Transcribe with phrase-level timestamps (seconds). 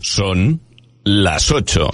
[0.00, 0.60] Son
[1.04, 1.90] las 8.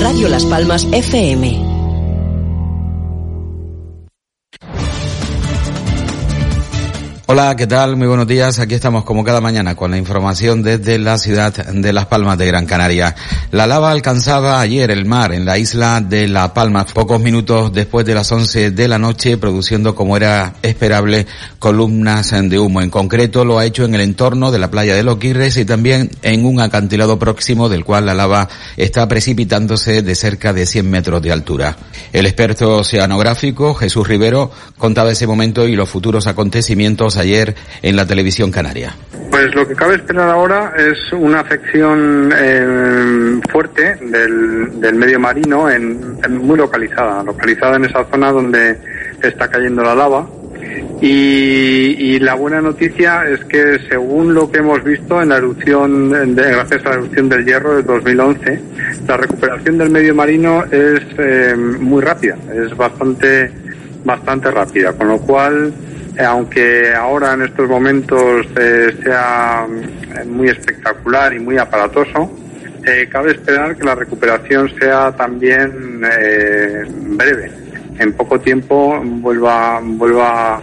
[0.00, 1.67] Radio Las Palmas FM.
[7.30, 7.96] Hola, ¿qué tal?
[7.96, 8.58] Muy buenos días.
[8.58, 12.46] Aquí estamos como cada mañana con la información desde la ciudad de Las Palmas de
[12.46, 13.14] Gran Canaria.
[13.50, 18.06] La lava alcanzaba ayer el mar en la isla de La Palma, pocos minutos después
[18.06, 21.26] de las 11 de la noche, produciendo como era esperable
[21.58, 22.80] columnas de humo.
[22.80, 26.10] En concreto lo ha hecho en el entorno de la playa de Loquirres y también
[26.22, 31.20] en un acantilado próximo del cual la lava está precipitándose de cerca de 100 metros
[31.20, 31.76] de altura.
[32.10, 38.06] El experto oceanográfico Jesús Rivero contaba ese momento y los futuros acontecimientos ayer en la
[38.06, 38.94] televisión canaria.
[39.30, 45.70] Pues lo que cabe esperar ahora es una afección eh, fuerte del, del, medio marino,
[45.70, 48.78] en, muy localizada, localizada en esa zona donde
[49.22, 50.26] está cayendo la lava.
[51.00, 56.34] Y, y, la buena noticia es que según lo que hemos visto en la erupción,
[56.34, 58.60] de, gracias a la erupción del hierro de 2011,
[59.06, 63.52] la recuperación del medio marino es eh, muy rápida, es bastante,
[64.04, 65.72] bastante rápida, con lo cual
[66.24, 69.66] aunque ahora en estos momentos eh, sea
[70.26, 72.30] muy espectacular y muy aparatoso,
[72.84, 77.50] eh, cabe esperar que la recuperación sea también eh, breve.
[77.98, 80.62] En poco tiempo vuelva, vuelva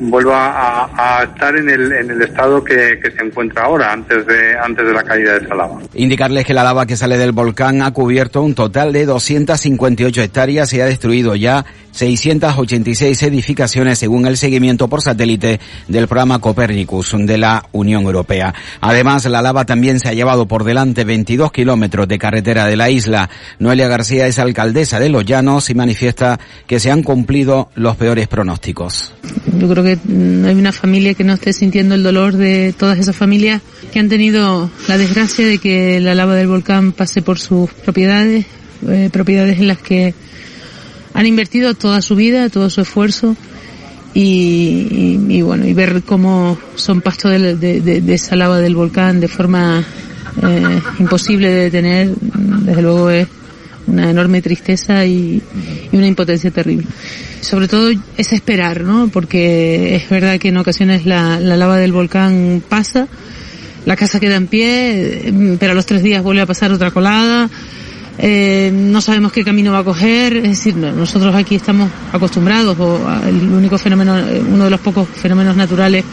[0.00, 4.26] vuelva a, a, estar en el, en el estado que, que, se encuentra ahora, antes
[4.26, 5.78] de, antes de la caída de esa lava.
[5.94, 10.72] Indicarles que la lava que sale del volcán ha cubierto un total de 258 hectáreas
[10.72, 17.38] y ha destruido ya 686 edificaciones según el seguimiento por satélite del programa Copernicus de
[17.38, 18.52] la Unión Europea.
[18.80, 22.90] Además, la lava también se ha llevado por delante 22 kilómetros de carretera de la
[22.90, 23.30] isla.
[23.60, 28.26] Noelia García es alcaldesa de Los Llanos y manifiesta que se han cumplido los peores
[28.26, 29.14] pronósticos.
[29.56, 32.98] Yo creo que no hay una familia que no esté sintiendo el dolor de todas
[32.98, 37.38] esas familias que han tenido la desgracia de que la lava del volcán pase por
[37.38, 38.46] sus propiedades,
[38.88, 40.14] eh, propiedades en las que
[41.14, 43.36] han invertido toda su vida, todo su esfuerzo
[44.12, 49.20] y, y, bueno, y ver cómo son pasto de, de, de, esa lava del volcán
[49.20, 49.84] de forma
[50.42, 53.28] eh, imposible de detener, desde luego es
[53.86, 55.40] una enorme tristeza y,
[55.92, 56.86] una impotencia terrible.
[57.40, 59.08] Sobre todo es esperar, ¿no?
[59.08, 63.06] Porque es verdad que en ocasiones la, la lava del volcán pasa,
[63.86, 67.50] la casa queda en pie, pero a los tres días vuelve a pasar otra colada,
[68.18, 73.00] eh, no sabemos qué camino va a coger, es decir, nosotros aquí estamos acostumbrados, o
[73.26, 74.16] el único fenómeno,
[74.48, 76.04] uno de los pocos fenómenos naturales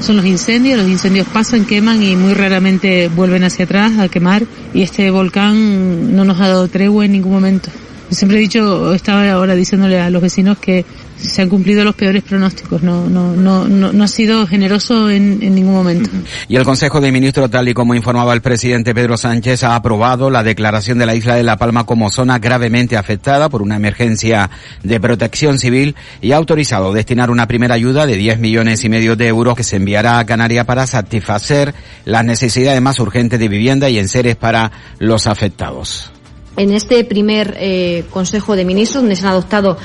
[0.00, 4.44] son los incendios, los incendios pasan, queman y muy raramente vuelven hacia atrás a quemar
[4.72, 7.70] y este volcán no nos ha dado tregua en ningún momento.
[8.10, 10.84] Siempre he dicho, estaba ahora diciéndole a los vecinos que
[11.20, 12.82] se han cumplido los peores pronósticos.
[12.82, 16.10] No, no, no, no, no ha sido generoso en, ningún momento.
[16.48, 20.30] Y el Consejo de Ministros, tal y como informaba el presidente Pedro Sánchez, ha aprobado
[20.30, 24.50] la declaración de la isla de La Palma como zona gravemente afectada por una emergencia
[24.82, 29.16] de protección civil y ha autorizado destinar una primera ayuda de 10 millones y medio
[29.16, 31.74] de euros que se enviará a Canarias para satisfacer
[32.04, 36.12] las necesidades más urgentes de vivienda y enseres para los afectados
[36.58, 39.78] en este primer eh, Consejo de Ministros, donde se han adoptado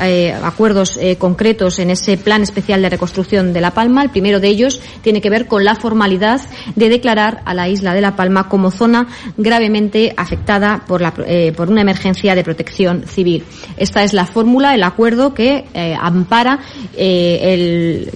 [0.00, 4.02] eh, acuerdos eh, concretos en ese plan especial de reconstrucción de La Palma.
[4.02, 6.40] El primero de ellos tiene que ver con la formalidad
[6.76, 11.02] de declarar a la isla de La Palma como zona gravemente afectada por,
[11.68, 13.44] una emergencia de protección civil.
[13.76, 15.64] Esta es la fórmula, el acuerdo que
[16.00, 16.60] ampara
[16.96, 18.10] el,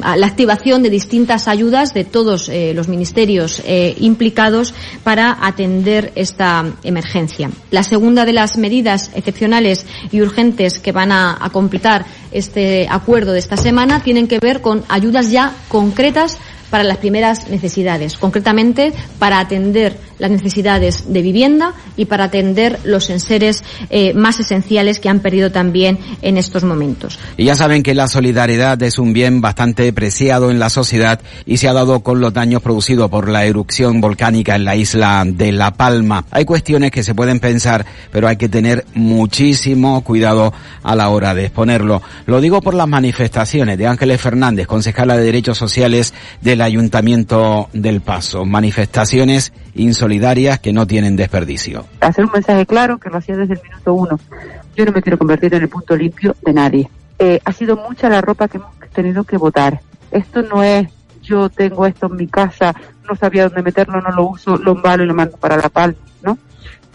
[0.00, 3.62] la activación de distintas ayudas de todos los ministerios
[3.98, 7.31] implicados para atender esta emergencia.
[7.70, 13.32] La segunda de las medidas excepcionales y urgentes que van a, a completar este acuerdo
[13.32, 16.38] de esta semana tienen que ver con ayudas ya concretas
[16.72, 23.10] para las primeras necesidades, concretamente para atender las necesidades de vivienda y para atender los
[23.10, 27.18] enseres eh, más esenciales que han perdido también en estos momentos.
[27.36, 31.56] Y ya saben que la solidaridad es un bien bastante preciado en la sociedad y
[31.56, 35.50] se ha dado con los daños producidos por la erupción volcánica en la isla de
[35.50, 36.24] La Palma.
[36.30, 40.54] Hay cuestiones que se pueden pensar, pero hay que tener muchísimo cuidado
[40.84, 42.00] a la hora de exponerlo.
[42.26, 48.02] Lo digo por las manifestaciones de Ángeles Fernández, concejala de Derechos Sociales del Ayuntamiento del
[48.02, 48.44] Paso.
[48.44, 51.86] Manifestaciones insolidarias que no tienen desperdicio.
[52.00, 54.20] Hacer un mensaje claro que lo hacía desde el minuto uno.
[54.76, 56.90] Yo no me quiero convertir en el punto limpio de nadie.
[57.18, 59.80] Eh, ha sido mucha la ropa que hemos tenido que votar.
[60.10, 60.88] Esto no es
[61.22, 62.74] yo tengo esto en mi casa,
[63.08, 65.98] no sabía dónde meterlo, no lo uso, lo embalo y lo mando para la palma,
[66.22, 66.36] ¿no?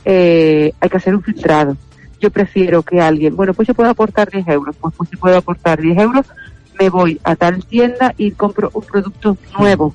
[0.05, 1.77] Eh, hay que hacer un filtrado.
[2.19, 5.37] Yo prefiero que alguien, bueno, pues yo puedo aportar 10 euros, pues, pues si puedo
[5.37, 6.25] aportar 10 euros,
[6.79, 9.93] me voy a tal tienda y compro un producto nuevo.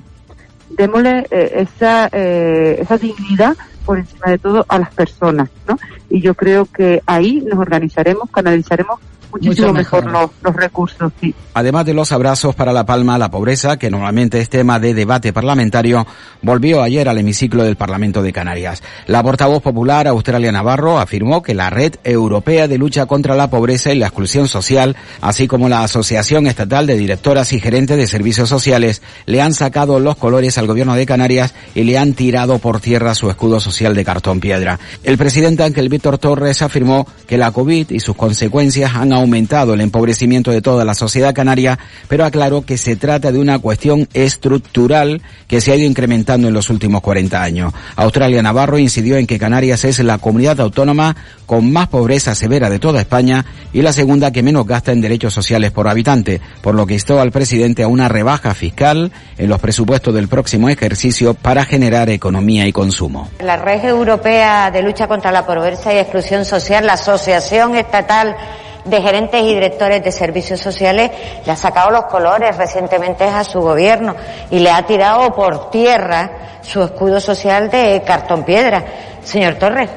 [0.77, 5.79] Démosle eh, esa, eh, esa dignidad por encima de todo a las personas, ¿no?
[6.09, 9.01] Y yo creo que ahí nos organizaremos, canalizaremos
[9.33, 11.13] muchísimo mejor, los, los, recursos.
[11.21, 11.35] Sí.
[11.55, 15.33] Además de los abrazos para La Palma, la pobreza, que normalmente es tema de debate
[15.33, 16.07] parlamentario,
[16.43, 18.83] volvió ayer al hemiciclo del Parlamento de Canarias.
[19.07, 23.93] La portavoz popular, Australia Navarro, afirmó que la Red Europea de Lucha contra la Pobreza
[23.93, 28.49] y la Exclusión Social, así como la Asociación Estatal de Directoras y Gerentes de Servicios
[28.49, 32.81] Sociales, le han sacado los colores al gobierno de Canarias y le han tirado por
[32.81, 34.79] tierra su escudo social de cartón piedra.
[35.03, 39.81] El presidente Ángel Víctor Torres afirmó que la COVID y sus consecuencias han aumentado el
[39.81, 41.79] empobrecimiento de toda la sociedad canaria,
[42.09, 46.55] pero aclaró que se trata de una cuestión estructural que se ha ido incrementando en
[46.55, 47.73] los últimos 40 años.
[47.97, 51.17] Australia Navarro incidió en que Canarias es la comunidad autónoma
[51.47, 55.35] con más pobreza severa de toda España y la segunda que menos gasta en derechos
[55.35, 59.61] sociales por habitante, por lo que instó al presidente a una rebaja fiscal en los
[59.61, 63.29] presupuestos del próximo ejercicio para generar economía y consumo.
[63.41, 68.37] La Red Europea de Lucha contra la Pobreza y Exclusión Social, la Asociación Estatal
[68.85, 71.11] de gerentes y directores de servicios sociales
[71.45, 74.15] le ha sacado los colores recientemente a su gobierno
[74.51, 78.85] y le ha tirado por tierra su escudo social de cartón piedra.
[79.23, 79.91] Señor Torres,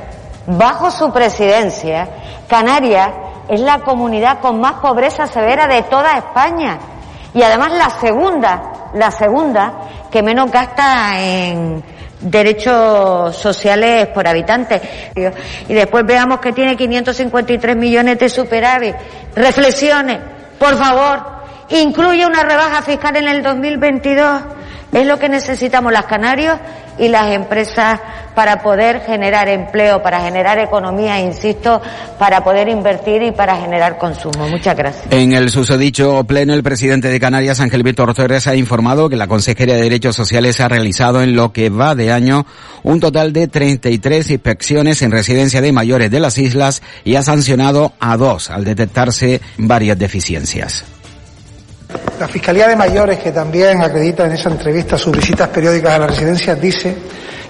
[0.46, 2.08] bajo su presidencia,
[2.48, 3.10] Canarias
[3.48, 6.78] es la comunidad con más pobreza severa de toda España
[7.34, 9.74] y además la segunda, la segunda
[10.12, 14.82] que menos gasta en derechos sociales por habitante.
[15.68, 18.96] Y después veamos que tiene 553 millones de superávit.
[19.36, 20.20] Reflexiones,
[20.58, 21.24] por favor,
[21.70, 24.42] incluye una rebaja fiscal en el 2022.
[24.92, 26.58] Es lo que necesitamos las Canarios
[26.97, 28.00] y las empresas
[28.36, 31.81] para poder generar empleo, para generar economía, insisto,
[32.19, 34.47] para poder invertir y para generar consumo.
[34.50, 35.06] Muchas gracias.
[35.09, 39.27] En el susodicho pleno, el presidente de Canarias, Ángel Víctor Torres, ha informado que la
[39.27, 42.45] Consejería de Derechos Sociales ha realizado en lo que va de año
[42.83, 47.94] un total de 33 inspecciones en residencia de mayores de las islas y ha sancionado
[48.00, 50.94] a dos al detectarse varias deficiencias.
[52.19, 56.07] La Fiscalía de Mayores, que también acredita en esa entrevista sus visitas periódicas a la
[56.07, 56.95] residencia, dice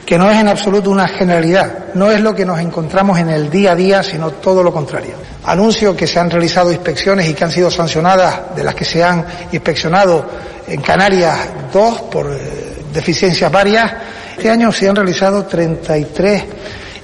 [0.06, 3.50] que no es en absoluto una generalidad, no es lo que nos encontramos en el
[3.50, 5.15] día a día, sino todo lo contrario.
[5.45, 9.03] Anuncio que se han realizado inspecciones y que han sido sancionadas, de las que se
[9.03, 10.25] han inspeccionado
[10.68, 11.38] en Canarias
[11.74, 13.92] dos por eh, deficiencias varias.
[14.38, 16.44] Este año se han realizado 33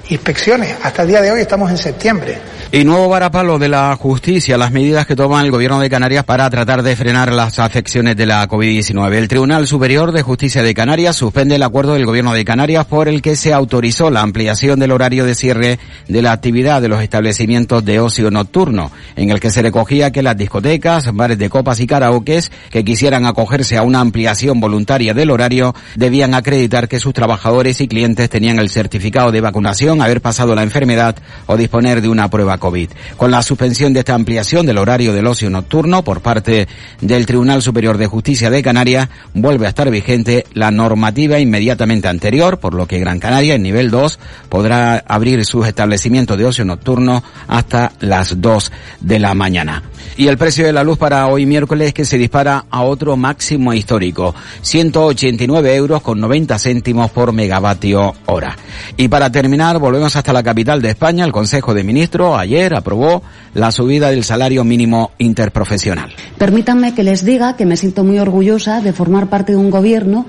[0.09, 0.75] inspecciones.
[0.83, 2.37] Hasta el día de hoy estamos en septiembre.
[2.73, 6.49] Y nuevo varapalo de la justicia, las medidas que toma el gobierno de Canarias para
[6.49, 9.13] tratar de frenar las afecciones de la COVID-19.
[9.13, 13.09] El Tribunal Superior de Justicia de Canarias suspende el acuerdo del gobierno de Canarias por
[13.09, 17.03] el que se autorizó la ampliación del horario de cierre de la actividad de los
[17.03, 21.81] establecimientos de ocio nocturno, en el que se recogía que las discotecas, bares de copas
[21.81, 27.13] y karaokes que quisieran acogerse a una ampliación voluntaria del horario debían acreditar que sus
[27.13, 31.17] trabajadores y clientes tenían el certificado de vacunación, haber pasado la enfermedad
[31.47, 32.89] o disponer de una prueba COVID.
[33.17, 36.69] Con la suspensión de esta ampliación del horario del ocio nocturno por parte
[37.01, 42.59] del Tribunal Superior de Justicia de Canarias, vuelve a estar vigente la normativa inmediatamente anterior,
[42.59, 47.23] por lo que Gran Canaria, en nivel 2, podrá abrir sus establecimientos de ocio nocturno
[47.49, 48.71] hasta las 2
[49.01, 49.83] de la mañana.
[50.15, 53.73] Y el precio de la luz para hoy miércoles que se dispara a otro máximo
[53.73, 58.55] histórico, 189 euros con 90 céntimos por megavatio hora.
[58.97, 61.25] Y para terminar, volvemos hasta la capital de España.
[61.25, 66.13] El Consejo de Ministros aprobó la subida del salario mínimo interprofesional.
[66.37, 70.25] Permítanme que les diga que me siento muy orgullosa de formar parte de un gobierno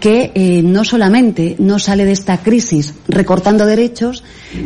[0.00, 4.22] que eh, no solamente no sale de esta crisis recortando derechos,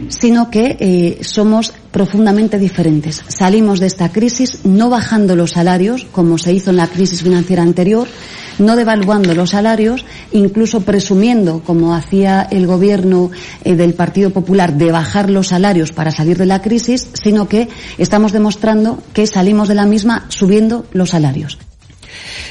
[0.08, 3.22] sino que eh, somos profundamente diferentes.
[3.28, 7.62] Salimos de esta crisis no bajando los salarios, como se hizo en la crisis financiera
[7.62, 8.08] anterior,
[8.58, 13.30] no devaluando los salarios, incluso presumiendo, como hacía el gobierno
[13.64, 17.68] eh, del Partido Popular, de bajar los salarios para salir de la crisis, sino que
[17.98, 21.58] estamos demostrando que salimos de la misma subiendo los salarios.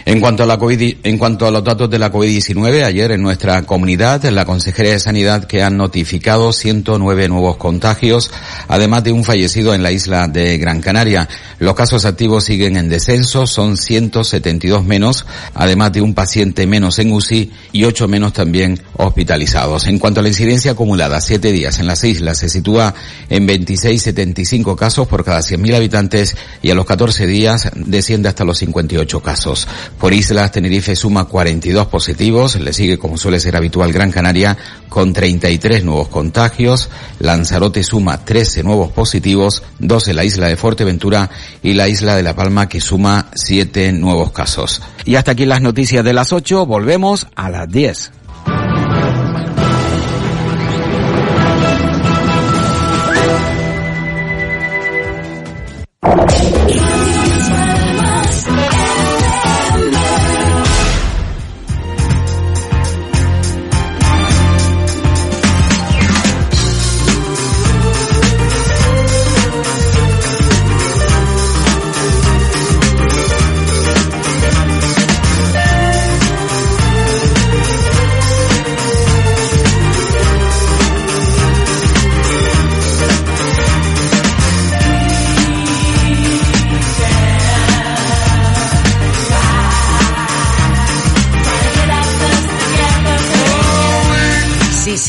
[0.06, 3.22] En cuanto a la COVID, en cuanto a los datos de la COVID-19, ayer en
[3.22, 8.32] nuestra comunidad, la Consejería de Sanidad que han notificado 109 nuevos contagios,
[8.68, 11.28] además de un fallecido en la isla de Gran Canaria.
[11.60, 17.12] Los casos activos siguen en descenso, son 172 menos, además de un paciente menos en
[17.12, 19.88] UCI y 8 menos también hospitalizados.
[19.88, 22.94] En cuanto a la incidencia acumulada, 7 días en las islas se sitúa
[23.30, 28.58] en 26,75 casos por cada 100.000 habitantes y a los 14 días desciende hasta los
[28.60, 29.49] 58 casos.
[30.00, 34.58] Por islas, Tenerife suma 42 positivos, le sigue como suele ser habitual Gran Canaria
[34.89, 36.89] con 33 nuevos contagios,
[37.20, 41.29] Lanzarote suma 13 nuevos positivos, dos en la isla de Fuerteventura
[41.63, 44.82] y la isla de La Palma que suma 7 nuevos casos.
[45.06, 48.12] Y hasta aquí las noticias de las 8, volvemos a las 10.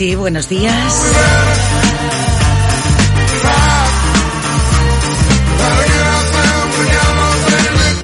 [0.01, 0.75] Sí, buenos días.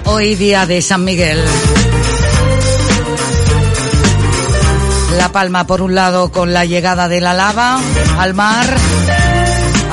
[0.05, 1.43] Hoy día de San Miguel.
[5.17, 7.81] La Palma por un lado con la llegada de la lava
[8.19, 8.67] al mar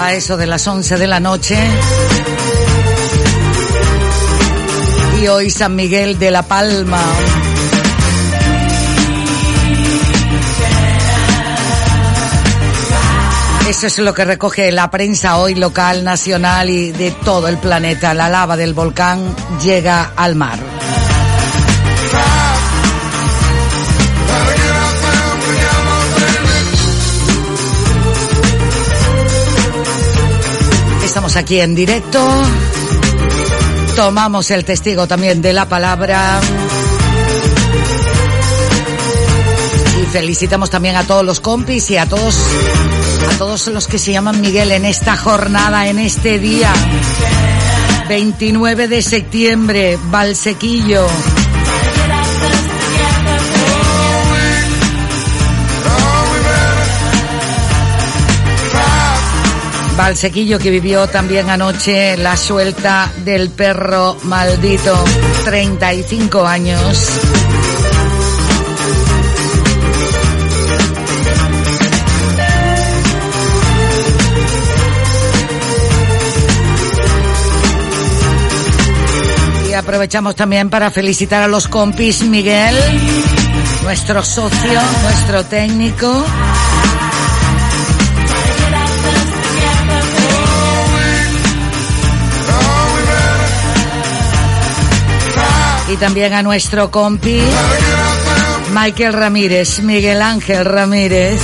[0.02, 1.58] a eso de las 11 de la noche.
[5.22, 7.00] Y hoy San Miguel de la Palma.
[13.68, 18.14] Eso es lo que recoge la prensa hoy local, nacional y de todo el planeta.
[18.14, 20.60] La lava del volcán llega al mar.
[31.06, 32.20] Estamos aquí en directo.
[33.96, 36.42] Tomamos el testigo también de la palabra.
[40.02, 42.36] Y felicitamos también a todos los compis y a todos
[43.30, 46.72] a todos los que se llaman Miguel en esta jornada, en este día.
[48.08, 51.08] 29 de septiembre, Valsequillo.
[59.98, 65.04] Valsequillo que vivió también anoche la suelta del perro maldito,
[65.46, 67.10] 35 años.
[79.84, 82.74] Aprovechamos también para felicitar a los compis Miguel,
[83.84, 86.26] nuestro socio, nuestro técnico.
[95.92, 97.42] Y también a nuestro compi
[98.74, 101.42] Michael Ramírez, Miguel Ángel Ramírez.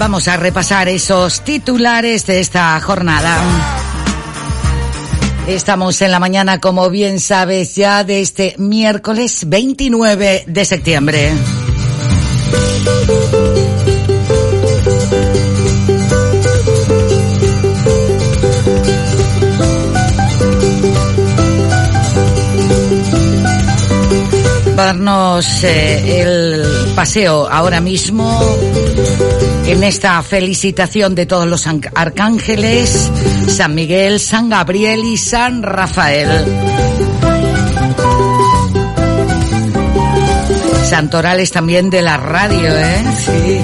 [0.00, 3.36] Vamos a repasar esos titulares de esta jornada.
[5.46, 11.32] Estamos en la mañana, como bien sabes, ya de este miércoles 29 de septiembre.
[24.80, 28.40] Darnos eh, el paseo ahora mismo
[29.66, 33.10] en esta felicitación de todos los arcángeles,
[33.48, 36.28] San Miguel, San Gabriel y San Rafael.
[40.88, 43.04] Santorales también de la radio, ¿eh?
[43.26, 43.60] Sí.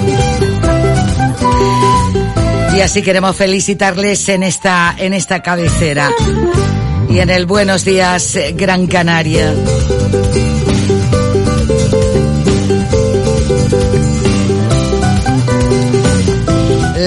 [2.77, 6.11] Y así queremos felicitarles en esta, en esta cabecera.
[7.09, 9.51] Y en el Buenos Días, Gran Canaria.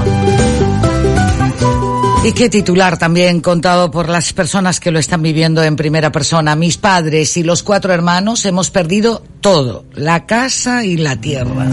[2.22, 6.54] Y qué titular también contado por las personas que lo están viviendo en primera persona.
[6.54, 11.66] Mis padres y los cuatro hermanos hemos perdido todo, la casa y la tierra.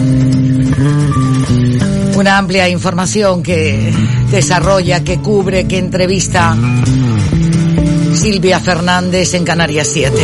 [2.16, 3.94] Una amplia información que
[4.32, 6.56] desarrolla, que cubre, que entrevista
[8.16, 10.16] Silvia Fernández en Canarias 7.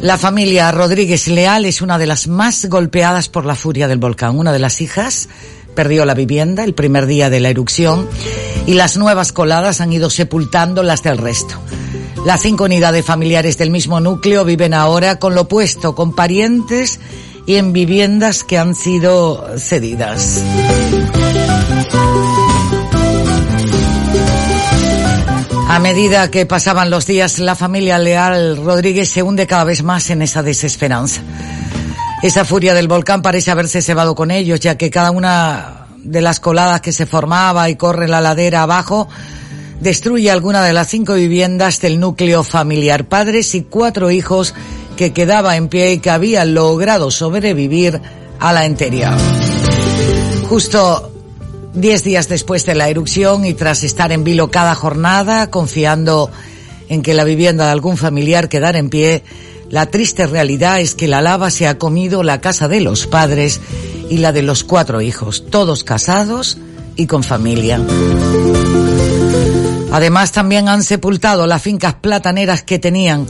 [0.00, 4.38] La familia Rodríguez Leal es una de las más golpeadas por la furia del volcán.
[4.38, 5.28] Una de las hijas
[5.76, 8.08] perdió la vivienda el primer día de la erupción
[8.66, 11.54] y las nuevas coladas han ido sepultando las del resto.
[12.24, 16.98] Las cinco unidades familiares del mismo núcleo viven ahora con lo opuesto, con parientes
[17.46, 20.42] y en viviendas que han sido cedidas.
[25.68, 30.10] A medida que pasaban los días, la familia Leal Rodríguez se hunde cada vez más
[30.10, 31.20] en esa desesperanza.
[32.26, 36.40] Esa furia del volcán parece haberse cebado con ellos, ya que cada una de las
[36.40, 39.06] coladas que se formaba y corre la ladera abajo
[39.80, 43.04] destruye alguna de las cinco viviendas del núcleo familiar.
[43.04, 44.54] Padres y cuatro hijos
[44.96, 48.00] que quedaba en pie y que había logrado sobrevivir
[48.40, 49.16] a la entería.
[50.48, 51.12] Justo
[51.74, 56.32] diez días después de la erupción y tras estar en vilo cada jornada, confiando
[56.88, 59.22] en que la vivienda de algún familiar quedara en pie,
[59.70, 63.60] la triste realidad es que la lava se ha comido la casa de los padres
[64.08, 66.58] y la de los cuatro hijos, todos casados
[66.96, 67.80] y con familia.
[69.92, 73.26] Además también han sepultado las fincas plataneras que tenían.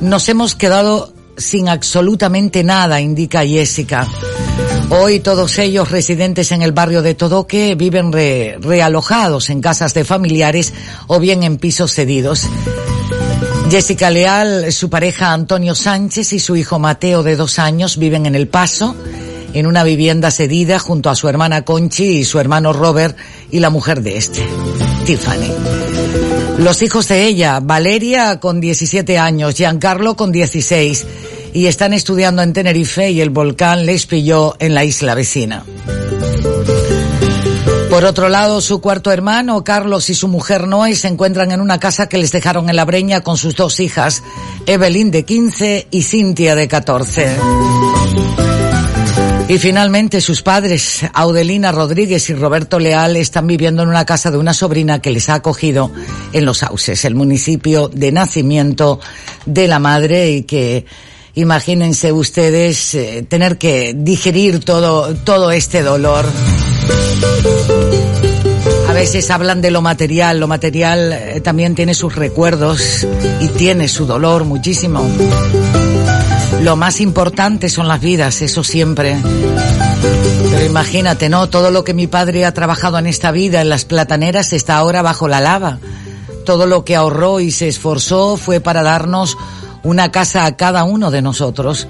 [0.00, 4.06] Nos hemos quedado sin absolutamente nada, indica Jessica.
[4.90, 10.74] Hoy todos ellos residentes en el barrio de Todoque viven realojados en casas de familiares
[11.06, 12.48] o bien en pisos cedidos.
[13.70, 18.34] Jessica Leal, su pareja Antonio Sánchez y su hijo Mateo de dos años viven en
[18.34, 18.96] El Paso,
[19.52, 23.16] en una vivienda cedida junto a su hermana Conchi y su hermano Robert
[23.50, 24.46] y la mujer de este,
[25.04, 25.52] Tiffany.
[26.58, 31.06] Los hijos de ella, Valeria con 17 años, Giancarlo con 16,
[31.52, 35.64] y están estudiando en Tenerife y el volcán les pilló en la isla vecina.
[37.90, 41.80] Por otro lado, su cuarto hermano, Carlos, y su mujer Noé se encuentran en una
[41.80, 44.22] casa que les dejaron en la breña con sus dos hijas,
[44.66, 47.36] Evelyn de 15 y Cintia de 14.
[49.48, 54.36] Y finalmente sus padres, Audelina Rodríguez y Roberto Leal, están viviendo en una casa de
[54.36, 55.90] una sobrina que les ha acogido
[56.34, 59.00] en Los Sauces, el municipio de nacimiento
[59.46, 60.84] de la madre y que
[61.34, 66.26] imagínense ustedes eh, tener que digerir todo, todo este dolor.
[68.88, 73.06] A veces hablan de lo material, lo material eh, también tiene sus recuerdos
[73.40, 75.06] y tiene su dolor muchísimo.
[76.62, 79.16] Lo más importante son las vidas, eso siempre.
[80.50, 81.48] Pero imagínate, ¿no?
[81.48, 85.02] Todo lo que mi padre ha trabajado en esta vida, en las plataneras, está ahora
[85.02, 85.78] bajo la lava.
[86.44, 89.36] Todo lo que ahorró y se esforzó fue para darnos
[89.82, 91.86] una casa a cada uno de nosotros.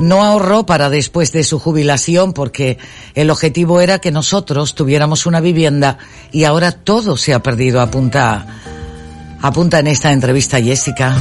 [0.00, 2.78] No ahorró para después de su jubilación porque
[3.14, 5.98] el objetivo era que nosotros tuviéramos una vivienda
[6.30, 8.46] y ahora todo se ha perdido, apunta,
[9.40, 11.16] apunta en esta entrevista Jessica.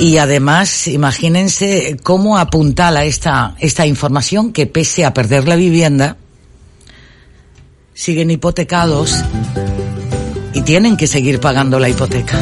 [0.00, 6.16] Y además, imagínense cómo apuntala esta, esta información que pese a perder la vivienda,
[7.94, 9.24] siguen hipotecados
[10.54, 12.38] y tienen que seguir pagando la hipoteca.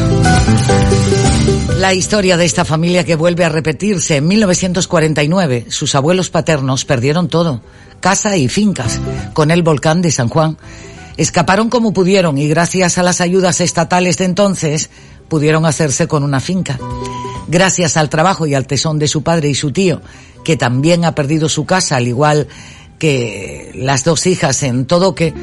[1.79, 5.67] La historia de esta familia que vuelve a repetirse en 1949.
[5.69, 7.61] Sus abuelos paternos perdieron todo,
[8.01, 8.99] casa y fincas,
[9.35, 10.57] con el volcán de San Juan.
[11.17, 14.91] Escaparon como pudieron y gracias a las ayudas estatales de entonces
[15.29, 16.79] pudieron hacerse con una finca.
[17.49, 20.03] Gracias al trabajo y al tesón de su padre y su tío,
[20.45, 22.49] que también ha perdido su casa, al igual
[22.99, 25.35] que las dos hijas en todo que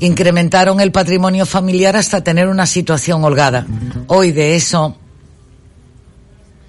[0.00, 3.66] incrementaron el patrimonio familiar hasta tener una situación holgada.
[4.06, 4.96] Hoy de eso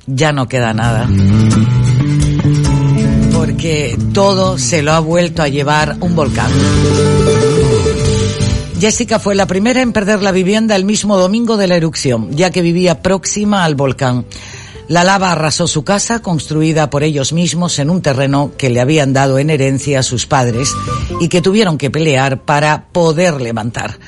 [0.07, 1.07] ya no queda nada.
[3.33, 6.51] Porque todo se lo ha vuelto a llevar un volcán.
[8.79, 12.51] Jessica fue la primera en perder la vivienda el mismo domingo de la erupción, ya
[12.51, 14.25] que vivía próxima al volcán.
[14.87, 19.11] La lava arrasó su casa, construida por ellos mismos en un terreno que le habían
[19.11, 20.73] dado en herencia a sus padres
[21.19, 23.99] y que tuvieron que pelear para poder levantar.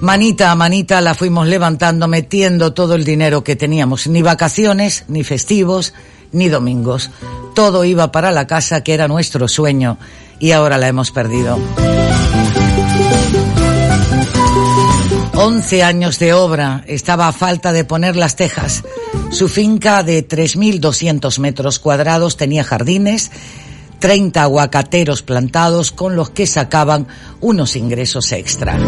[0.00, 5.24] Manita a manita la fuimos levantando metiendo todo el dinero que teníamos, ni vacaciones, ni
[5.24, 5.94] festivos,
[6.32, 7.10] ni domingos.
[7.54, 9.98] Todo iba para la casa que era nuestro sueño
[10.38, 11.58] y ahora la hemos perdido.
[15.34, 18.84] Once años de obra, estaba a falta de poner las tejas.
[19.30, 23.30] Su finca de 3.200 metros cuadrados tenía jardines,
[23.98, 27.06] 30 aguacateros plantados con los que sacaban
[27.40, 28.78] unos ingresos extra.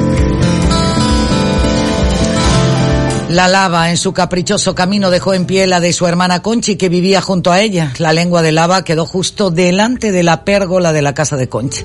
[3.29, 6.89] La lava en su caprichoso camino dejó en pie la de su hermana Conchi que
[6.89, 7.93] vivía junto a ella.
[7.99, 11.83] La lengua de lava quedó justo delante de la pérgola de la casa de Conchi.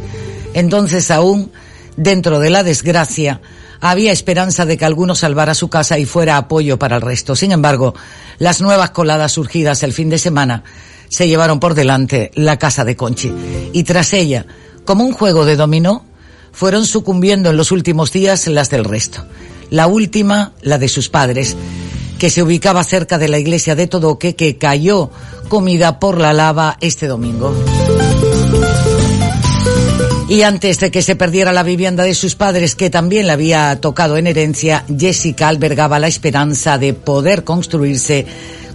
[0.53, 1.51] Entonces aún,
[1.97, 3.41] dentro de la desgracia,
[3.81, 7.35] había esperanza de que alguno salvara su casa y fuera apoyo para el resto.
[7.35, 7.93] Sin embargo,
[8.39, 10.63] las nuevas coladas surgidas el fin de semana
[11.09, 13.33] se llevaron por delante la casa de Conchi.
[13.73, 14.45] Y tras ella,
[14.85, 16.05] como un juego de dominó,
[16.53, 19.25] fueron sucumbiendo en los últimos días las del resto.
[19.69, 21.55] La última, la de sus padres,
[22.17, 25.09] que se ubicaba cerca de la iglesia de Todoque, que cayó
[25.49, 27.53] comida por la lava este domingo.
[30.29, 33.79] Y antes de que se perdiera la vivienda de sus padres, que también le había
[33.81, 38.25] tocado en herencia, Jessica albergaba la esperanza de poder construirse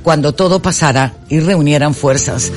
[0.02, 2.52] cuando todo pasara y reunieran fuerzas.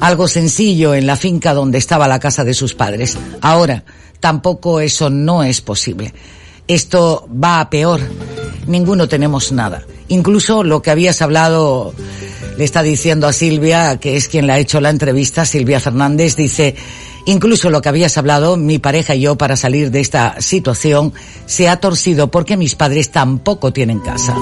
[0.00, 3.16] Algo sencillo en la finca donde estaba la casa de sus padres.
[3.40, 3.82] Ahora,
[4.20, 6.14] tampoco eso no es posible.
[6.66, 8.00] Esto va a peor.
[8.66, 9.82] Ninguno tenemos nada.
[10.08, 11.94] Incluso lo que habías hablado
[12.56, 16.36] le está diciendo a Silvia, que es quien le ha hecho la entrevista, Silvia Fernández,
[16.36, 16.74] dice,
[17.26, 21.12] incluso lo que habías hablado, mi pareja y yo para salir de esta situación
[21.46, 24.34] se ha torcido porque mis padres tampoco tienen casa.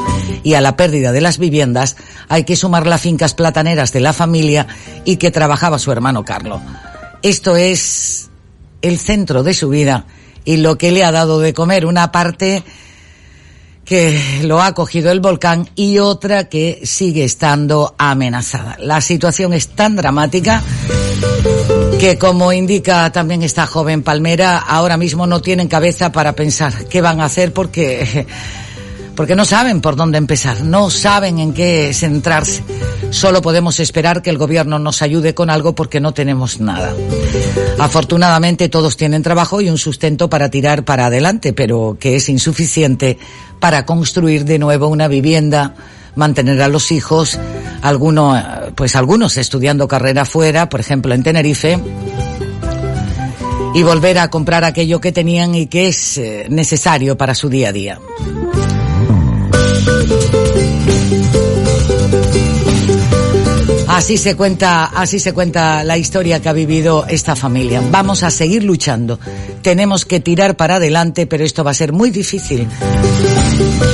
[0.44, 1.96] Y a la pérdida de las viviendas
[2.28, 4.66] hay que sumar las fincas plataneras de la familia
[5.04, 6.60] y que trabajaba su hermano Carlos.
[7.22, 8.30] Esto es
[8.82, 10.06] el centro de su vida
[10.44, 11.86] y lo que le ha dado de comer.
[11.86, 12.62] Una parte
[13.84, 18.76] que lo ha cogido el volcán y otra que sigue estando amenazada.
[18.78, 20.62] La situación es tan dramática
[21.98, 27.00] que como indica también esta joven palmera, ahora mismo no tienen cabeza para pensar qué
[27.00, 28.26] van a hacer porque
[29.14, 32.62] porque no saben por dónde empezar, no saben en qué centrarse.
[33.10, 36.94] Solo podemos esperar que el gobierno nos ayude con algo porque no tenemos nada.
[37.78, 43.18] Afortunadamente todos tienen trabajo y un sustento para tirar para adelante, pero que es insuficiente
[43.60, 45.74] para construir de nuevo una vivienda,
[46.14, 47.38] mantener a los hijos,
[47.82, 48.42] algunos,
[48.74, 51.78] pues algunos estudiando carrera fuera, por ejemplo en Tenerife,
[53.74, 57.70] y volver a comprar aquello que tenían y que es eh, necesario para su día
[57.70, 57.98] a día.
[63.88, 67.82] Así se cuenta, así se cuenta la historia que ha vivido esta familia.
[67.90, 69.20] Vamos a seguir luchando.
[69.62, 72.66] Tenemos que tirar para adelante, pero esto va a ser muy difícil.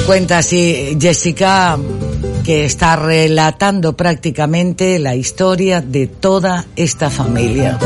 [0.06, 1.78] Cuenta así Jessica
[2.44, 7.78] que está relatando prácticamente la historia de toda esta familia.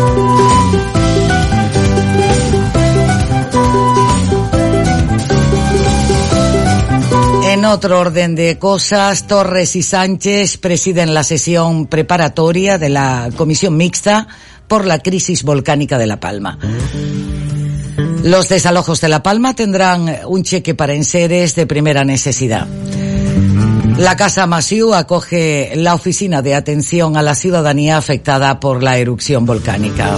[7.53, 13.77] En otro orden de cosas, Torres y Sánchez presiden la sesión preparatoria de la Comisión
[13.77, 14.27] Mixta
[14.67, 16.59] por la crisis volcánica de La Palma.
[18.25, 22.67] Los desalojos de La Palma tendrán un cheque para enseres de primera necesidad.
[23.99, 29.45] La Casa Masiu acoge la oficina de atención a la ciudadanía afectada por la erupción
[29.45, 30.17] volcánica.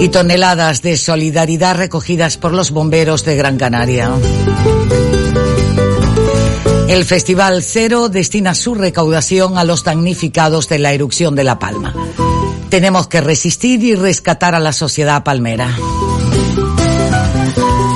[0.00, 4.10] Y toneladas de solidaridad recogidas por los bomberos de Gran Canaria.
[6.88, 11.94] El Festival Cero destina su recaudación a los damnificados de la erupción de La Palma.
[12.68, 15.76] Tenemos que resistir y rescatar a la sociedad palmera.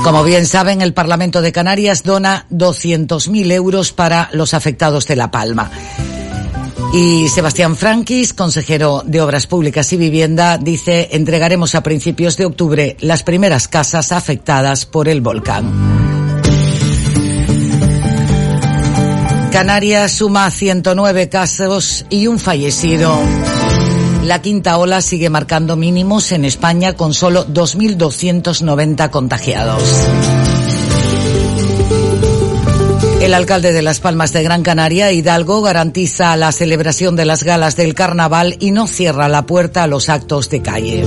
[0.02, 5.30] Como bien saben, el Parlamento de Canarias dona 200.000 euros para los afectados de La
[5.30, 5.70] Palma.
[6.92, 12.96] Y Sebastián Frankis, consejero de Obras Públicas y Vivienda, dice, entregaremos a principios de octubre
[13.00, 15.98] las primeras casas afectadas por el volcán.
[19.52, 23.18] Canarias suma 109 casos y un fallecido.
[24.24, 29.82] La quinta ola sigue marcando mínimos en España con solo 2.290 contagiados.
[33.28, 37.76] El alcalde de Las Palmas de Gran Canaria, Hidalgo, garantiza la celebración de las galas
[37.76, 41.04] del carnaval y no cierra la puerta a los actos de calle.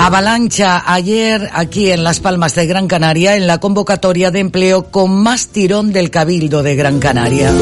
[0.00, 5.12] Avalancha ayer aquí en Las Palmas de Gran Canaria en la convocatoria de empleo con
[5.12, 7.52] más tirón del Cabildo de Gran Canaria.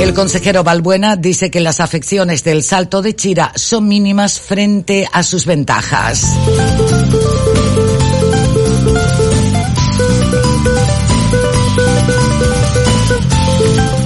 [0.00, 5.22] El consejero Balbuena dice que las afecciones del salto de Chira son mínimas frente a
[5.22, 6.24] sus ventajas.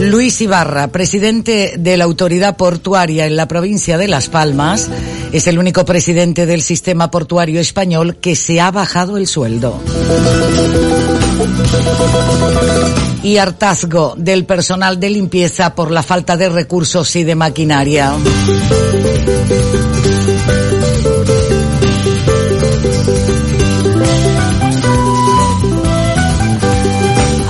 [0.01, 4.91] Luis Ibarra, presidente de la autoridad portuaria en la provincia de Las Palmas,
[5.31, 9.81] es el único presidente del sistema portuario español que se ha bajado el sueldo.
[13.25, 18.13] Y hartazgo del personal de limpieza por la falta de recursos y de maquinaria.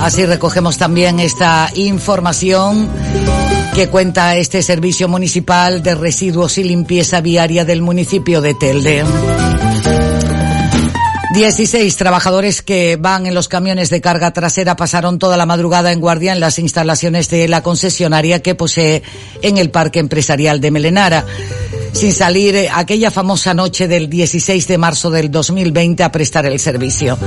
[0.01, 2.87] Así recogemos también esta información
[3.73, 9.03] que cuenta este servicio municipal de residuos y limpieza viaria del municipio de Telde.
[11.35, 15.99] 16 trabajadores que van en los camiones de carga trasera pasaron toda la madrugada en
[15.99, 19.03] guardia en las instalaciones de la concesionaria que posee
[19.41, 21.25] en el Parque Empresarial de Melenara
[21.91, 26.57] sin salir eh, aquella famosa noche del 16 de marzo del 2020 a prestar el
[26.57, 27.17] servicio.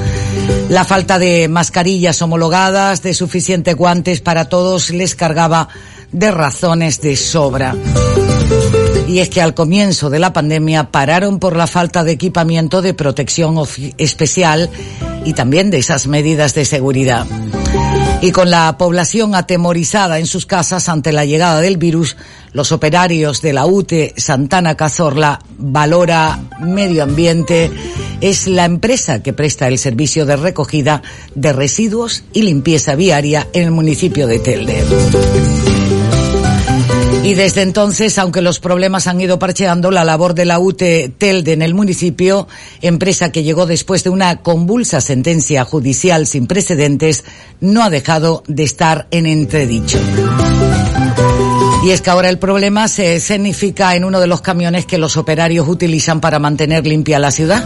[0.70, 5.68] La falta de mascarillas homologadas, de suficientes guantes para todos les cargaba
[6.12, 7.74] de razones de sobra.
[9.08, 12.92] Y es que al comienzo de la pandemia pararon por la falta de equipamiento de
[12.92, 13.56] protección
[13.96, 14.70] especial
[15.24, 17.26] y también de esas medidas de seguridad.
[18.20, 22.16] Y con la población atemorizada en sus casas ante la llegada del virus,
[22.52, 27.70] los operarios de la UTE Santana Cazorla, Valora Medio Ambiente,
[28.20, 31.02] es la empresa que presta el servicio de recogida
[31.34, 34.84] de residuos y limpieza viaria en el municipio de Telde.
[37.28, 41.52] Y desde entonces, aunque los problemas han ido parcheando, la labor de la UTE Telde
[41.52, 42.48] en el municipio,
[42.80, 47.24] empresa que llegó después de una convulsa sentencia judicial sin precedentes,
[47.60, 50.00] no ha dejado de estar en entredicho.
[51.84, 55.18] Y es que ahora el problema se escenifica en uno de los camiones que los
[55.18, 57.62] operarios utilizan para mantener limpia la ciudad.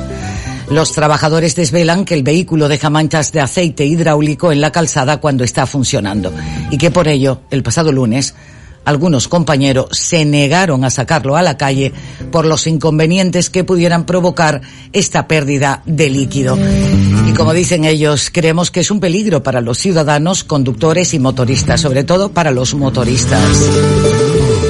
[0.70, 5.44] Los trabajadores desvelan que el vehículo deja manchas de aceite hidráulico en la calzada cuando
[5.44, 6.32] está funcionando
[6.72, 8.34] y que por ello, el pasado lunes,
[8.84, 11.92] algunos compañeros se negaron a sacarlo a la calle
[12.30, 14.60] por los inconvenientes que pudieran provocar
[14.92, 16.58] esta pérdida de líquido.
[17.26, 21.80] Y como dicen ellos, creemos que es un peligro para los ciudadanos, conductores y motoristas,
[21.80, 23.42] sobre todo para los motoristas.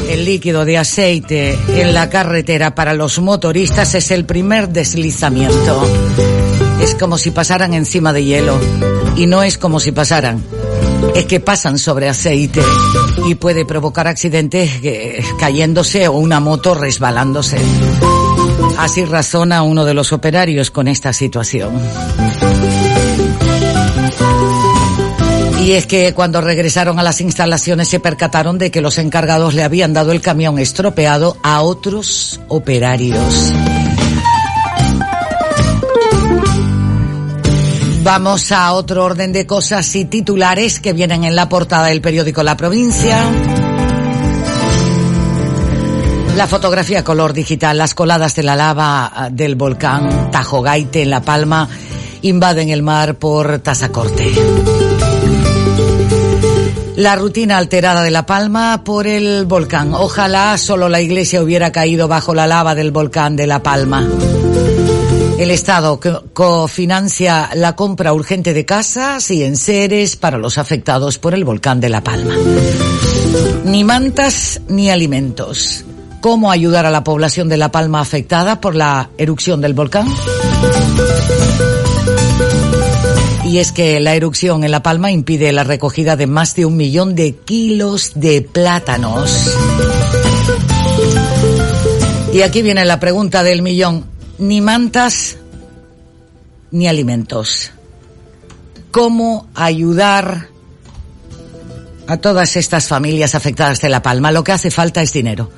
[0.08, 5.82] El líquido de aceite en la carretera para los motoristas es el primer deslizamiento.
[6.80, 9.01] Es como si pasaran encima de hielo.
[9.16, 10.42] Y no es como si pasaran
[11.14, 12.62] es que pasan sobre aceite
[13.26, 17.58] y puede provocar accidentes eh, cayéndose o una moto resbalándose.
[18.78, 21.72] Así razona uno de los operarios con esta situación.
[25.62, 29.62] Y es que cuando regresaron a las instalaciones se percataron de que los encargados le
[29.62, 33.52] habían dado el camión estropeado a otros operarios.
[38.04, 42.42] Vamos a otro orden de cosas y titulares que vienen en la portada del periódico
[42.42, 43.16] La Provincia.
[46.36, 51.20] La fotografía color digital, las coladas de la lava ah, del volcán Tajogaite en La
[51.20, 51.68] Palma
[52.22, 54.32] invaden el mar por Tazacorte.
[56.96, 59.94] La rutina alterada de La Palma por el volcán.
[59.94, 64.08] Ojalá solo la iglesia hubiera caído bajo la lava del volcán de La Palma.
[65.42, 65.98] El Estado
[66.32, 71.88] cofinancia la compra urgente de casas y enseres para los afectados por el volcán de
[71.88, 72.36] La Palma.
[73.64, 75.84] Ni mantas ni alimentos.
[76.20, 80.06] ¿Cómo ayudar a la población de La Palma afectada por la erupción del volcán?
[83.44, 86.76] Y es que la erupción en La Palma impide la recogida de más de un
[86.76, 89.50] millón de kilos de plátanos.
[92.32, 94.11] Y aquí viene la pregunta del millón
[94.42, 95.38] ni mantas
[96.70, 97.70] ni alimentos.
[98.90, 100.48] ¿Cómo ayudar
[102.08, 104.32] a todas estas familias afectadas de La Palma?
[104.32, 105.50] Lo que hace falta es dinero.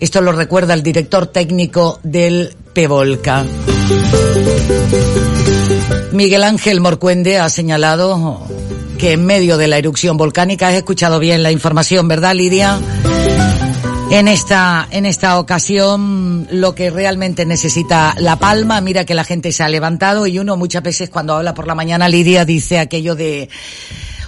[0.00, 3.44] Esto lo recuerda el director técnico del Pevolca.
[6.12, 8.46] Miguel Ángel Morcuende ha señalado
[8.98, 12.80] que en medio de la erupción volcánica, has escuchado bien la información, ¿verdad, Lidia?
[14.10, 19.52] En esta, en esta ocasión, lo que realmente necesita La Palma, mira que la gente
[19.52, 23.14] se ha levantado y uno muchas veces cuando habla por la mañana, Lidia dice aquello
[23.14, 23.48] de,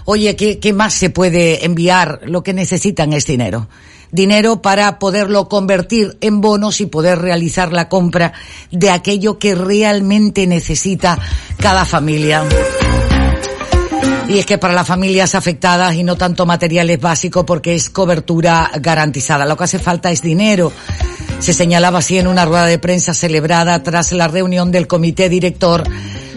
[0.05, 2.21] oye, ¿qué, qué más se puede enviar?
[2.25, 3.69] Lo que necesitan es dinero
[4.13, 8.35] dinero para poderlo convertir en bonos y poder realizar la compra
[8.71, 11.19] de aquello que realmente necesita
[11.59, 12.45] cada familia.
[14.33, 18.71] Y es que para las familias afectadas y no tanto materiales básicos porque es cobertura
[18.81, 19.45] garantizada.
[19.45, 20.73] Lo que hace falta es dinero.
[21.39, 25.85] Se señalaba así en una rueda de prensa celebrada tras la reunión del comité director,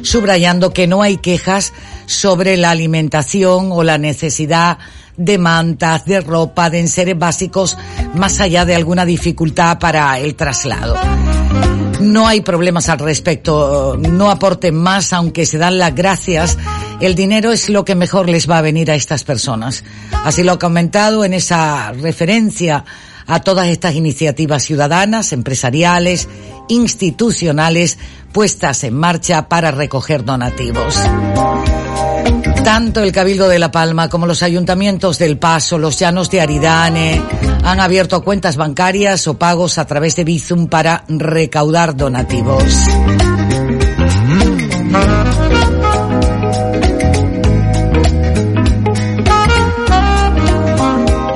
[0.01, 1.71] subrayando que no hay quejas
[2.05, 4.77] sobre la alimentación o la necesidad
[5.15, 7.77] de mantas, de ropa, de enseres básicos,
[8.13, 10.97] más allá de alguna dificultad para el traslado.
[12.01, 16.57] No hay problemas al respecto, no aporten más, aunque se dan las gracias
[17.01, 19.83] el dinero es lo que mejor les va a venir a estas personas.
[20.23, 22.85] Así lo ha comentado en esa referencia
[23.27, 26.27] a todas estas iniciativas ciudadanas, empresariales,
[26.67, 27.97] institucionales,
[28.31, 30.95] puestas en marcha para recoger donativos.
[32.63, 37.21] Tanto el Cabildo de La Palma como los ayuntamientos del Paso, los Llanos de Aridane,
[37.63, 42.87] han abierto cuentas bancarias o pagos a través de Bizum para recaudar donativos.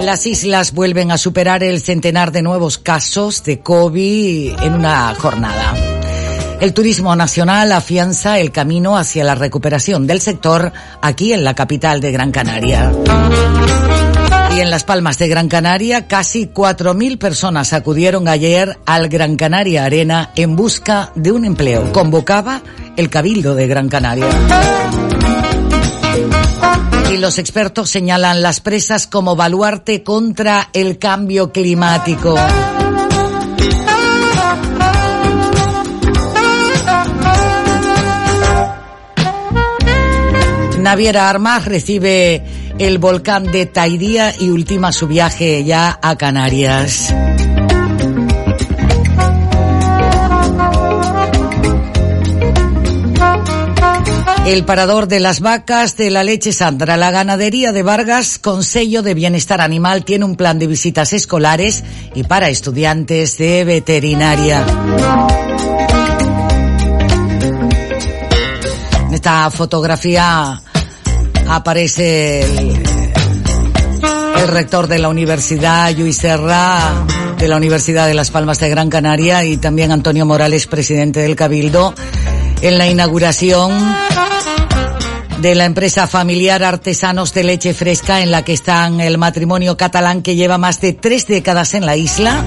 [0.10, 5.76] Las islas vuelven a superar el centenar de nuevos casos de COVID en una jornada.
[6.60, 12.02] El turismo nacional afianza el camino hacia la recuperación del sector aquí en la capital
[12.02, 12.91] de Gran Canaria.
[14.56, 19.86] Y en Las Palmas de Gran Canaria, casi 4.000 personas acudieron ayer al Gran Canaria
[19.86, 21.93] Arena en busca de un empleo.
[21.93, 22.63] Convocaba
[22.98, 24.28] el Cabildo de Gran Canaria.
[27.12, 32.36] Y los expertos señalan las presas como baluarte contra el cambio climático.
[40.80, 42.43] Naviera Armas recibe
[42.80, 47.13] el volcán de Taidía y ultima su viaje ya a Canarias.
[54.49, 56.97] El parador de las vacas de la leche Sandra.
[56.97, 61.83] La ganadería de Vargas con sello de bienestar animal tiene un plan de visitas escolares
[62.15, 64.65] y para estudiantes de veterinaria.
[69.07, 70.59] En esta fotografía
[71.47, 72.83] aparece el,
[74.47, 77.05] rector de la universidad, Luis Serra,
[77.38, 81.35] de la Universidad de Las Palmas de Gran Canaria y también Antonio Morales, presidente del
[81.35, 81.93] Cabildo,
[82.63, 83.71] en la inauguración
[85.41, 90.21] de la empresa familiar Artesanos de Leche Fresca en la que están el matrimonio catalán
[90.21, 92.43] que lleva más de tres décadas en la isla.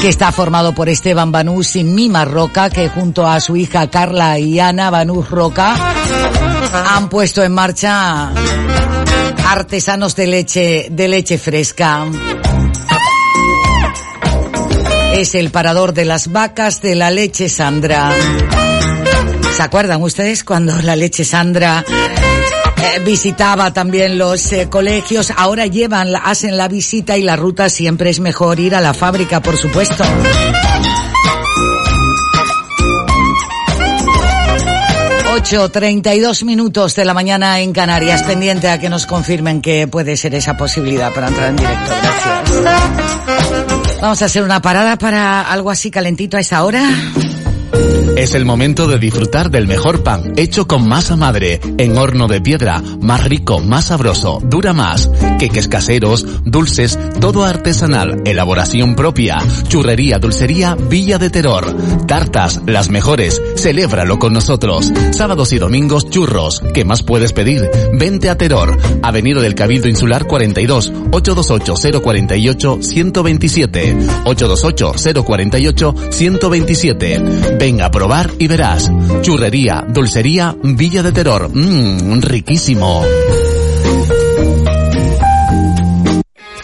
[0.00, 4.38] que está formado por Esteban Banús y Mima Roca, que junto a su hija Carla
[4.38, 5.76] y Ana Banús Roca
[6.94, 8.32] han puesto en marcha
[9.46, 12.06] artesanos de leche, de leche fresca.
[15.12, 18.10] Es el parador de las vacas de la leche Sandra.
[19.56, 25.32] ¿Se acuerdan ustedes cuando la leche Sandra eh, visitaba también los eh, colegios?
[25.36, 29.40] Ahora llevan, hacen la visita y la ruta siempre es mejor ir a la fábrica,
[29.40, 30.04] por supuesto.
[35.32, 39.62] Ocho, treinta y dos minutos de la mañana en Canarias, pendiente a que nos confirmen
[39.62, 41.92] que puede ser esa posibilidad para entrar en directo.
[42.60, 44.00] Gracias.
[44.00, 46.82] Vamos a hacer una parada para algo así calentito a esa hora.
[48.16, 52.40] Es el momento de disfrutar del mejor pan hecho con masa madre, en horno de
[52.40, 60.18] piedra, más rico, más sabroso, dura más, queques caseros, dulces, todo artesanal, elaboración propia, churrería,
[60.18, 61.74] dulcería, Villa de Terror,
[62.06, 64.92] tartas, las mejores, celébralo con nosotros.
[65.12, 67.70] Sábados y domingos churros, ¿qué más puedes pedir?
[67.94, 72.78] Vente a Terror, Avenida del Cabildo Insular 42, 828 048
[77.60, 77.60] 127, 828 048 127.
[77.60, 78.90] Venga a probar y verás.
[79.20, 81.50] Churrería, dulcería, Villa de Terror.
[81.52, 83.04] Mmm, riquísimo.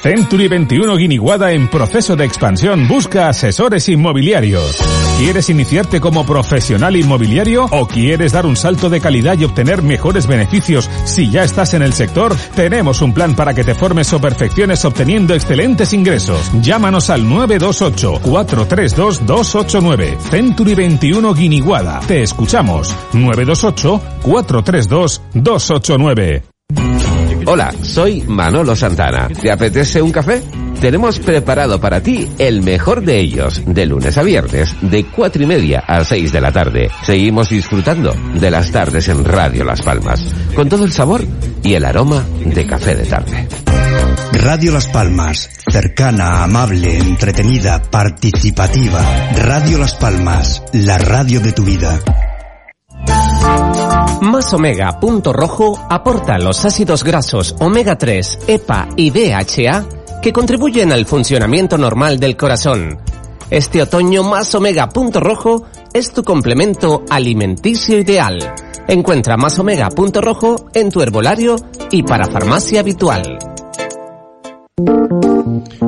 [0.03, 4.79] Century 21 Guiniguada en proceso de expansión busca asesores inmobiliarios.
[5.19, 10.27] ¿Quieres iniciarte como profesional inmobiliario o quieres dar un salto de calidad y obtener mejores
[10.27, 12.37] beneficios si ya estás en el sector?
[12.55, 16.51] Tenemos un plan para que te formes o perfecciones obteniendo excelentes ingresos.
[16.61, 20.19] Llámanos al 928 432 289.
[20.31, 22.01] Century 21 Guiniguada.
[22.01, 22.95] Te escuchamos.
[23.13, 26.43] 928 432 289.
[27.49, 29.29] Hola, soy Manolo Santana.
[29.29, 30.43] ¿Te apetece un café?
[30.81, 35.47] Tenemos preparado para ti el mejor de ellos, de lunes a viernes, de cuatro y
[35.47, 36.91] media a seis de la tarde.
[37.05, 41.25] Seguimos disfrutando de las tardes en Radio Las Palmas, con todo el sabor
[41.63, 43.47] y el aroma de café de tarde.
[44.33, 49.01] Radio Las Palmas, cercana, amable, entretenida, participativa.
[49.37, 52.01] Radio Las Palmas, la radio de tu vida.
[54.23, 59.87] Más Omega Punto Rojo aporta los ácidos grasos omega 3, EPA y DHA
[60.23, 62.99] que contribuyen al funcionamiento normal del corazón.
[63.51, 68.39] Este otoño Más Omega Punto Rojo es tu complemento alimenticio ideal.
[68.89, 71.57] Encuentra Más Omega Punto Rojo en tu herbolario
[71.91, 73.39] y para farmacia habitual.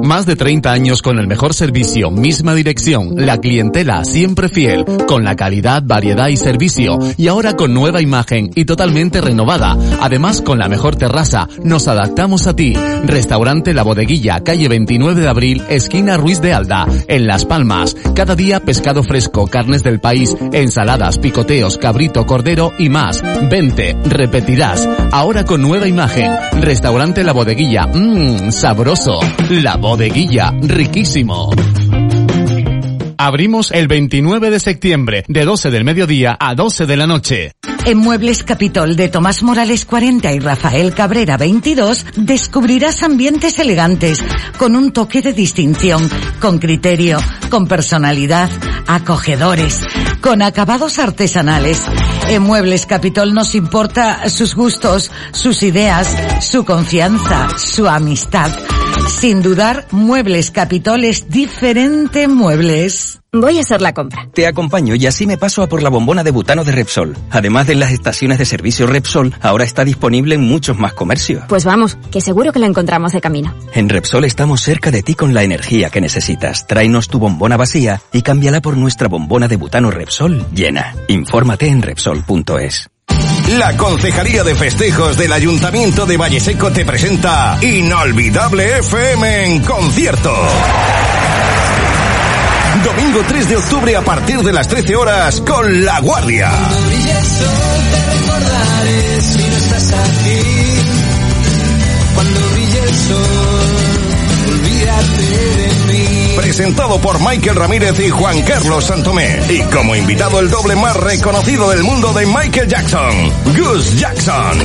[0.02, 5.24] Más de 30 años con el mejor servicio, misma dirección, la clientela siempre fiel, con
[5.24, 9.76] la calidad, variedad y servicio, y ahora con nueva imagen y totalmente renovada.
[10.00, 12.74] Además, con la mejor terraza, nos adaptamos a ti.
[13.04, 17.96] Restaurante La Bodeguilla, calle 29 de abril, esquina Ruiz de Alda, en Las Palmas.
[18.14, 23.22] Cada día pescado fresco, carnes del país, ensaladas, picoteos, cabrito, cordero y más.
[23.50, 24.88] Vente, repetirás.
[25.10, 26.30] Ahora con nueva imagen.
[26.60, 29.18] Restaurante La Bodeguilla, mmm, sabroso.
[29.50, 31.50] La Bodeguilla, riquísimo.
[33.16, 37.52] Abrimos el 29 de septiembre, de 12 del mediodía a 12 de la noche.
[37.86, 44.22] En Muebles Capitol de Tomás Morales 40 y Rafael Cabrera 22 descubrirás ambientes elegantes,
[44.58, 47.18] con un toque de distinción, con criterio,
[47.48, 48.50] con personalidad,
[48.86, 49.80] acogedores,
[50.20, 51.82] con acabados artesanales.
[52.28, 58.50] En Muebles Capitol nos importa sus gustos, sus ideas, su confianza, su amistad.
[59.08, 63.20] Sin dudar, Muebles Capitol es diferente Muebles.
[63.32, 64.28] Voy a hacer la compra.
[64.32, 67.16] Te acompaño y así me paso a por la bombona de butano de Repsol.
[67.30, 71.44] Además de las estaciones de servicio Repsol, ahora está disponible en muchos más comercios.
[71.48, 73.54] Pues vamos, que seguro que la encontramos de camino.
[73.74, 76.66] En Repsol estamos cerca de ti con la energía que necesitas.
[76.66, 80.94] Tráenos tu bombona vacía y cámbiala por nuestra bombona de butano Repsol llena.
[81.08, 82.90] Infórmate en Repsol.es.
[83.58, 90.34] La Concejalía de Festejos del Ayuntamiento de Valleseco te presenta Inolvidable FM en concierto.
[92.84, 96.50] Domingo 3 de octubre a partir de las 13 horas con La Guardia.
[102.14, 103.26] Cuando brille el sol,
[104.48, 105.22] olvídate
[105.56, 105.67] de.
[106.38, 109.40] Presentado por Michael Ramírez y Juan Carlos Santomé.
[109.50, 114.58] Y como invitado el doble más reconocido del mundo de Michael Jackson, Gus Jackson.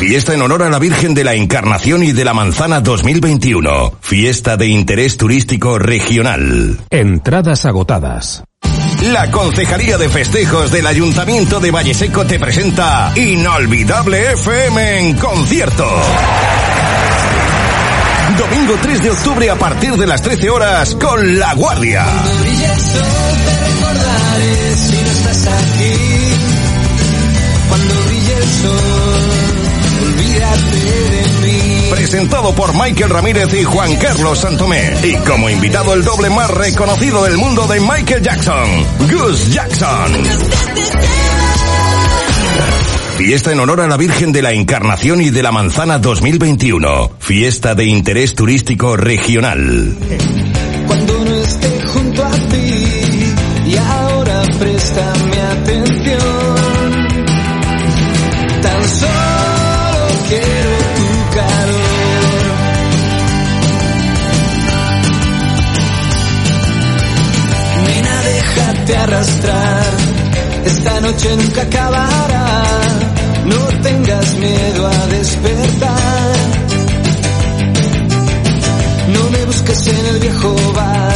[0.00, 3.92] Fiesta en honor a la Virgen de la Encarnación y de la Manzana 2021.
[4.00, 6.76] Fiesta de interés turístico regional.
[6.90, 8.42] Entradas agotadas.
[9.12, 15.86] La Concejalía de Festejos del Ayuntamiento de Valleseco te presenta Inolvidable FM en concierto.
[18.38, 22.04] Domingo 3 de octubre a partir de las 13 horas con La Guardia.
[31.90, 34.94] Presentado por Michael Ramírez y Juan Carlos Santomé.
[35.02, 40.12] Y como invitado el doble más reconocido del mundo de Michael Jackson, Gus Jackson.
[43.16, 47.12] Fiesta en honor a la Virgen de la Encarnación y de la Manzana 2021.
[47.20, 49.96] Fiesta de interés turístico regional.
[50.86, 53.34] Cuando no esté junto a ti
[53.66, 56.18] y ahora préstame atención.
[58.62, 61.84] Tan solo quiero tu calor.
[67.86, 69.92] Nena, déjate arrastrar.
[70.66, 72.43] Esta noche nunca acabará.
[73.46, 76.32] No tengas miedo a despertar.
[79.12, 81.13] No me busques en el viejo bar,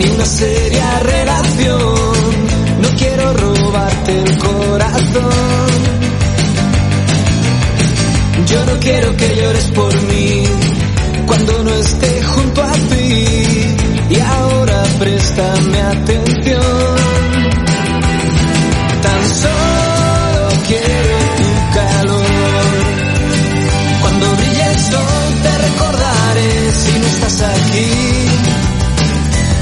[0.00, 2.24] ni una seria relación.
[2.82, 5.68] No quiero robarte el corazón.
[8.46, 10.44] Yo no quiero que llores por mí
[11.26, 13.24] cuando no esté junto a ti.
[14.10, 16.29] Y ahora préstame atención.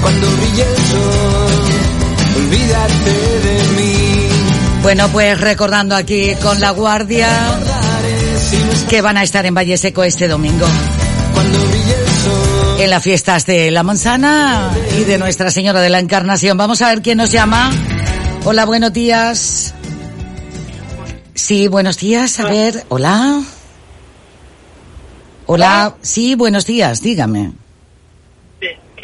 [0.00, 1.52] Cuando brille el sol,
[2.36, 4.28] olvídate de mí.
[4.82, 7.28] Bueno, pues recordando aquí con la guardia
[8.88, 10.66] que van a estar en Valle Seco este domingo.
[12.78, 16.56] En las fiestas de la manzana y de Nuestra Señora de la Encarnación.
[16.56, 17.70] Vamos a ver quién nos llama.
[18.44, 19.74] Hola, buenos días.
[21.34, 22.38] Sí, buenos días.
[22.40, 23.42] A ver, hola.
[25.46, 25.96] Hola.
[26.02, 27.52] Sí, buenos días, dígame.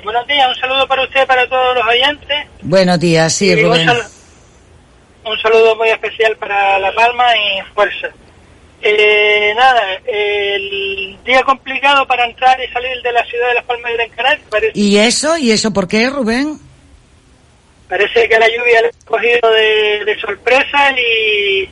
[0.05, 2.47] Buenos días, un saludo para usted, para todos los oyentes.
[2.63, 3.87] Buenos días, sí, un, Rubén.
[3.87, 4.03] sal-
[5.25, 8.09] un saludo muy especial para La Palma y fuerza.
[8.83, 13.91] Eh, nada, el día complicado para entrar y salir de la ciudad de Las Palmas
[13.93, 14.45] de Gran Canaria.
[14.51, 15.39] Parece, ¿Y eso?
[15.39, 16.59] ¿Y eso por qué, Rubén?
[17.89, 21.69] parece que la lluvia le ha cogido de, de sorpresa y,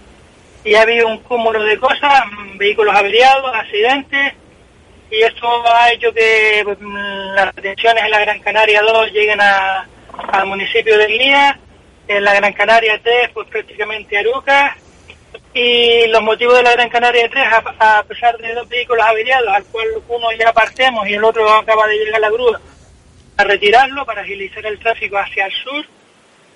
[0.65, 2.23] y ha habido un cúmulo de cosas,
[2.57, 4.35] vehículos averiados, accidentes,
[5.13, 9.87] y esto ha hecho que mm, las detenciones en la Gran Canaria 2 lleguen a-
[10.33, 11.59] al municipio de Lía,
[12.09, 14.77] en la Gran Canaria 3 pues prácticamente Aruca,
[15.55, 17.45] y los motivos de la Gran Canaria 3,
[17.79, 21.49] a, a pesar de dos vehículos averiados, al cual uno ya partemos y el otro
[21.53, 22.61] acaba de llegar a la grúa,
[23.37, 25.85] a retirarlo para agilizar el tráfico hacia el sur,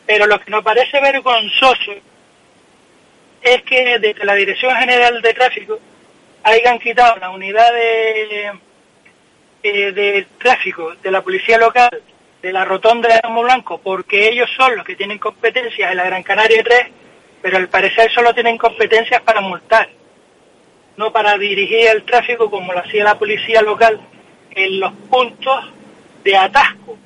[0.06, 1.92] pero lo que nos parece vergonzoso
[3.42, 5.78] es que desde la Dirección General de Tráfico
[6.46, 8.52] hayan quitado la unidad de,
[9.64, 11.90] eh, de tráfico de la policía local
[12.40, 16.04] de la rotonda de Ramo Blanco porque ellos son los que tienen competencias en la
[16.04, 16.86] Gran Canaria 3,
[17.42, 19.88] pero al parecer solo tienen competencias para multar,
[20.96, 24.00] no para dirigir el tráfico como lo hacía la policía local
[24.52, 25.64] en los puntos
[26.22, 26.96] de atasco,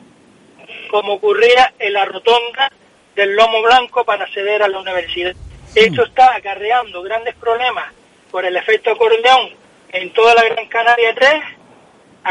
[0.91, 2.71] como ocurría en la rotonda
[3.17, 5.35] del Lomo Blanco para acceder a la universidad.
[5.75, 8.00] Esto está acarreando grandes problemas
[8.31, 9.51] por el efecto acordeón
[9.93, 11.33] en toda la Gran Canaria 3,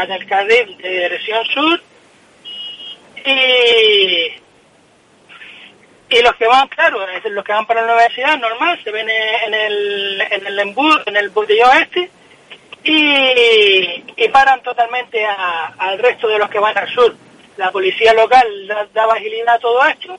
[0.02, 1.80] en el carril de dirección sur,
[3.24, 4.32] y,
[6.08, 9.54] y los que van, claro, los que van para la universidad, normal, se ven en
[9.54, 12.10] el, en el embudo, en el botellón este,
[12.84, 17.14] y, y paran totalmente al resto de los que van al sur.
[17.58, 20.18] La policía local da- daba a todo esto,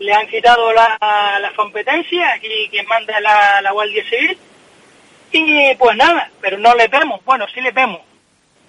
[0.00, 4.36] le han quitado la- las competencias, aquí quien manda la, la Guardia Civil,
[5.32, 8.00] y pues nada, pero no le vemos, bueno, sí le vemos,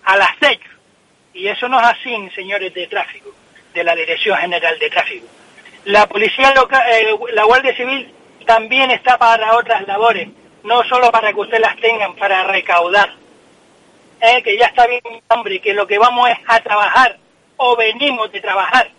[0.05, 0.59] a las seis.
[1.33, 3.31] Y eso no es así, señores de tráfico,
[3.73, 5.27] de la Dirección General de Tráfico.
[5.85, 8.13] La policía local, eh, la Guardia Civil
[8.45, 10.29] también está para otras labores,
[10.63, 13.13] no solo para que ustedes las tengan, para recaudar.
[14.21, 17.17] Eh, que ya está bien, hombre, que lo que vamos es a trabajar,
[17.57, 18.89] o venimos de trabajar,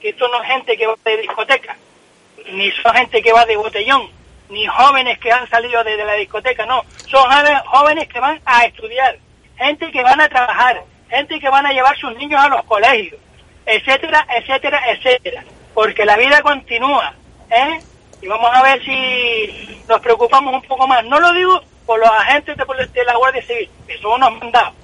[0.00, 1.76] que esto no es gente que va de discoteca,
[2.52, 4.10] ni son gente que va de botellón,
[4.48, 7.28] ni jóvenes que han salido de, de la discoteca, no, son
[7.66, 9.16] jóvenes que van a estudiar,
[9.56, 13.20] gente que van a trabajar, gente que van a llevar sus niños a los colegios,
[13.64, 15.44] etcétera, etcétera, etcétera,
[15.74, 17.14] porque la vida continúa,
[17.50, 17.80] ¿eh?
[18.22, 21.04] Y vamos a ver si nos preocupamos un poco más.
[21.04, 24.74] No lo digo por los agentes de, de la Guardia Civil, que son unos mandados,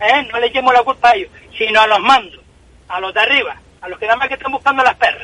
[0.00, 0.28] ¿eh?
[0.30, 2.40] No le echemos la culpa a ellos, sino a los mandos,
[2.88, 5.22] a los de arriba, a los que nada más que están buscando las perras.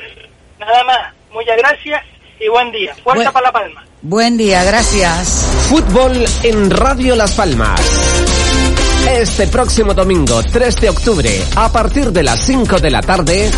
[0.59, 2.05] Nada más, muchas gracias
[2.41, 2.95] y buen día.
[3.03, 3.85] Fuerza Buen- para La Palma.
[4.03, 5.47] Buen día, gracias.
[5.68, 7.80] Fútbol en Radio Las Palmas.
[9.11, 13.51] Este próximo domingo, 3 de octubre, a partir de las 5 de la tarde,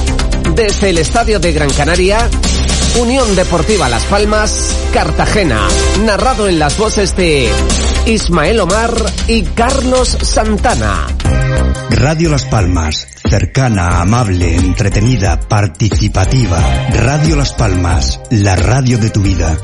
[0.54, 2.28] desde el Estadio de Gran Canaria,
[3.00, 5.68] Unión Deportiva Las Palmas, Cartagena,
[6.04, 7.50] narrado en las voces de
[8.06, 8.94] Ismael Omar
[9.28, 11.06] y Carlos Santana.
[11.90, 16.58] Radio Las Palmas, cercana, amable, entretenida, participativa.
[16.90, 19.58] Radio Las Palmas, la radio de tu vida.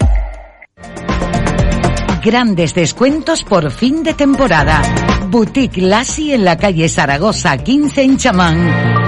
[2.22, 4.82] Grandes descuentos por fin de temporada.
[5.30, 9.01] Boutique Lassi en la calle Zaragoza 15 en Chamán.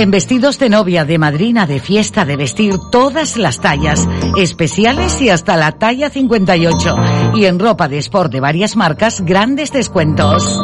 [0.00, 5.28] En vestidos de novia, de madrina, de fiesta, de vestir, todas las tallas, especiales y
[5.28, 6.96] hasta la talla 58.
[7.34, 10.58] Y en ropa de sport de varias marcas, grandes descuentos.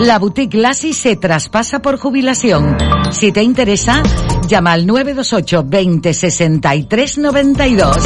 [0.00, 2.76] La boutique Lassi se traspasa por jubilación.
[3.12, 4.02] Si te interesa,
[4.48, 7.96] llama al 928 20 63 92.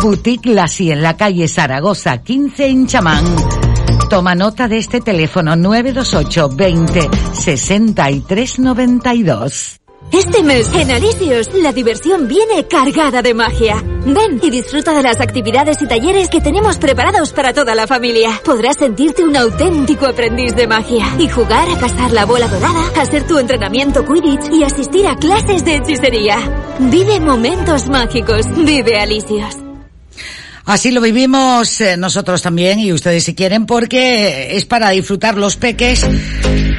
[0.00, 3.24] Boutique Lassi en la calle Zaragoza 15 en Chamán.
[4.08, 9.80] Toma nota de este teléfono 928 20 63 92.
[10.12, 13.82] Este mes en Alisios la diversión viene cargada de magia.
[14.04, 18.40] Ven y disfruta de las actividades y talleres que tenemos preparados para toda la familia.
[18.44, 23.26] Podrás sentirte un auténtico aprendiz de magia y jugar a pasar la bola dorada, hacer
[23.26, 26.36] tu entrenamiento Quidditch y asistir a clases de hechicería.
[26.78, 28.46] Vive momentos mágicos.
[28.64, 29.65] Vive Alisios.
[30.66, 35.56] Así lo vivimos eh, nosotros también y ustedes si quieren porque es para disfrutar los
[35.56, 36.04] peques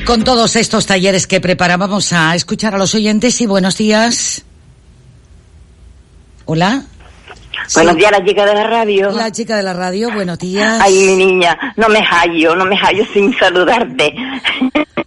[0.06, 4.44] con todos estos talleres que preparábamos a escuchar a los oyentes y buenos días.
[6.44, 6.84] Hola.
[7.74, 9.12] Buenos días, la chica de la radio.
[9.12, 10.80] La chica de la radio, buenos días.
[10.82, 14.14] Ay, mi niña, no me hallo, no me hallo sin saludarte.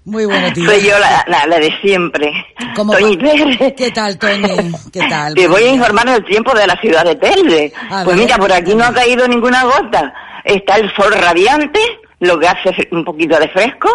[0.05, 0.71] Muy buenos días.
[0.71, 2.33] Soy yo la, la, la de siempre.
[2.75, 3.17] ¿Cómo Toñi?
[3.17, 3.75] Pérez.
[3.77, 4.73] ¿Qué tal, Toñi?
[4.93, 5.35] ¿Qué tal?
[5.35, 7.73] Te voy a informar del tiempo de la ciudad de Telde.
[7.91, 10.13] A Pues ver, mira, por aquí no ha caído ninguna gota.
[10.45, 11.81] Está el sol radiante,
[12.21, 13.89] lo que hace un poquito de fresco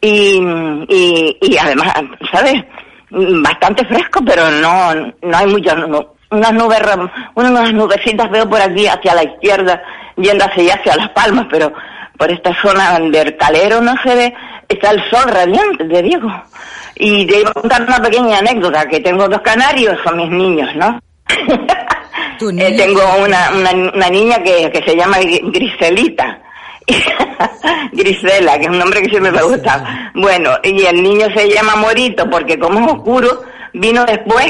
[0.00, 0.40] y,
[0.88, 1.92] y, y además,
[2.32, 2.54] ¿sabes?
[3.10, 6.80] Bastante fresco, pero no, no hay muchas, no, unas nubes,
[7.34, 9.82] unas nubecitas veo por aquí hacia la izquierda,
[10.16, 11.72] yendo hacia allá, hacia Las Palmas, pero
[12.16, 14.34] por esta zona del calero no se ve,
[14.68, 16.28] está el sol radiante, te digo.
[16.96, 20.74] Y te iba a contar una pequeña anécdota, que tengo dos canarios, son mis niños,
[20.76, 20.98] ¿no?
[22.58, 26.40] Eh, tengo una, una, una niña que, que se llama Griselita.
[27.92, 30.10] Grisela, que es un nombre que siempre me gusta.
[30.14, 34.48] Bueno, y el niño se llama Morito porque como es oscuro, vino después,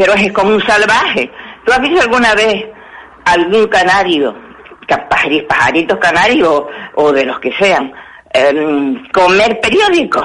[0.00, 1.30] pero es como un salvaje.
[1.62, 2.64] ¿Tú has visto alguna vez
[3.26, 4.34] algún canario,
[5.46, 6.62] pajaritos canarios
[6.94, 7.92] o, de los que sean,
[8.32, 10.24] em, comer periódicos?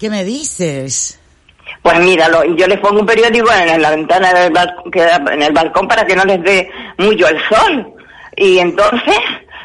[0.00, 1.16] ¿Qué me dices?
[1.80, 4.90] Pues míralo, yo les pongo un periódico en la ventana del balcón,
[5.32, 6.68] en el balcón para que no les dé
[6.98, 7.94] mucho el sol.
[8.36, 9.14] Y entonces,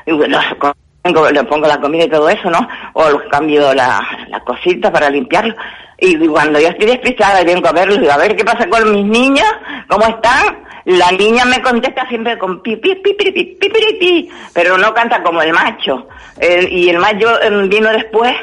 [0.05, 2.67] le pongo la comida y todo eso, ¿no?
[2.93, 5.55] O los cambio la, la cosita para limpiarlo.
[6.05, 8.91] Y cuando yo estoy despistada y vengo a verlos, digo, a ver qué pasa con
[8.91, 9.47] mis niños,
[9.87, 10.61] ¿cómo están?
[10.83, 15.53] La niña me contesta siempre con pi, pi, pi, pi, pero no canta como el
[15.53, 16.09] macho.
[16.69, 18.35] y el macho em, vino después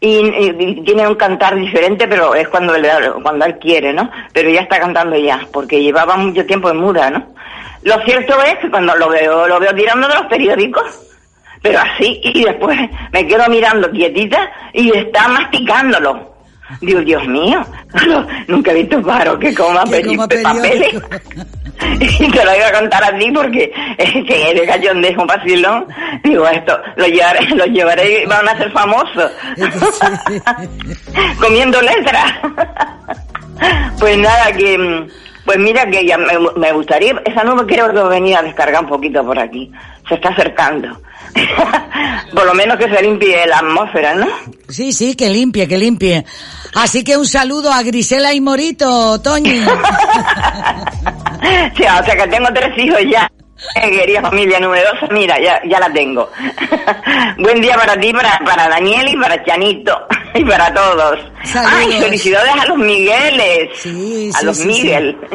[0.00, 2.88] y, tiene un cantar diferente, pero es cuando, le,
[3.22, 4.10] cuando él quiere, ¿no?
[4.32, 7.34] Pero ya está cantando ya, porque llevaba mucho tiempo en muda, ¿no?
[7.82, 10.86] Lo cierto es que cuando lo veo, lo veo tirando de los periódicos,
[11.60, 12.78] pero así, y después
[13.12, 16.33] me quedo mirando quietita y está masticándolo.
[16.80, 17.64] Digo, Dios mío,
[18.48, 20.94] nunca he visto un paro que coma, papeles.
[22.00, 23.72] y te lo iba a contar a ti porque
[24.26, 25.86] que eres de un vacilón.
[26.22, 29.30] Digo, esto, lo llevaré, lo llevaré y van a ser famosos.
[31.40, 32.32] Comiendo letras.
[33.98, 35.06] pues nada, que...
[35.44, 38.88] Pues mira que ya me, me gustaría, esa nube creo que venía a descargar un
[38.88, 39.70] poquito por aquí.
[40.08, 40.88] Se está acercando.
[42.34, 44.26] Por lo menos que se limpie la atmósfera, ¿no?
[44.68, 46.24] Sí, sí, que limpie, que limpie.
[46.74, 49.60] Así que un saludo a Grisela y Morito, Toñi.
[51.76, 53.30] sí, o sea que tengo tres hijos ya.
[53.74, 56.30] Eh, querida familia numerosa, mira, ya, ya la tengo.
[57.38, 61.18] Buen día para ti, para, para Daniel y para Chanito y para todos.
[61.54, 63.70] Ay, felicidades a los Migueles.
[63.78, 65.16] Sí, a los Miguel.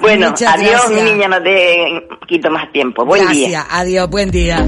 [0.00, 3.04] Bueno, adiós, mi niña, no te quito más tiempo.
[3.04, 3.66] Buen gracias, día.
[3.68, 4.64] adiós, buen día.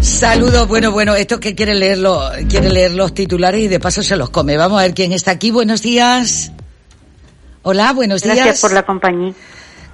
[0.00, 4.16] Saludos, bueno, bueno, esto que quiere leerlo, quiere leer los titulares y de paso se
[4.16, 4.56] los come.
[4.58, 5.50] Vamos a ver quién está aquí.
[5.50, 6.52] Buenos días.
[7.62, 8.36] Hola, buenos días.
[8.36, 9.32] Gracias por la compañía.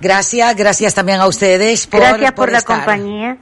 [0.04, 3.38] Gracias, gracias también a ustedes por Gracias por, la compañía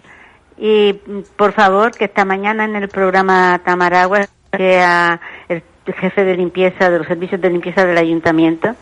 [0.57, 0.93] y
[1.35, 6.99] por favor que esta mañana en el programa Tamaragua sea el jefe de limpieza de
[6.99, 8.77] los servicios de limpieza del ayuntamiento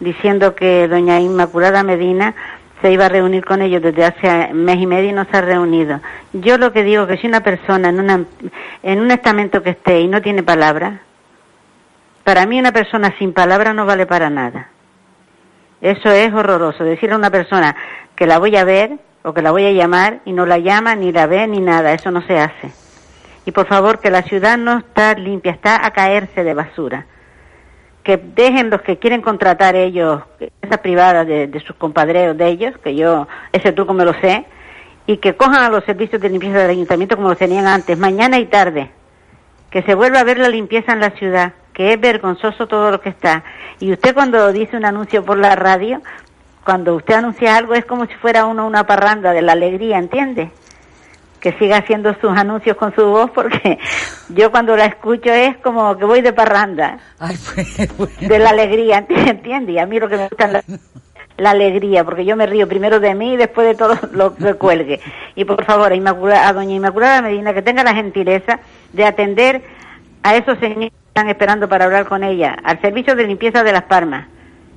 [0.00, 2.34] diciendo que doña Inmaculada Medina
[2.80, 5.42] se iba a reunir con ellos desde hace mes y medio y no se ha
[5.42, 6.00] reunido.
[6.32, 8.24] Yo lo que digo que si una persona en, una,
[8.82, 11.02] en un estamento que esté y no tiene palabra,
[12.24, 14.70] para mí una persona sin palabra no vale para nada.
[15.80, 16.84] Eso es horroroso.
[16.84, 17.76] Decirle a una persona
[18.14, 20.94] que la voy a ver o que la voy a llamar y no la llama,
[20.94, 21.92] ni la ve, ni nada.
[21.92, 22.70] Eso no se hace.
[23.46, 27.06] Y por favor, que la ciudad no está limpia, está a caerse de basura
[28.08, 30.22] que dejen los que quieren contratar ellos,
[30.62, 34.46] esa privada de, sus compadreos de ellos, que yo ese truco me lo sé,
[35.06, 38.38] y que cojan a los servicios de limpieza del ayuntamiento como lo tenían antes, mañana
[38.38, 38.90] y tarde,
[39.70, 43.00] que se vuelva a ver la limpieza en la ciudad, que es vergonzoso todo lo
[43.00, 43.44] que está.
[43.78, 46.02] Y usted cuando dice un anuncio por la radio,
[46.64, 50.50] cuando usted anuncia algo es como si fuera uno una parranda de la alegría, ¿entiende?
[51.38, 53.78] que siga haciendo sus anuncios con su voz porque
[54.30, 56.98] yo cuando la escucho es como que voy de parranda
[57.96, 59.76] pues, de la alegría ¿entiendes?
[59.76, 60.80] y a mí lo que me gusta es
[61.36, 64.54] la, alegría porque yo me río primero de mí y después de todo lo que
[64.54, 65.00] cuelgue
[65.36, 68.58] y por favor a, a doña Inmaculada Medina que tenga la gentileza
[68.92, 69.62] de atender
[70.24, 70.90] a esos señores
[71.26, 74.28] esperando para hablar con ella al servicio de limpieza de Las Palmas.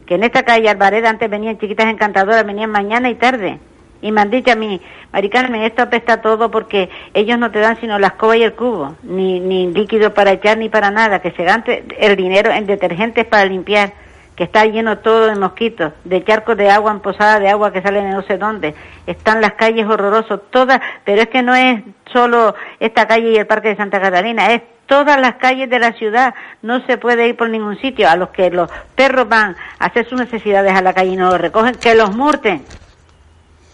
[0.07, 3.59] Que en esta calle Alvareda antes venían chiquitas encantadoras venían mañana y tarde.
[4.01, 4.81] Y me han dicho a mí,
[5.13, 5.29] Mari
[5.63, 9.39] esto apesta todo porque ellos no te dan sino la escoba y el cubo, ni,
[9.39, 13.45] ni líquido para echar ni para nada, que se gante el dinero en detergentes para
[13.45, 13.93] limpiar,
[14.35, 17.81] que está lleno todo de mosquitos, de charcos de agua, en posada de agua que
[17.81, 18.73] salen de no sé dónde.
[19.05, 23.47] Están las calles horrorosos, todas, pero es que no es solo esta calle y el
[23.47, 27.37] Parque de Santa Catalina, es todas las calles de la ciudad, no se puede ir
[27.37, 28.09] por ningún sitio.
[28.09, 31.29] A los que los perros van a hacer sus necesidades a la calle y no
[31.29, 32.63] lo recogen, que los murten.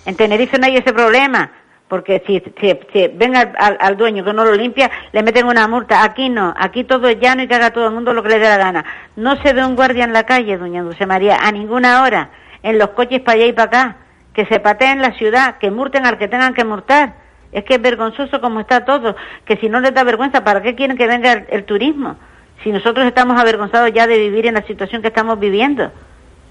[0.06, 1.52] En Tenerife no hay ese problema,
[1.88, 6.04] porque si, si, ven al, dueño que no lo limpia, le meten una multa.
[6.04, 8.40] Aquí no, aquí todo es llano y que haga todo el mundo lo que le
[8.40, 8.86] dé la gana.
[9.16, 12.32] No se ve un guardia en la calle, doña Dulce María, a ninguna hora,
[12.62, 13.98] en los coches para allá y para acá.
[14.34, 17.16] Que se pateen la ciudad, que murten al que tengan que multar.
[17.52, 19.16] Es que es vergonzoso como está todo,
[19.46, 22.18] que si no les da vergüenza, ¿para qué quieren que venga el, turismo?
[22.64, 25.92] Si nosotros estamos avergonzados ya de vivir en la situación que estamos viviendo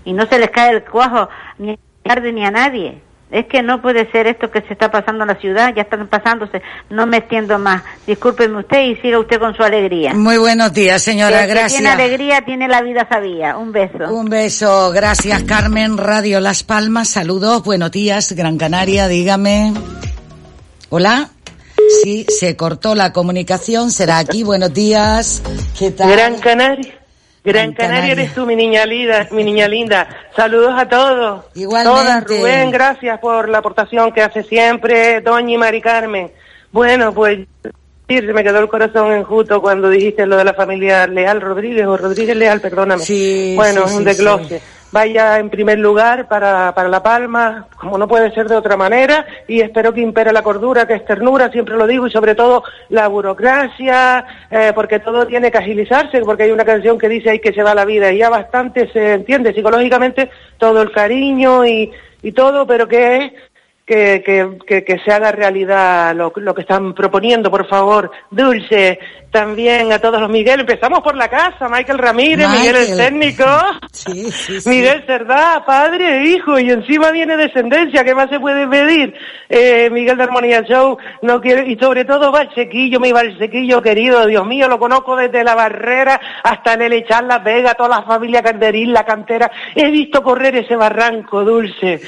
[0.05, 1.29] y no se les cae el cuajo
[1.59, 1.79] ni
[2.09, 3.03] a ni a nadie.
[3.31, 6.07] Es que no puede ser esto que se está pasando en la ciudad, ya están
[6.07, 7.83] pasándose, no me extiendo más.
[8.07, 10.15] Discúlpeme usted y siga usted con su alegría.
[10.15, 11.73] Muy buenos días, señora, El que gracias.
[11.81, 13.57] tiene alegría tiene la vida sabía.
[13.57, 14.13] Un beso.
[14.13, 19.73] Un beso, gracias Carmen, Radio Las Palmas, saludos, buenos días, Gran Canaria, dígame.
[20.91, 21.31] Hola.
[22.03, 25.43] Sí, se cortó la comunicación, será aquí, buenos días.
[25.79, 26.11] ¿Qué tal?
[26.11, 26.95] Gran Canaria.
[27.47, 28.13] Gran, Canaria Canaria.
[28.13, 30.09] eres tú, mi niña linda, mi niña linda.
[30.35, 31.45] Saludos a todos.
[31.55, 32.01] Igualmente.
[32.01, 36.33] Todas, Rubén, gracias por la aportación que hace siempre, Doña y Mari Carmen.
[36.73, 37.47] Bueno, pues
[38.09, 41.97] se me quedó el corazón enjuto cuando dijiste lo de la familia Leal Rodríguez, o
[41.97, 43.03] Rodríguez Leal, perdóname.
[43.03, 44.63] Sí, bueno, sí, un sí, desglose.
[44.97, 49.27] Vaya en primer lugar para, para La Palma, como no puede ser de otra manera,
[49.47, 52.65] y espero que impere la cordura, que es ternura, siempre lo digo, y sobre todo
[52.89, 57.41] la burocracia, eh, porque todo tiene que agilizarse, porque hay una canción que dice hay
[57.41, 61.93] que se va la vida, y ya bastante se entiende psicológicamente todo el cariño y,
[62.23, 63.33] y todo, pero que es
[63.87, 68.11] que, que, que, que se haga realidad lo, lo que están proponiendo, por favor.
[68.33, 68.99] Dulce,
[69.31, 70.61] también a todos los Miguel.
[70.61, 73.45] Empezamos por la casa, Michael Ramírez, Miguel el técnico,
[74.67, 79.15] Miguel Cerdá, padre e hijo, y encima viene descendencia, ¿qué más se puede pedir?
[79.49, 84.45] Eh, Miguel de Armonía Show, no quiero, y sobre todo Valsequillo, mi Valsequillo querido, Dios
[84.47, 88.93] mío, lo conozco desde la barrera hasta el Echar la Vega, toda la familia Canderil,
[88.93, 92.01] la cantera, he visto correr ese barranco dulce.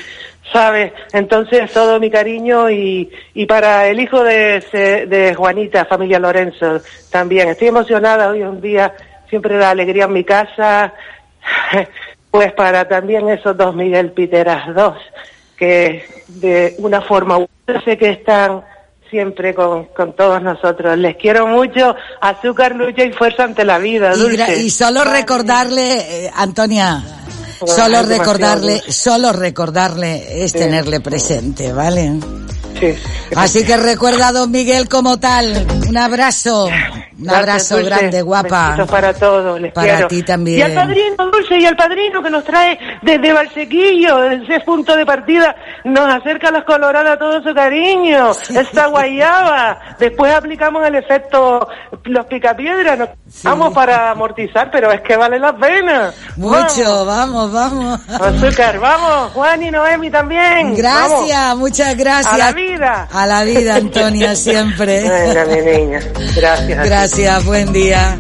[0.52, 0.92] ¿Sabes?
[1.12, 6.80] Entonces, todo mi cariño y, y para el hijo de, de Juanita, familia Lorenzo,
[7.10, 7.48] también.
[7.48, 8.94] Estoy emocionada hoy un día,
[9.28, 10.92] siempre da alegría en mi casa,
[12.30, 14.96] pues para también esos dos Miguel Piteras, dos,
[15.56, 18.62] que de una forma u otra sé que están
[19.10, 20.98] siempre con, con todos nosotros.
[20.98, 24.56] Les quiero mucho, azúcar, lucha y fuerza ante la vida, Y, gra- dulce.
[24.62, 27.02] y solo recordarle, eh, Antonia,
[27.58, 32.18] solo demasiado recordarle, solo recordarle es tenerle presente, ¿vale?
[32.80, 32.94] Sí.
[33.36, 35.66] Así que recuerda a don Miguel como tal.
[35.88, 36.72] Un abrazo, un
[37.24, 37.90] Gracias, abrazo Dulce.
[37.90, 38.66] grande, guapa.
[38.70, 40.08] Besitos para todos, les Para quiero.
[40.08, 40.58] ti también.
[40.58, 45.04] Y al padrino Dulce y al padrino que nos trae desde Valsequillo, ese punto de
[45.06, 45.54] partida,
[45.84, 49.78] nos acerca a los colorados todo su cariño, esta guayaba.
[49.98, 51.68] Después aplicamos el efecto
[52.04, 53.08] los picapiedras, nos
[53.42, 56.12] vamos para amortizar, pero es que vale la pena.
[56.36, 58.00] Mucho, vamos, vamos.
[58.18, 58.42] Vamos.
[58.44, 60.74] Azúcar, vamos, Juan y Noemi también.
[60.74, 61.58] Gracias, Vamos.
[61.58, 62.32] muchas gracias.
[62.32, 62.67] A la vida.
[62.76, 65.02] A la vida, Antonia, siempre.
[65.08, 66.00] Venga, mi niña.
[66.36, 66.84] Gracias.
[66.86, 68.18] Gracias, buen día.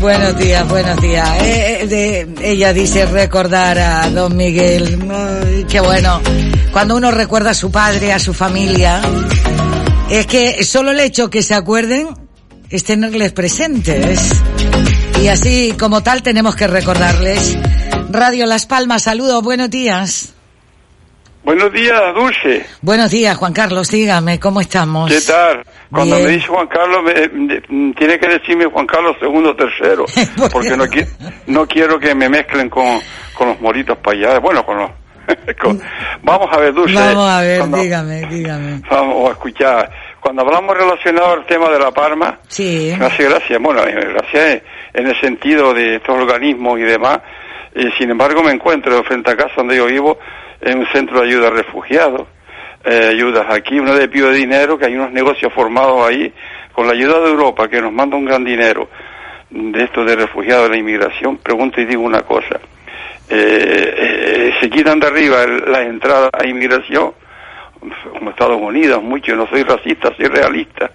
[0.00, 1.28] Buenos días, buenos días.
[1.42, 4.98] Eh, eh, de- ella dice recordar a don Miguel.
[5.10, 6.20] Ay, qué bueno.
[6.72, 9.00] Cuando uno recuerda a su padre, a su familia,
[10.10, 12.08] es que solo el hecho que se acuerden
[12.70, 14.20] es tenerles presentes.
[15.20, 17.56] Y así como tal tenemos que recordarles.
[18.10, 20.28] Radio Las Palmas, saludos, buenos días.
[21.48, 22.66] Buenos días, Dulce.
[22.82, 25.10] Buenos días, Juan Carlos, dígame, ¿cómo estamos?
[25.10, 25.64] ¿Qué tal?
[25.90, 26.26] Cuando Bien.
[26.28, 30.04] me dice Juan Carlos, me- me- tiene que decirme Juan Carlos segundo o tercero,
[30.52, 31.08] porque no, qui-
[31.46, 33.00] no quiero que me mezclen con,
[33.32, 34.38] con los moritos para allá.
[34.40, 34.90] Bueno, con los...
[35.58, 35.80] con-
[36.22, 36.92] vamos a ver, Dulce.
[36.94, 38.82] Vamos a ver, cuando- dígame, dígame.
[38.90, 39.90] Vamos a escuchar.
[40.20, 42.94] Cuando hablamos relacionado al tema de la Parma, Sí.
[42.98, 47.20] me hace gracia, bueno, eh, gracia en el sentido de estos organismos y demás.
[47.74, 50.18] Eh, sin embargo, me encuentro frente a casa donde yo vivo,
[50.60, 52.26] en un centro de ayuda a refugiados.
[52.84, 56.32] Eh, ayudas aquí, uno le pido dinero, que hay unos negocios formados ahí,
[56.72, 58.88] con la ayuda de Europa, que nos manda un gran dinero
[59.50, 61.38] de esto de refugiados, de la inmigración.
[61.38, 62.60] Pregunto y digo una cosa.
[63.30, 67.12] Eh, eh, se quitan de arriba las entradas a inmigración,
[68.12, 70.90] como Estados Unidos, mucho, no soy racista, soy realista,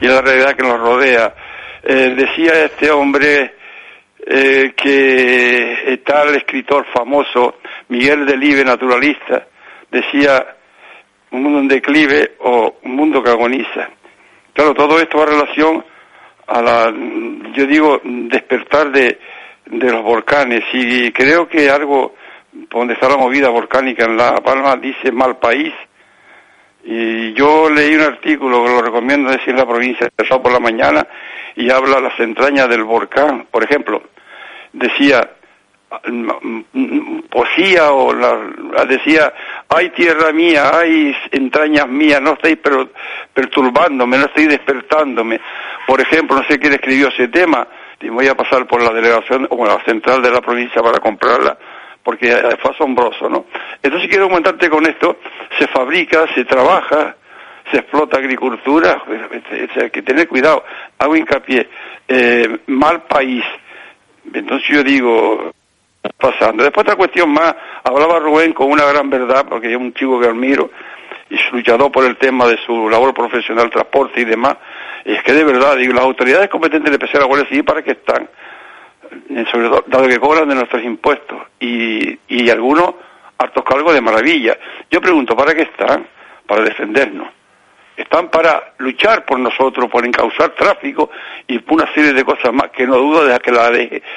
[0.00, 1.34] y es la realidad que nos rodea.
[1.82, 3.54] Eh, decía este hombre
[4.30, 7.56] eh, que tal escritor famoso,
[7.88, 9.46] Miguel Delibes, naturalista,
[9.90, 10.56] decía
[11.30, 13.88] un mundo en declive o un mundo que agoniza.
[14.52, 15.84] Claro, todo esto va en relación
[16.46, 16.94] a la,
[17.54, 19.18] yo digo, despertar de,
[19.64, 22.14] de los volcanes y creo que algo,
[22.52, 25.72] donde está la movida volcánica en La Palma, dice mal país.
[26.84, 31.06] Y yo leí un artículo que lo recomiendo decir la provincia Sao por la mañana
[31.56, 33.46] y habla las entrañas del volcán.
[33.50, 34.02] Por ejemplo,
[34.72, 35.30] decía,
[37.30, 39.32] poesía o la, decía,
[39.68, 42.88] hay tierra mía, hay entrañas mías, no estáis per-
[43.32, 45.40] perturbándome, no estáis despertándome.
[45.86, 47.66] Por ejemplo, no sé quién escribió ese tema,
[48.10, 51.56] voy a pasar por la delegación o la central de la provincia para comprarla,
[52.02, 53.46] porque fue asombroso, ¿no?
[53.82, 55.18] Entonces quiero comentarte con esto,
[55.58, 57.16] se fabrica, se trabaja,
[57.70, 59.02] se explota agricultura,
[59.80, 60.64] hay que tener cuidado.
[60.98, 61.68] Hago hincapié,
[62.08, 63.44] eh, mal país.
[64.34, 65.52] Entonces yo digo,
[66.16, 66.62] pasando.
[66.62, 67.54] Después otra cuestión más,
[67.84, 70.70] hablaba Rubén con una gran verdad, porque es un chico que admiro,
[71.30, 74.56] y luchador por el tema de su labor profesional, transporte y demás,
[75.04, 77.92] es que de verdad, digo, las autoridades competentes de empezar a Guardia Civil, ¿para qué
[77.92, 78.28] están?
[79.30, 82.94] Eh, sobre todo, dado que cobran de nuestros impuestos, y, y algunos
[83.38, 84.58] hartos cargos de maravilla.
[84.90, 86.06] Yo pregunto, ¿para qué están?
[86.46, 87.28] Para defendernos.
[87.98, 91.10] Están para luchar por nosotros, por encauzar tráfico
[91.48, 93.72] y una serie de cosas más que no dudo de que la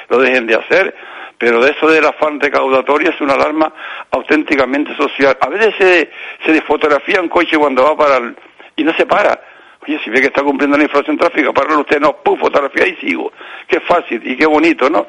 [0.08, 0.94] lo dejen de hacer,
[1.36, 3.72] pero de eso del afán recaudatorio es una alarma
[4.12, 5.36] auténticamente social.
[5.40, 6.10] A veces se,
[6.46, 8.36] se desfotografía un coche cuando va para el,
[8.76, 9.40] y no se para.
[9.84, 12.94] Oye, si ve que está cumpliendo la infracción tráfica, para usted, no, pum, fotografía y
[13.04, 13.32] sigo.
[13.66, 15.08] Qué fácil y qué bonito, ¿no?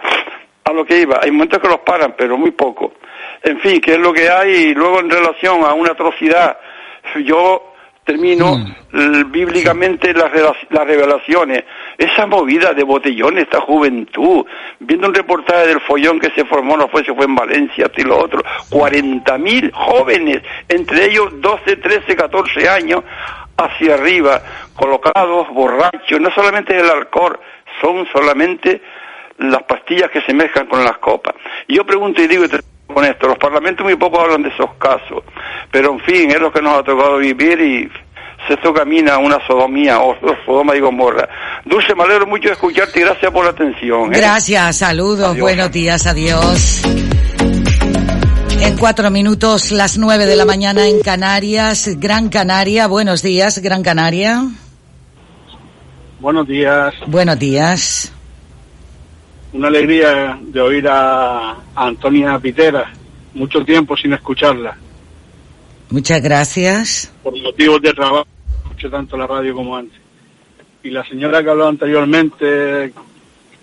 [0.66, 2.94] A lo que iba, hay momentos que los paran, pero muy poco.
[3.44, 4.52] En fin, ¿qué es lo que hay?
[4.52, 6.58] Y luego en relación a una atrocidad,
[7.24, 7.73] yo
[8.04, 9.32] termino mm.
[9.32, 10.32] bíblicamente las,
[10.70, 11.64] las revelaciones,
[11.98, 14.46] esa movida de botellones, esta juventud,
[14.80, 18.04] viendo un reportaje del follón que se formó, no fue, se fue en Valencia, y
[18.04, 23.04] lo otro, 40.000 jóvenes, entre ellos 12, 13, 14 años,
[23.58, 24.42] hacia arriba,
[24.76, 27.40] colocados, borrachos, no solamente el alcohol,
[27.82, 28.82] son solamente
[29.38, 31.36] las pastillas que se mezclan con las copas.
[31.68, 32.46] Y yo pregunto y digo,
[32.88, 33.28] con esto.
[33.28, 35.24] Los parlamentos muy poco hablan de esos casos,
[35.72, 37.90] pero en fin, es lo que nos ha tocado vivir y
[38.50, 40.16] esto camina a una sodomía o
[40.46, 41.28] sodoma y gomorra.
[41.66, 44.14] Dulce, me alegro mucho de escucharte y gracias por la atención.
[44.14, 44.18] ¿eh?
[44.18, 46.84] Gracias, saludos, buenos días, adiós.
[48.60, 52.88] En cuatro minutos, las nueve de la mañana en Canarias, Gran Canaria.
[52.88, 54.44] Buenos días, Gran Canaria.
[56.20, 56.94] Buenos días.
[57.08, 58.14] Buenos días
[59.54, 62.92] una alegría de oír a, Antonia Pitera,
[63.34, 64.78] mucho tiempo sin escucharla.
[65.90, 67.14] Muchas gracias.
[67.24, 70.00] Por motivos de trabajo, no escucho tanto la radio como antes.
[70.84, 72.94] Y la señora que habló anteriormente,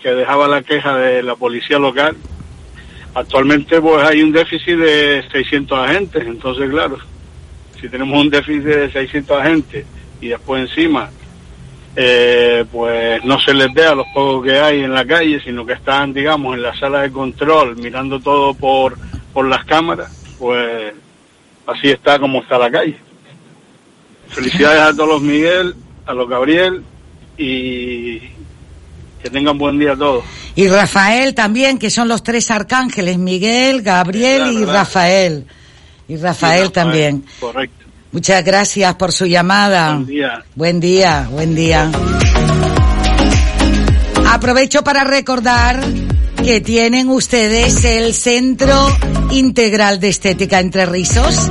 [0.01, 2.15] que dejaba la queja de la policía local,
[3.13, 6.97] actualmente pues hay un déficit de 600 agentes, entonces claro,
[7.79, 9.85] si tenemos un déficit de 600 agentes
[10.21, 11.09] y después encima
[11.95, 15.65] eh, pues no se les ve a los pocos que hay en la calle, sino
[15.65, 18.97] que están, digamos, en la sala de control mirando todo por,
[19.33, 20.93] por las cámaras, pues
[21.67, 22.97] así está como está la calle.
[24.29, 25.75] Felicidades a todos los Miguel,
[26.05, 26.83] a los Gabriel
[27.37, 28.19] y
[29.21, 30.23] que tengan buen día todos.
[30.55, 35.45] Y Rafael también, que son los tres arcángeles, Miguel, Gabriel y Rafael.
[36.07, 37.25] Y Rafael también.
[37.39, 37.80] Correcto.
[38.11, 39.93] Muchas gracias por su llamada.
[39.95, 40.43] Buen día.
[40.55, 41.91] Buen día, buen día.
[44.29, 45.81] Aprovecho para recordar
[46.43, 48.87] que tienen ustedes el Centro
[49.31, 51.49] Integral de Estética Entre Rizos.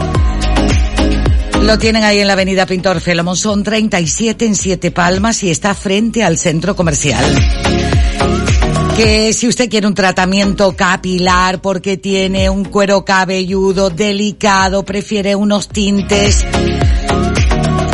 [1.63, 5.75] Lo tienen ahí en la avenida Pintor Felomón, son 37 en Siete Palmas y está
[5.75, 7.25] frente al centro comercial
[9.03, 15.69] que si usted quiere un tratamiento capilar porque tiene un cuero cabelludo delicado, prefiere unos
[15.69, 16.45] tintes,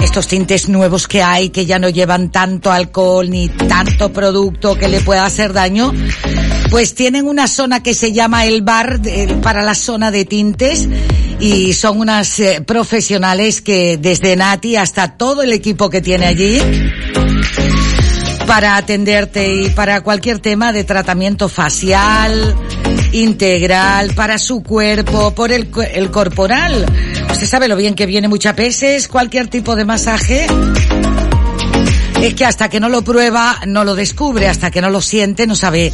[0.02, 4.88] estos tintes nuevos que hay que ya no llevan tanto alcohol ni tanto producto que
[4.88, 5.92] le pueda hacer daño,
[6.70, 9.00] pues tienen una zona que se llama el bar
[9.42, 10.88] para la zona de tintes
[11.38, 16.58] y son unas eh, profesionales que desde Nati hasta todo el equipo que tiene allí
[18.46, 22.54] para atenderte y para cualquier tema de tratamiento facial,
[23.12, 26.86] integral, para su cuerpo, por el, el corporal.
[27.30, 30.46] Usted sabe lo bien que viene muchas veces, cualquier tipo de masaje.
[32.22, 35.46] Es que hasta que no lo prueba, no lo descubre, hasta que no lo siente,
[35.46, 35.92] no sabe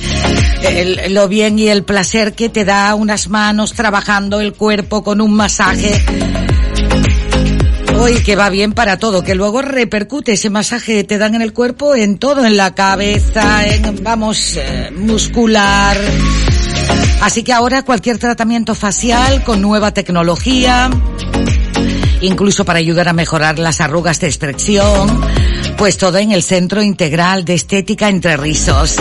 [1.08, 5.32] lo bien y el placer que te da unas manos trabajando el cuerpo con un
[5.34, 6.00] masaje
[8.08, 11.42] y que va bien para todo, que luego repercute ese masaje que te dan en
[11.42, 15.96] el cuerpo en todo, en la cabeza, en, vamos, eh, muscular.
[17.20, 20.90] Así que ahora cualquier tratamiento facial con nueva tecnología,
[22.20, 25.20] incluso para ayudar a mejorar las arrugas de expresión,
[25.76, 28.96] pues todo en el Centro Integral de Estética Entre Rizos.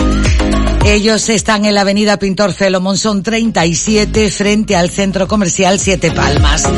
[0.84, 6.68] Ellos están en la avenida Pintor Felo Monzón 37 frente al Centro Comercial Siete Palmas.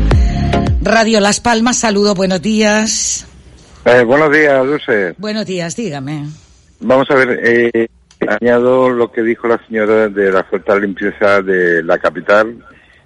[0.80, 3.27] Radio Las Palmas, saludo, buenos días.
[3.90, 5.14] Eh, buenos días, Dulce.
[5.16, 6.26] Buenos días, dígame.
[6.80, 7.88] Vamos a ver, eh,
[8.28, 12.54] añado lo que dijo la señora de la de limpieza de la capital.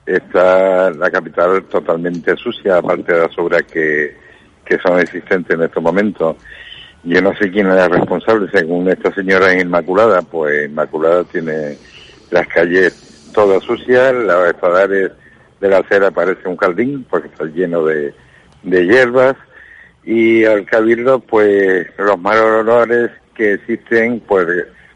[0.05, 4.17] Está la capital totalmente sucia, aparte de las obras que,
[4.65, 6.35] que son existentes en estos momentos.
[7.05, 11.79] Yo no sé quién es responsable, según esta señora es Inmaculada, pues Inmaculada tiene
[12.33, 15.13] las calles todas sucias, los espadares
[15.61, 18.13] de la acera parece un jardín porque está lleno de,
[18.65, 19.37] de hierbas
[20.05, 24.47] y al cabildo pues los malos olores que existen pues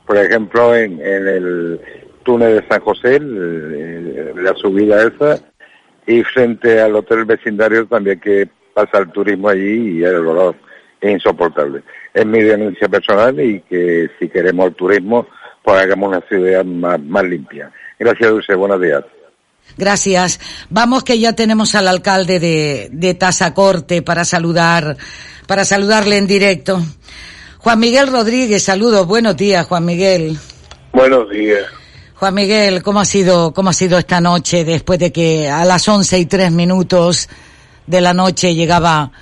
[0.07, 1.81] por ejemplo en, en el
[2.25, 5.41] túnel de San José la subida esa
[6.07, 10.55] y frente al hotel vecindario también que pasa el turismo allí y el olor
[11.01, 11.83] es insoportable.
[12.13, 15.27] Es mi denuncia personal y que si queremos el turismo
[15.63, 17.73] pues hagamos una ciudad más, más limpia.
[17.99, 18.55] Gracias Dulce.
[18.55, 19.05] Buenos días
[19.77, 20.41] Gracias.
[20.71, 24.97] Vamos que ya tenemos al alcalde de, de Tazacorte para saludar,
[25.47, 26.83] para saludarle en directo.
[27.59, 29.07] Juan Miguel Rodríguez, saludos.
[29.07, 30.39] Buenos días, Juan Miguel.
[30.93, 31.67] Buenos días.
[32.15, 35.87] Juan Miguel, ¿cómo ha sido, cómo ha sido esta noche después de que a las
[35.87, 37.29] once y tres minutos
[37.87, 39.13] de la noche llegaba,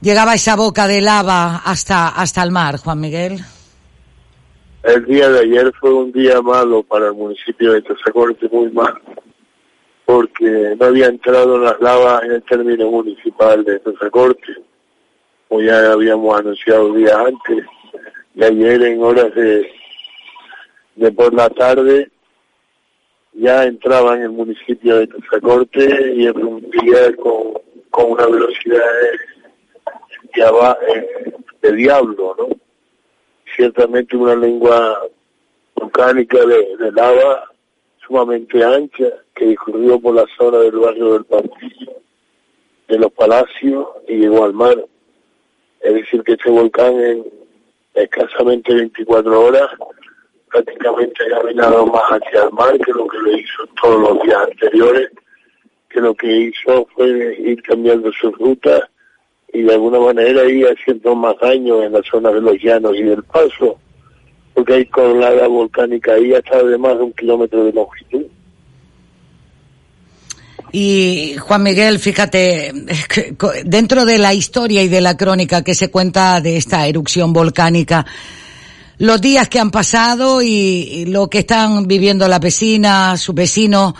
[0.00, 3.44] llegaba esa boca de lava hasta, hasta el mar, Juan Miguel?
[4.82, 8.98] El día de ayer fue un día malo para el municipio de Tazacorte, muy malo,
[10.10, 14.56] porque no había entrado las lavas en el término municipal de Tazacorte,
[15.48, 17.64] como ya habíamos anunciado días antes,
[18.34, 19.70] y ayer en horas de,
[20.96, 22.10] de por la tarde
[23.34, 27.52] ya entraba en el municipio de Tazacorte y irrumpía con,
[27.90, 28.82] con una velocidad
[30.34, 32.48] eh, de diablo, ¿no?
[33.54, 35.02] ciertamente una lengua
[35.76, 37.44] volcánica de lava
[38.04, 39.06] sumamente ancha
[39.40, 41.92] que discurrió por la zona del barrio del Pantillo,
[42.88, 44.76] de los Palacios y llegó al mar.
[45.80, 47.24] Es decir, que este volcán en
[47.94, 49.70] escasamente 24 horas
[50.50, 54.42] prácticamente ha caminado más hacia el mar que lo que lo hizo todos los días
[54.42, 55.10] anteriores,
[55.88, 58.90] que lo que hizo fue ir cambiando su ruta
[59.54, 63.04] y de alguna manera ir haciendo más daño en la zona de los llanos y
[63.04, 63.78] del paso,
[64.52, 68.26] porque hay colada volcánica ahí hasta de más de un kilómetro de longitud.
[70.72, 72.72] Y Juan Miguel, fíjate,
[73.64, 78.06] dentro de la historia y de la crónica que se cuenta de esta erupción volcánica,
[78.98, 83.94] los días que han pasado y, lo que están viviendo las vecinas, sus vecinos,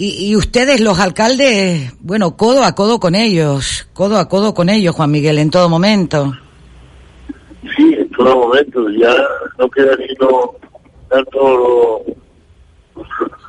[0.00, 4.94] y, ustedes, los alcaldes, bueno, codo a codo con ellos, codo a codo con ellos,
[4.94, 6.32] Juan Miguel, en todo momento.
[7.76, 9.12] Sí, en todo momento, ya
[9.58, 10.54] no queda sino
[11.10, 12.04] dar todo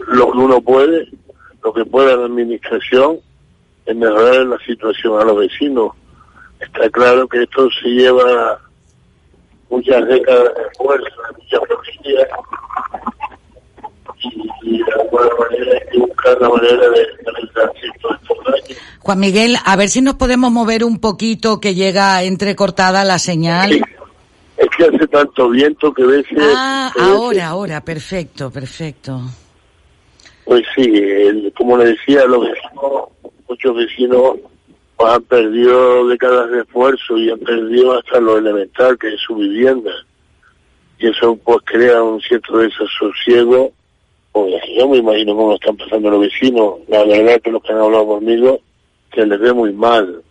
[0.07, 1.07] lo que uno puede,
[1.63, 3.19] lo que pueda la administración,
[3.85, 5.91] en mejorar la situación a los vecinos.
[6.59, 8.59] Está claro que esto se lleva
[9.69, 12.27] muchas décadas de esfuerzo, muchas familias,
[14.63, 17.19] y, de alguna manera hay que buscar la manera de, de.
[18.99, 23.71] Juan Miguel, a ver si nos podemos mover un poquito que llega entrecortada la señal.
[24.57, 26.37] Es que hace tanto viento que a veces...
[26.41, 29.21] Ah, que a veces- ahora, ahora, perfecto, perfecto.
[30.49, 33.09] Pues sí, como le decía, los vecinos,
[33.47, 34.37] muchos vecinos
[34.97, 39.35] pues, han perdido décadas de esfuerzo y han perdido hasta lo elemental que es su
[39.35, 39.91] vivienda.
[40.97, 43.71] Y eso pues crea un cierto desasosiego
[44.31, 46.79] Pues yo me imagino cómo están pasando los vecinos.
[46.87, 48.59] La verdad que los que han hablado conmigo,
[49.11, 50.23] que les ve muy mal.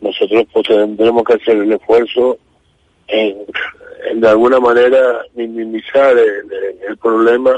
[0.00, 2.38] Nosotros pues tendremos que hacer el esfuerzo
[3.06, 3.36] en,
[4.20, 7.56] de alguna manera minimizar el problema,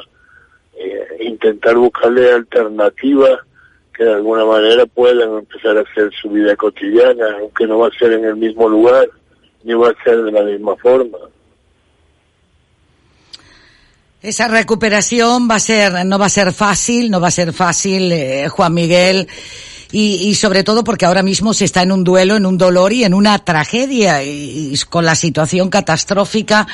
[0.77, 3.41] eh, intentar buscarle alternativas
[3.97, 7.99] que de alguna manera puedan empezar a hacer su vida cotidiana, aunque no va a
[7.99, 9.09] ser en el mismo lugar,
[9.65, 11.19] ni va a ser de la misma forma.
[14.23, 18.11] Esa recuperación va a ser, no va a ser fácil, no va a ser fácil,
[18.13, 19.29] eh, Juan Miguel,
[19.93, 22.93] y, y, sobre todo porque ahora mismo se está en un duelo, en un dolor
[22.93, 26.67] y en una tragedia, y, y con la situación catastrófica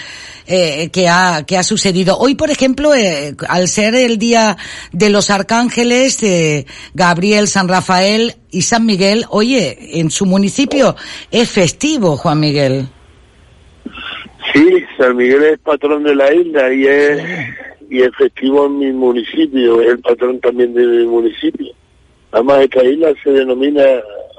[0.46, 2.18] eh, que, ha, que ha sucedido.
[2.18, 4.56] Hoy, por ejemplo, eh, al ser el día
[4.92, 10.96] de los arcángeles, eh, Gabriel, San Rafael y San Miguel, oye, en su municipio
[11.30, 12.88] es festivo, Juan Miguel.
[14.52, 17.22] Sí, San Miguel es patrón de la isla y es,
[17.88, 21.72] y es festivo en mi municipio, es el patrón también de mi municipio.
[22.32, 23.84] Además, esta isla se denomina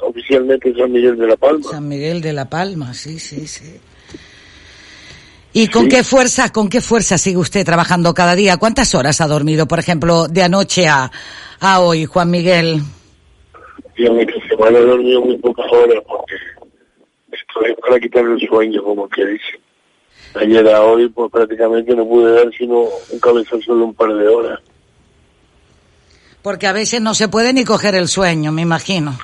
[0.01, 1.69] oficialmente San Miguel de la Palma.
[1.69, 3.79] San Miguel de la Palma, sí, sí, sí.
[5.53, 5.89] ¿Y con sí.
[5.89, 8.57] qué fuerza, con qué fuerza sigue usted trabajando cada día?
[8.57, 11.11] ¿Cuántas horas ha dormido, por ejemplo, de anoche a,
[11.59, 12.81] a hoy, Juan Miguel?
[13.95, 16.35] Yo esta semana he dormido muy pocas horas porque
[17.31, 19.59] estoy para quitar el sueño, como que dice.
[20.33, 24.27] Ayer a hoy, pues prácticamente no pude dar sino un cabezazo solo un par de
[24.27, 24.59] horas.
[26.43, 29.17] Porque a veces no se puede ni coger el sueño, me imagino.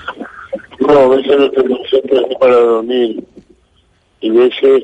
[0.80, 1.78] No, a veces no tengo
[2.39, 3.24] para dormir.
[4.22, 4.84] Y a veces,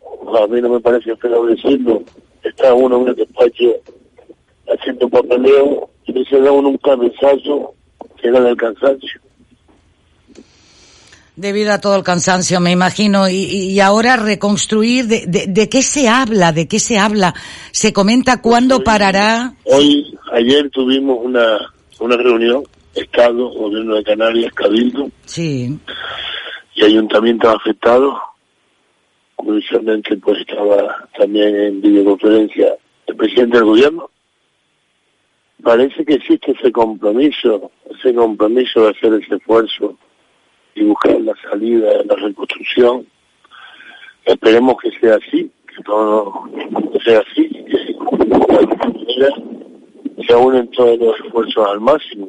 [0.00, 1.46] a mí no me parece feo
[2.42, 3.76] está uno en el despacho
[4.68, 7.74] haciendo papeleo y se da uno un cabezazo
[8.24, 9.20] era del cansancio.
[11.36, 13.28] Debido a todo el cansancio, me imagino.
[13.28, 16.52] Y, y ahora reconstruir, de, de, de, qué se habla?
[16.52, 17.34] ¿De qué se habla?
[17.72, 19.52] ¿Se comenta cuándo hoy, parará?
[19.64, 21.58] Hoy, ayer tuvimos una,
[21.98, 22.62] una reunión,
[22.94, 25.10] Estado, Gobierno de Canarias, Cabildo.
[25.24, 25.76] Sí.
[26.76, 28.16] Y ayuntamientos afectados.
[29.34, 32.76] Curiosamente, pues estaba también en videoconferencia
[33.08, 34.08] el presidente del gobierno.
[35.64, 39.98] Parece que existe ese compromiso, ese compromiso de hacer ese esfuerzo
[40.74, 43.06] y buscar la salida, la reconstrucción.
[44.24, 46.48] Esperemos que sea así, que todo
[47.04, 47.94] sea así, que
[50.26, 52.28] se unen todos los esfuerzos al máximo,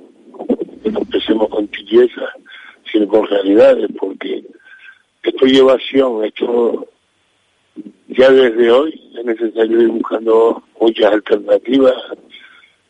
[0.84, 2.30] que no empecemos con tibieza,
[2.92, 4.44] sino con realidades, porque
[5.24, 6.88] esto lleva acción, esto
[8.08, 11.96] ya desde hoy es necesario ir buscando muchas alternativas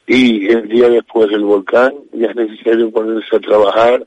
[0.08, 4.06] y el día después del volcán ya es necesario ponerse a trabajar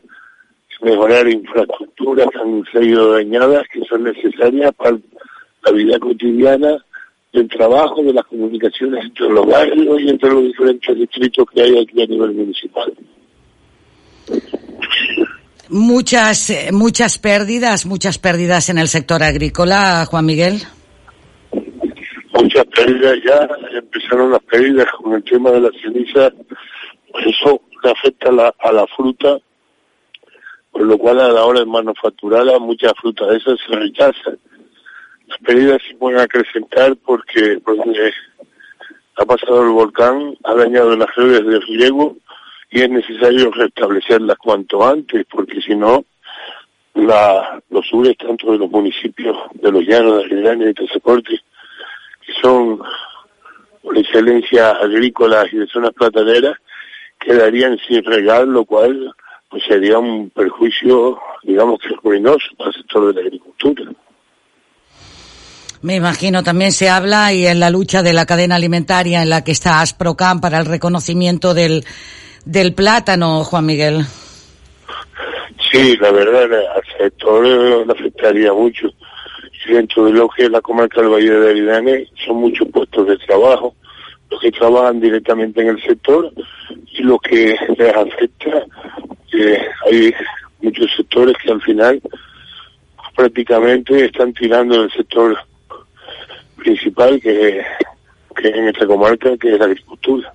[0.80, 4.98] mejorar infraestructuras que han sido dañadas que son necesarias para
[5.64, 6.76] la vida cotidiana
[7.32, 11.78] del trabajo, de las comunicaciones entre los barrios y entre los diferentes distritos que hay
[11.78, 12.92] aquí a nivel municipal.
[15.68, 20.62] Muchas, muchas pérdidas, muchas pérdidas en el sector agrícola, Juan Miguel.
[22.32, 26.32] Muchas pérdidas ya, empezaron las pérdidas con el tema de la ceniza,
[27.26, 29.38] eso afecta a la, a la fruta
[30.78, 34.38] por lo cual a la hora de manufacturarla muchas frutas de esas se rechazan.
[35.26, 38.12] Las pérdidas se pueden acrecentar porque, porque
[39.16, 42.16] ha pasado el volcán, ha dañado las redes de riego
[42.70, 46.04] y es necesario restablecerlas cuanto antes, porque si no,
[46.94, 51.40] la, los sures tanto de los municipios de los llanos de Aridane y de Tazacorte,
[52.24, 52.80] que son
[53.82, 56.56] por excelencia agrícolas y de zonas plataneras,
[57.18, 59.12] quedarían sin regar, lo cual
[59.50, 63.84] pues sería un perjuicio, digamos que ruinoso para el sector de la agricultura.
[65.80, 69.44] Me imagino también se habla y en la lucha de la cadena alimentaria en la
[69.44, 71.84] que está Asprocam para el reconocimiento del,
[72.44, 74.04] del plátano, Juan Miguel.
[75.70, 76.44] Sí, la verdad,
[76.74, 78.88] al sector le afectaría mucho.
[79.66, 83.06] Y dentro de lo que es la comarca del Valle de Aridane son muchos puestos
[83.06, 83.74] de trabajo,
[84.30, 86.32] los que trabajan directamente en el sector
[86.92, 88.64] y lo que les afecta
[89.30, 90.12] que hay
[90.60, 92.00] muchos sectores que al final
[93.16, 95.36] prácticamente están tirando del sector
[96.56, 97.62] principal que,
[98.36, 100.32] que en esta comarca, que es la agricultura.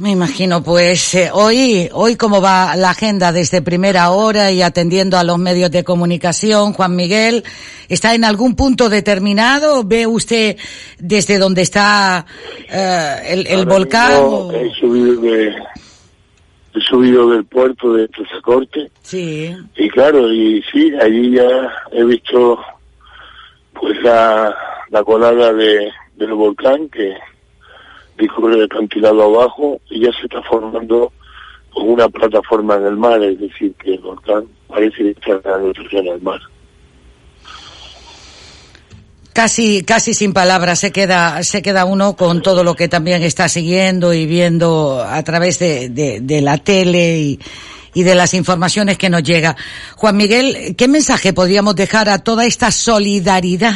[0.00, 5.18] Me imagino, pues eh, hoy, hoy cómo va la agenda desde primera hora y atendiendo
[5.18, 7.44] a los medios de comunicación, Juan Miguel,
[7.86, 9.84] ¿está en algún punto determinado?
[9.84, 10.56] ¿Ve usted
[10.98, 12.24] desde donde está
[12.70, 14.22] eh, el, el volcán?
[14.54, 15.54] He subido de,
[16.78, 18.90] subido del puerto de Tezacorte.
[19.02, 19.54] Sí.
[19.76, 22.58] Y claro, y sí, allí ya he visto
[23.72, 24.54] pues la,
[24.90, 27.14] la colada de, del volcán que
[28.18, 31.12] dijo que el acantilado abajo y ya se está formando
[31.74, 36.20] una plataforma en el mar, es decir, que el volcán parece que está en el
[36.20, 36.40] mar.
[39.32, 43.48] Casi, casi sin palabras se queda, se queda uno con todo lo que también está
[43.48, 47.40] siguiendo y viendo a través de, de, de la tele y,
[47.94, 49.56] y de las informaciones que nos llega.
[49.96, 53.74] Juan Miguel, ¿qué mensaje podríamos dejar a toda esta solidaridad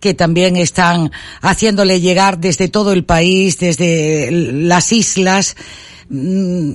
[0.00, 1.10] que también están
[1.40, 5.56] haciéndole llegar desde todo el país, desde las islas?
[6.08, 6.72] Mm,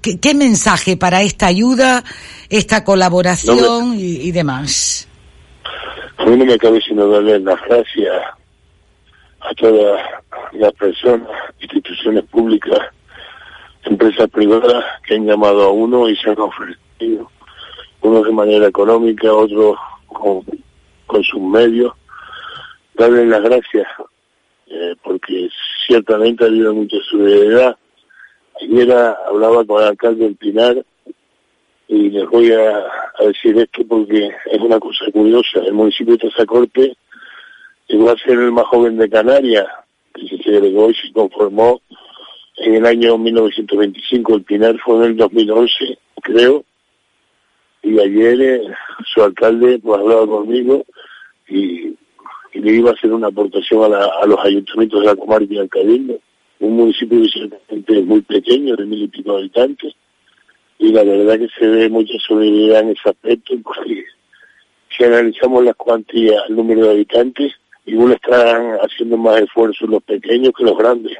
[0.00, 2.04] ¿Qué, qué mensaje para esta ayuda,
[2.48, 5.08] esta colaboración y, y demás?
[6.20, 8.14] A mí no me cabe sino darle las gracias
[9.40, 10.02] a todas
[10.52, 12.78] las personas, instituciones públicas,
[13.84, 17.30] empresas privadas que han llamado a uno y se han ofrecido,
[18.02, 19.78] unos de manera económica, otros
[20.08, 21.94] con, sus medios.
[22.92, 23.86] Darle las gracias,
[24.66, 25.48] eh, porque
[25.86, 27.78] ciertamente ha habido mucha solidaridad.
[28.60, 30.84] Ayer hablaba con el alcalde del Pinar
[31.90, 32.86] y les voy a,
[33.18, 35.58] decir esto porque es una cosa curiosa.
[35.66, 36.96] El municipio de Tazacorte
[37.88, 39.66] llegó a ser el más joven de Canarias,
[40.14, 41.82] que se segregó y se conformó
[42.58, 44.36] en el año 1925.
[44.36, 46.64] El Pinar fue en el 2011, creo.
[47.82, 48.62] Y ayer eh,
[49.12, 50.84] su alcalde pues hablaba conmigo
[51.48, 51.96] y,
[52.52, 56.18] le iba a hacer una aportación a, los ayuntamientos de la comarca y al Cabildo.
[56.60, 57.20] Un municipio
[57.86, 59.94] que muy pequeño, de mil y pico habitantes
[60.80, 64.02] y la verdad que se ve mucha solidaridad en ese aspecto porque
[64.88, 67.52] si analizamos las cuantías, el número de habitantes,
[67.84, 71.18] igual están haciendo más esfuerzos los pequeños que los grandes.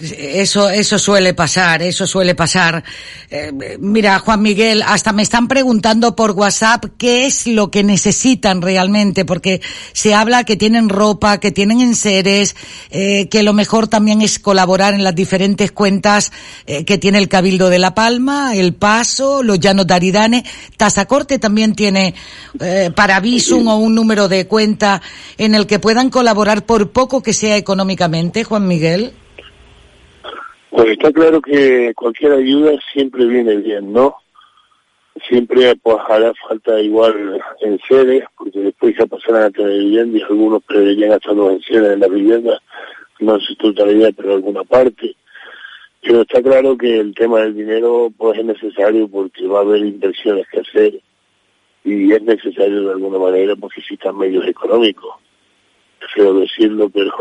[0.00, 2.82] Eso, eso suele pasar, eso suele pasar.
[3.30, 8.60] Eh, mira, Juan Miguel, hasta me están preguntando por WhatsApp qué es lo que necesitan
[8.60, 9.60] realmente, porque
[9.92, 12.56] se habla que tienen ropa, que tienen enseres,
[12.90, 16.32] eh, que lo mejor también es colaborar en las diferentes cuentas
[16.66, 20.44] eh, que tiene el Cabildo de La Palma, El Paso, los Llanos de Aridane.
[20.76, 22.14] Tazacorte también tiene
[22.94, 25.02] para Visum o un número de cuenta
[25.38, 29.14] en el que puedan colaborar por poco que sea económicamente, Juan Miguel.
[30.74, 34.16] Pues está claro que cualquier ayuda siempre viene bien, ¿no?
[35.28, 40.22] Siempre pues hará falta igual en sedes, porque después ya pasarán a tener vivienda y
[40.22, 42.60] algunos preverían hasta los enseres en la vivienda,
[43.20, 45.14] no en su totalidad, pero en alguna parte.
[46.02, 49.86] Pero está claro que el tema del dinero pues es necesario porque va a haber
[49.86, 51.00] inversiones que hacer
[51.84, 55.14] y es necesario de alguna manera porque existan medios económicos.
[56.00, 57.12] Es feo decirlo, pero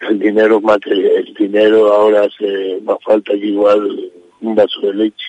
[0.00, 5.24] el dinero material, el dinero ahora hace más falta que igual un vaso de leche.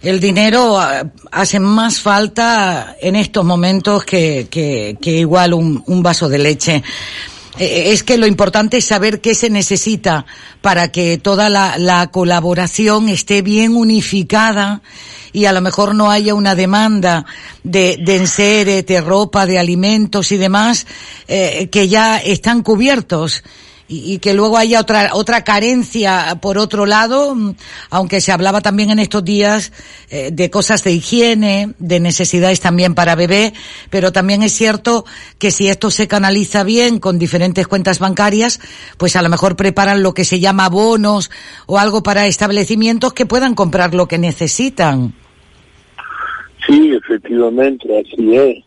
[0.00, 0.78] El dinero
[1.32, 6.84] hace más falta en estos momentos que, que, que igual un, un vaso de leche
[7.58, 10.26] es que lo importante es saber qué se necesita
[10.60, 14.82] para que toda la, la, colaboración esté bien unificada
[15.32, 17.26] y a lo mejor no haya una demanda
[17.62, 20.86] de, de enseres, de ropa, de alimentos y demás
[21.26, 23.42] eh, que ya están cubiertos
[23.88, 27.34] y, que luego haya otra otra carencia por otro lado,
[27.90, 29.72] aunque se hablaba también en estos días
[30.10, 33.54] eh, de cosas de higiene, de necesidades también para bebé,
[33.90, 35.04] pero también es cierto
[35.38, 38.60] que si esto se canaliza bien con diferentes cuentas bancarias,
[38.98, 41.30] pues a lo mejor preparan lo que se llama bonos
[41.66, 45.14] o algo para establecimientos que puedan comprar lo que necesitan.
[46.66, 48.64] Sí, efectivamente, así es.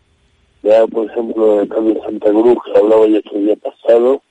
[0.62, 4.22] Ya, por ejemplo, el cambio de Santa Cruz, hablaba ya el día pasado,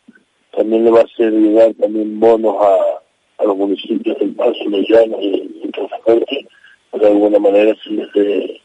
[0.56, 4.86] también le va a hacer llegar también bonos a, a los municipios del Paso, de
[4.88, 6.48] Llano y, Transporte,
[6.94, 8.61] de alguna manera se les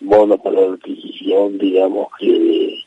[0.00, 2.84] bonos para la adquisición, digamos, que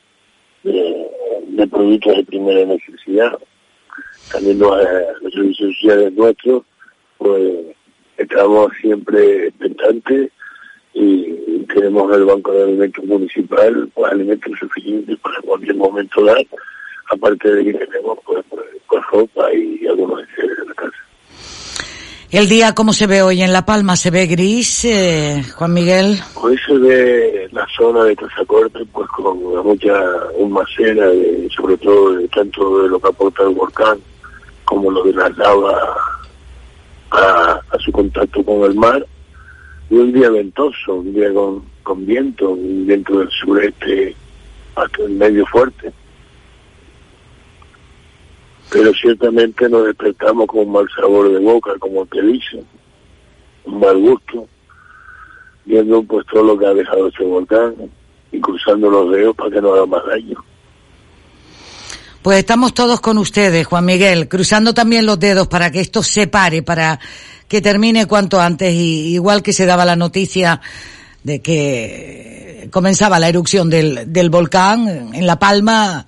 [0.63, 3.37] de, productos de primera necesidad.
[4.31, 4.77] También los,
[5.21, 6.63] los servicios sociales nuestros,
[7.17, 7.75] pues
[8.17, 10.31] estamos siempre expectantes
[10.93, 11.23] y
[11.73, 16.37] tenemos el Banco de Alimentos Municipal, pues alimentos suficientes para cualquier momento dar
[17.11, 18.45] aparte de que tenemos pues,
[18.87, 20.97] pues ropa y algunos enseres de la casa.
[22.31, 23.95] ¿El día cómo se ve hoy en La Palma?
[23.95, 26.19] ¿Se ve gris, eh, Juan Miguel?
[26.35, 29.93] Hoy se ve la zona de Casacorte pues con mucha
[30.37, 33.99] humacera, de, sobre todo de, tanto de lo que aporta el volcán
[34.65, 35.95] como lo de la lava
[37.11, 39.05] a, a su contacto con el mar.
[39.89, 44.15] Y un día ventoso, un día con, con viento, un viento del sureste
[44.75, 45.93] hasta el medio fuerte
[48.69, 52.65] pero ciertamente nos despertamos con un mal sabor de boca, como te dicen,
[53.65, 54.47] un mal gusto,
[55.65, 57.75] viendo pues todo lo que ha dejado ese volcán
[58.31, 60.43] y cruzando los dedos para que no haga más daño.
[62.21, 66.25] Pues estamos todos con ustedes, Juan Miguel, cruzando también los dedos para que esto se
[66.25, 66.99] pare, para
[67.47, 70.59] que termine cuanto antes, y igual que se daba la noticia
[71.23, 76.03] de que comenzaba la erupción del, del volcán en La Palma,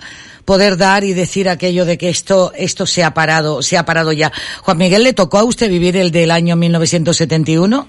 [0.47, 4.13] poder dar y decir aquello de que esto, esto se ha parado, se ha parado
[4.13, 4.31] ya.
[4.61, 7.85] Juan Miguel, ¿le tocó a usted vivir el del año 1971?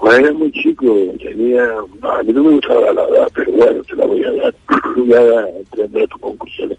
[0.00, 3.94] Pues era muy chico, tenía, a mí no me gustaba la edad, pero bueno, te
[3.94, 4.54] la voy a dar,
[5.06, 6.78] ya tendré tus conclusiones.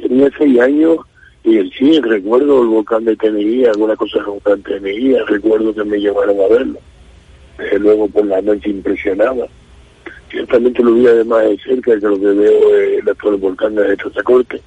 [0.00, 0.96] Tenía seis años
[1.44, 6.40] y sí, recuerdo el volcán de Teneguía, alguna cosa de Teneguía, recuerdo que me llevaron
[6.40, 6.78] a verlo.
[7.58, 9.46] Desde luego por la noche impresionaba.
[10.30, 13.96] Ciertamente lo vi además de cerca que lo que veo es el actual volcán de
[13.96, 14.60] Tazacorte.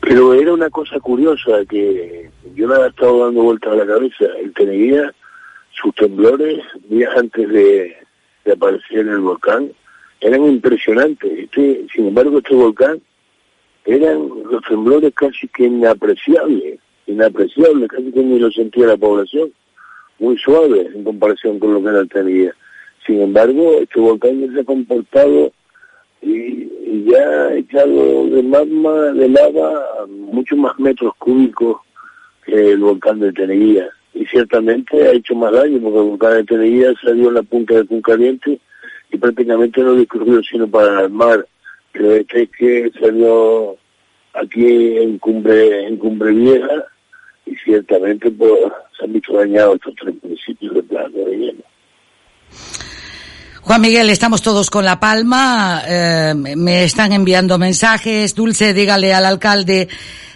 [0.00, 4.24] Pero era una cosa curiosa que yo me había estado dando vueltas a la cabeza.
[4.38, 5.12] El Teneguía
[5.72, 7.96] sus temblores días antes de,
[8.50, 9.70] aparecer el volcán
[10.20, 11.30] eran impresionantes.
[11.38, 13.00] Este, sin embargo, este volcán
[13.84, 19.52] eran los temblores casi que inapreciables, inapreciables, casi que ni lo sentía la población,
[20.18, 22.54] muy suaves en comparación con lo que era tenía.
[23.06, 25.52] Sin embargo, este volcán ya se ha comportado
[26.22, 26.68] y,
[27.04, 31.78] ya ha echado de magma, de lava, muchos más metros cúbicos
[32.44, 36.44] que el volcán de Teneguía y ciertamente ha hecho más daño porque el volcán de
[36.44, 38.60] Teneguía salió en la punta de Caliente
[39.12, 41.46] y prácticamente no discurrió sino para el mar.
[41.92, 43.76] Pero este es que salió
[44.34, 46.86] aquí en Cumbre, en Cumbre Vieja
[47.46, 48.52] y ciertamente pues,
[48.96, 51.69] se han visto dañados estos tres municipios de Plata de Lleno.
[53.70, 58.34] Juan Miguel, estamos todos con La Palma, eh, me están enviando mensajes.
[58.34, 59.86] Dulce, dígale al alcalde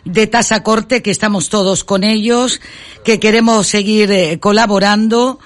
[0.04, 2.60] de Tasa Corte que estamos todos con ellos,
[3.04, 5.40] que queremos seguir eh, colaborando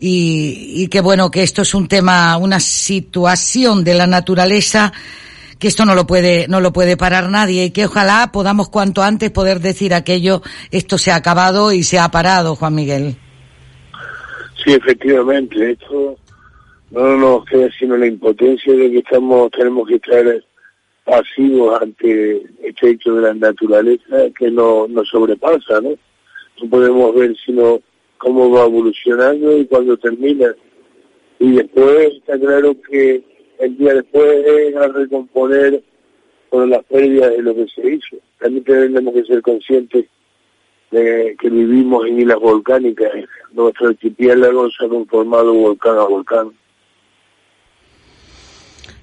[0.00, 4.94] y, y que bueno, que esto es un tema, una situación de la naturaleza
[5.58, 9.02] que esto no lo puede, no lo puede parar nadie y que ojalá podamos cuanto
[9.02, 10.40] antes poder decir aquello,
[10.70, 13.14] esto se ha acabado y se ha parado, Juan Miguel.
[14.64, 16.16] Sí, efectivamente, esto
[16.96, 20.24] no nos queda sino la impotencia de que estamos, tenemos que estar
[21.04, 25.90] pasivos ante este hecho de la naturaleza que no nos sobrepasa, ¿no?
[26.60, 27.80] No podemos ver sino
[28.16, 30.54] cómo va evolucionando y cuando termina.
[31.38, 33.22] Y después está claro que
[33.58, 35.82] el día después es a recomponer
[36.48, 38.16] con las pérdidas de lo que se hizo.
[38.38, 40.06] También tenemos que ser conscientes
[40.90, 43.12] de que vivimos en islas volcánicas.
[43.52, 46.52] Nuestro archipiélago se ha conformado volcán a volcán.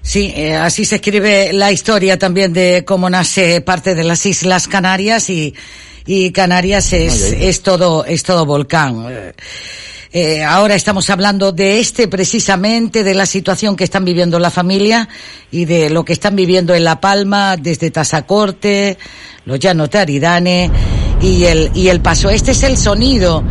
[0.04, 4.68] Sí, eh, así se escribe la historia también de cómo nace parte de las Islas
[4.68, 5.54] Canarias y,
[6.04, 9.06] y Canarias es, es todo, es todo volcán.
[9.08, 9.32] Eh,
[10.12, 15.08] eh, ahora estamos hablando de este precisamente, de la situación que están viviendo la familia
[15.50, 18.98] y de lo que están viviendo en La Palma, desde Tazacorte,
[19.46, 20.70] los Llanos de Aridane
[21.22, 22.28] y el, y el paso.
[22.28, 23.42] Este es el sonido,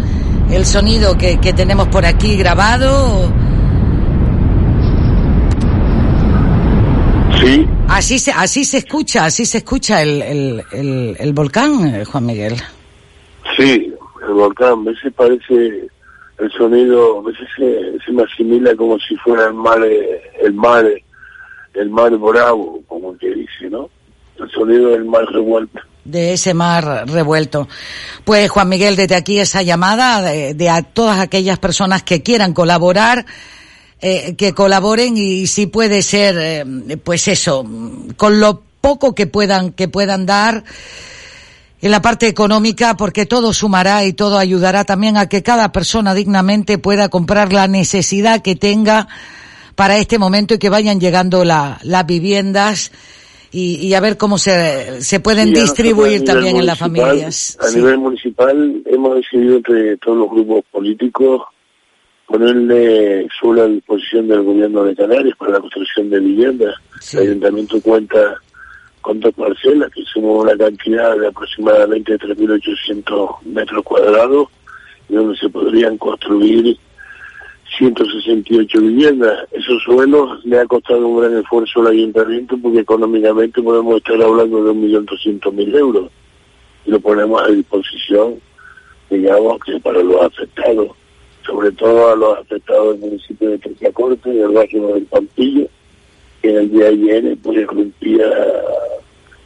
[0.51, 3.33] el sonido que, que tenemos por aquí grabado
[7.43, 7.67] Sí.
[7.89, 12.55] Así se, así se escucha, así se escucha el, el, el, volcán, eh, Juan Miguel.
[13.57, 13.93] Sí,
[14.25, 15.89] el volcán, a veces parece
[16.37, 20.85] el sonido, a veces se, me asimila como si fuera el mar, el mar,
[21.73, 23.89] el mar bravo, como que dice, ¿no?
[24.39, 27.69] El sonido del mar revuelto de ese mar revuelto.
[28.25, 32.53] Pues Juan Miguel, desde aquí esa llamada de, de, a todas aquellas personas que quieran
[32.53, 33.25] colaborar
[34.05, 37.65] eh, que colaboren y si puede ser, eh, pues eso,
[38.17, 40.65] con lo poco que puedan, que puedan dar
[41.81, 46.13] en la parte económica, porque todo sumará y todo ayudará también a que cada persona
[46.13, 49.07] dignamente pueda comprar la necesidad que tenga
[49.75, 52.91] para este momento y que vayan llegando la, las viviendas
[53.53, 57.57] y, a ver cómo se, se pueden distribuir también en las familias.
[57.61, 61.43] A nivel municipal hemos decidido entre todos los grupos políticos
[62.27, 66.75] ponerle solo a disposición del gobierno de Canarias para la construcción de viviendas.
[67.13, 68.35] El ayuntamiento cuenta
[69.01, 74.47] con dos parcelas que suman una cantidad de aproximadamente 3.800 metros cuadrados
[75.09, 76.77] y donde se podrían construir
[77.77, 79.47] 168 viviendas.
[79.51, 84.63] Esos suelos le ha costado un gran esfuerzo al ayuntamiento porque económicamente podemos estar hablando
[84.63, 86.09] de 1.200.000 euros
[86.85, 88.35] y lo ponemos a disposición,
[89.09, 90.89] digamos, que para los afectados
[91.53, 95.67] sobre todo a los afectados del municipio de Trequiacorte y del barrio del Pampillo,
[96.41, 98.25] que en el día de ayer pues irrumpía,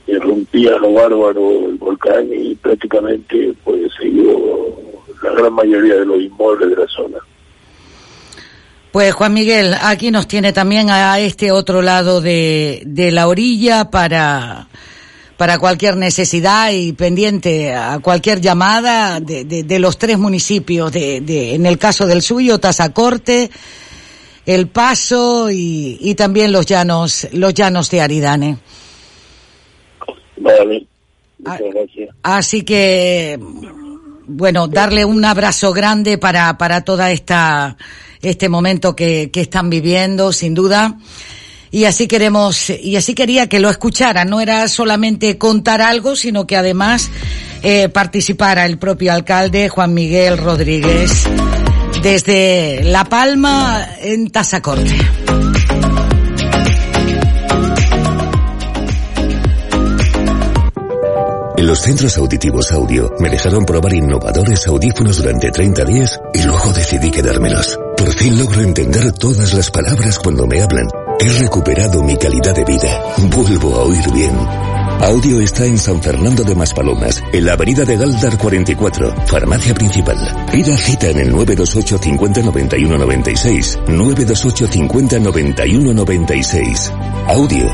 [0.07, 6.69] irrumpía lo bárbaro el volcán y prácticamente pues se la gran mayoría de los inmuebles
[6.69, 7.17] de la zona.
[8.91, 13.91] Pues Juan Miguel, aquí nos tiene también a este otro lado de, de la orilla
[13.91, 14.69] para,
[15.37, 21.21] para cualquier necesidad y pendiente a cualquier llamada de, de, de los tres municipios, de,
[21.21, 23.51] de, en el caso del suyo, Tazacorte,
[24.45, 28.57] El Paso y, y también los llanos, los llanos de Aridane.
[30.37, 30.87] Vale.
[31.45, 32.09] Ah, Muchas gracias.
[32.23, 33.39] Así que,
[34.25, 37.77] bueno, darle un abrazo grande para, para toda esta,
[38.23, 40.97] este momento que, que están viviendo, sin duda.
[41.71, 44.29] Y así queremos, y así quería que lo escucharan.
[44.29, 47.09] No era solamente contar algo, sino que además
[47.63, 51.23] eh, participara el propio alcalde Juan Miguel Rodríguez
[52.01, 54.95] desde La Palma en Tazacorte.
[61.57, 66.71] En los centros auditivos audio me dejaron probar innovadores audífonos durante 30 días y luego
[66.71, 67.79] decidí quedármelos.
[67.97, 71.06] Por fin logro entender todas las palabras cuando me hablan.
[71.19, 73.15] He recuperado mi calidad de vida.
[73.35, 74.35] Vuelvo a oír bien.
[75.01, 80.17] Audio está en San Fernando de Maspalomas, en la avenida de Galdar 44, farmacia principal.
[80.51, 83.79] Pida cita en el 928 50 91 96.
[83.87, 86.93] 928 50 91 96.
[87.27, 87.67] Audio.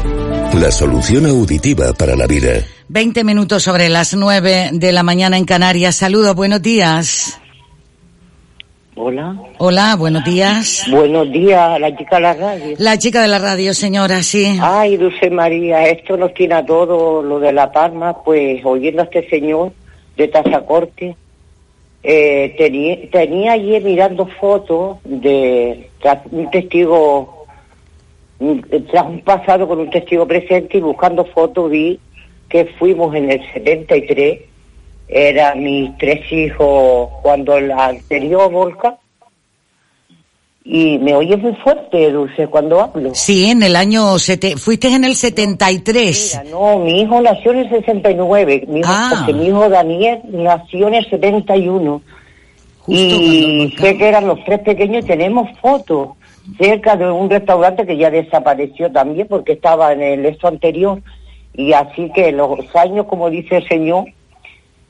[0.54, 2.62] La solución auditiva para la vida.
[2.88, 5.96] 20 minutos sobre las 9 de la mañana en Canarias.
[5.96, 7.40] Saludos, buenos días.
[8.96, 9.36] Hola.
[9.58, 10.86] Hola, buenos días.
[10.92, 12.76] Buenos días, la chica de la radio.
[12.78, 14.58] La chica de la radio, señora, sí.
[14.62, 19.06] Ay, Dulce María, esto nos tiene a todo lo de La Palma, pues oyendo a
[19.06, 19.72] este señor
[20.16, 21.16] de Tazacorte,
[22.04, 25.90] eh, tenía, tenía ayer mirando fotos de
[26.30, 27.48] un testigo,
[28.92, 32.00] tras un pasado con un testigo presente y buscando fotos vi
[32.48, 34.40] que fuimos en el 73,
[35.08, 38.96] eran mis tres hijos cuando el anterior volcán,
[40.66, 43.12] y me oye muy fuerte, Dulce, cuando hablo.
[43.14, 44.18] Sí, en el año...
[44.18, 44.56] Sete...
[44.56, 46.40] Fuiste en el 73.
[46.46, 49.12] Mira, no, mi hijo nació en el 69, mi hijo, Ah.
[49.18, 52.02] porque mi hijo Daniel nació en el 71.
[52.88, 56.10] y sé que eran los tres pequeños tenemos fotos
[56.58, 61.02] cerca de un restaurante que ya desapareció también porque estaba en el esto anterior.
[61.54, 64.06] Y así que los años, como dice el señor,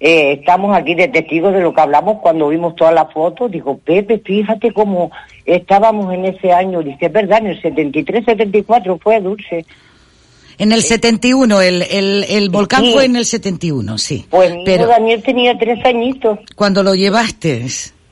[0.06, 3.50] eh, estamos aquí de testigos de lo que hablamos cuando vimos todas las fotos.
[3.50, 5.12] Digo, Pepe, fíjate cómo
[5.46, 6.84] estábamos en ese año.
[6.84, 9.66] Dice, es verdad, en el 73, 74 fue dulce.
[10.58, 12.92] En el 71, el, el, el volcán Sí.
[12.92, 14.26] fue en el 71, sí.
[14.30, 16.38] Pues Pero Daniel tenía tres añitos.
[16.56, 17.64] cuando lo llevaste,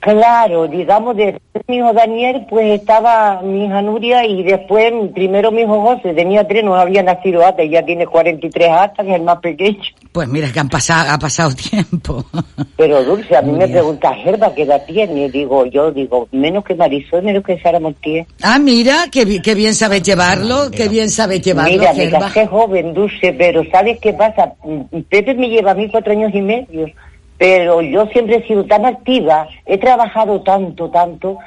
[0.02, 5.61] Claro, digamos, de mi hijo Daniel, pues estaba mi hija Nuria y después primero mi
[5.61, 9.22] hijo José, tenía tres, no había nacido hasta, ya tiene 43 hasta, que es el
[9.22, 9.78] más pequeño.
[10.11, 12.26] pues mira que han pasado, ha pasado tiempo.
[12.78, 15.30] Pero Dulce, a mí me pregunta, Gerba, ¿qué edad tiene?
[15.30, 18.26] Digo, yo digo, menos que Marisol, menos que Sara Montiel.
[18.41, 22.19] Ah, mira, qué, qué bien sabes llevarlo, qué bien sabes llevarlo, Mira, me Gerba.
[22.22, 24.53] casé joven, Dulce, pero ¿sabes qué pasa?
[25.10, 26.88] Pepe me lleva a mí cuatro años y medio,
[27.42, 31.40] pero yo siempre he sido tan activa, he trabajado tanto, tanto,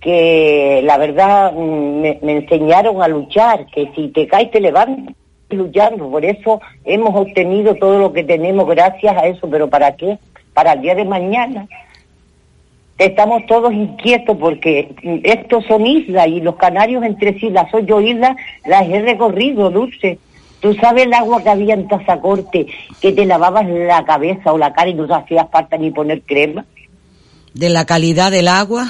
[0.00, 5.14] que la verdad mm, me, enseñaron a luchar, que si te caes te levantas
[5.50, 10.16] luchando, por eso hemos obtenido todo lo que tenemos gracias a eso, pero ¿para qué?
[10.54, 11.68] Para el día de mañana.
[12.96, 14.94] Estamos todos inquietos porque
[15.24, 18.34] estos son islas y los canarios entre sí, las ocho islas
[18.64, 20.18] las he recorrido, Dulce.
[20.64, 22.66] Tú sabes el agua que había en Tazacorte,
[22.98, 26.22] que te lavabas la cabeza o la cara y no te hacías falta ni poner
[26.22, 26.64] crema.
[27.52, 28.86] De la calidad del agua.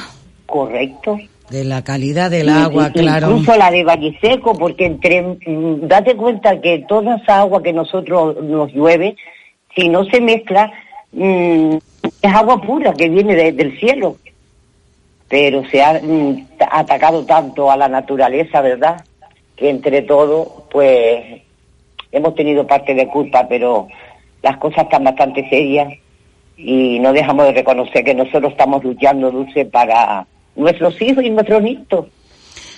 [0.46, 1.18] Correcto.
[1.50, 3.32] De la calidad del Y- agua, y- claro.
[3.32, 8.36] Incluso la de Valleseco, porque entre, mm, date cuenta que toda esa agua que nosotros
[8.40, 9.16] nos llueve,
[9.74, 10.70] si no se mezcla,
[11.10, 11.74] mm,
[12.22, 14.16] es agua pura que viene de- del cielo.
[15.28, 19.04] Pero se ha mm, ta- atacado tanto a la naturaleza, ¿verdad?
[19.56, 21.42] Que entre todo, pues,
[22.14, 23.88] hemos tenido parte de culpa, pero
[24.42, 25.92] las cosas están bastante serias
[26.56, 31.62] y no dejamos de reconocer que nosotros estamos luchando, Dulce, para nuestros hijos y nuestros
[31.62, 32.06] nietos.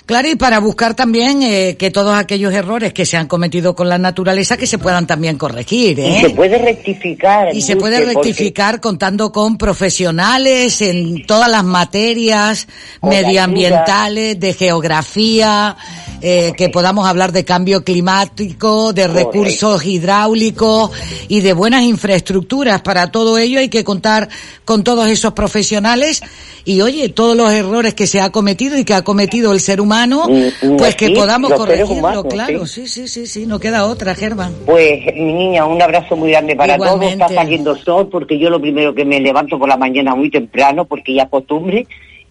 [0.07, 3.89] Claro, y para buscar también eh, que todos aquellos errores que se han cometido con
[3.89, 6.19] la naturaleza que se puedan también corregir, ¿eh?
[6.19, 7.53] Y se puede rectificar.
[7.53, 12.69] Y se puede porque- rectificar contando con profesionales en todas las materias
[13.01, 15.75] Con medioambientales, de geografía,
[16.21, 19.31] eh, que podamos hablar de cambio climático, de Correcto.
[19.31, 20.89] recursos hidráulicos
[21.27, 22.81] y de buenas infraestructuras.
[22.81, 24.29] Para todo ello hay que contar
[24.63, 26.21] con todos esos profesionales
[26.65, 29.79] y oye, todos los errores que se ha cometido y que ha cometido el ser
[29.79, 32.65] humano, Mm, pues que sí, podamos corregirlo, humanos, claro.
[32.65, 32.87] sí.
[32.87, 34.51] Sí, sí, sí, no queda otra, Gerba.
[34.65, 37.17] Pues, mi niña, un abrazo muy grande para Igualmente.
[37.17, 37.31] todos.
[37.31, 40.85] Está saliendo sol porque yo lo primero que me levanto por la mañana muy temprano
[40.85, 41.87] porque ya costumbre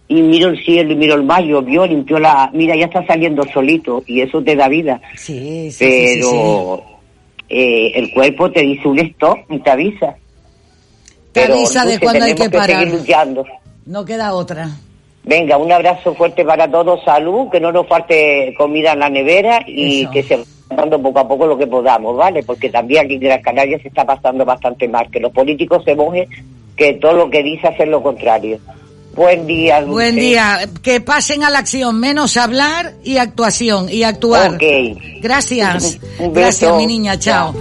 [0.08, 2.50] y miro el cielo y miro el mar, llovió, limpió la...
[2.52, 5.00] Mira, ya está saliendo solito y eso te da vida.
[5.16, 6.94] Sí, sí, Pero sí,
[7.48, 10.16] eh, el cuerpo te dice un stop y te avisa.
[11.32, 12.88] Te Pero, avisa de cuándo hay que parar.
[13.84, 14.70] No queda otra.
[15.26, 19.60] Venga, un abrazo fuerte para todos, salud, que no nos falte comida en la nevera
[19.66, 20.10] y Eso.
[20.12, 22.44] que se vaya dando poco a poco lo que podamos, ¿vale?
[22.44, 25.96] Porque también aquí en Gran Canaria se está pasando bastante mal, que los políticos se
[25.96, 26.28] mojen,
[26.76, 28.58] que todo lo que dice hacer lo contrario.
[29.16, 29.92] Buen día, Dulce.
[29.92, 30.58] Buen día.
[30.82, 34.54] Que pasen a la acción, menos hablar y actuación y actuar.
[34.54, 34.62] Ok.
[35.22, 35.98] Gracias.
[36.18, 36.40] Un beso.
[36.40, 37.18] Gracias, mi niña.
[37.18, 37.54] Chao.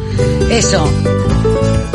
[0.51, 0.85] Eso.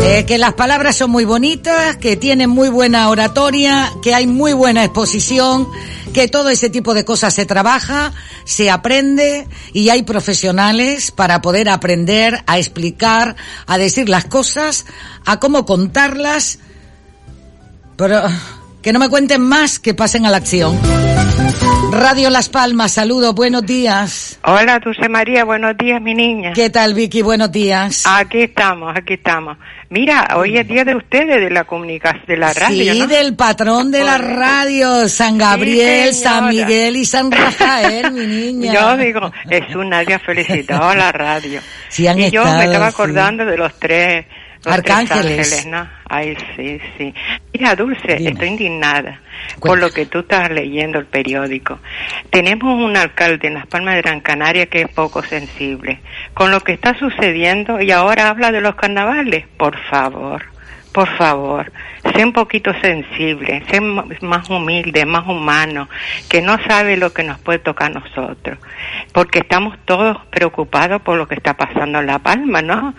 [0.02, 4.52] Eh, que las palabras son muy bonitas, que tienen muy buena oratoria, que hay muy
[4.52, 5.68] buena exposición,
[6.12, 8.12] que todo ese tipo de cosas se trabaja,
[8.44, 13.36] se aprende y hay profesionales para poder aprender a explicar,
[13.66, 14.86] a decir las cosas,
[15.24, 16.59] a cómo contarlas,
[17.97, 18.22] pero
[18.82, 21.10] que no me cuenten más, que pasen a la acción.
[21.93, 24.39] Radio Las Palmas, saludos, buenos días.
[24.45, 26.53] Hola, Dulce María, buenos días, mi niña.
[26.55, 27.20] ¿Qué tal, Vicky?
[27.23, 28.05] Buenos días.
[28.07, 29.59] Aquí estamos, aquí estamos.
[29.91, 33.07] Mira, hoy es día de ustedes, de la comunicación, de la radio, sí, ¿no?
[33.09, 36.49] del patrón de la radio, San Gabriel, Sí, San.
[36.49, 38.73] Miguel y San Rafael, mi niña.
[38.73, 41.61] Yo digo, es un día felicitado a la radio.
[41.91, 42.95] Sí, han y yo estado, me estaba sí.
[42.95, 44.24] acordando de los tres,
[44.65, 45.53] los Arcángeles.
[45.53, 45.89] ángeles, ¿no?
[46.09, 47.15] Ay, sí, sí.
[47.53, 49.20] Mira, Dulce, estoy indignada
[49.61, 51.78] por lo que tú estás leyendo el periódico.
[52.31, 56.01] Tenemos un alcalde en Las Palmas de Gran Canaria que es poco sensible
[56.35, 59.47] con lo que está sucediendo y ahora habla de los carnavales.
[59.57, 60.45] Por favor,
[60.93, 61.73] por favor,
[62.15, 65.89] sé un poquito sensible, sé más humilde, más humano,
[66.28, 68.59] que no sabe lo que nos puede tocar a nosotros,
[69.12, 72.95] porque estamos todos preocupados por lo que está pasando en La Palma, ¿no?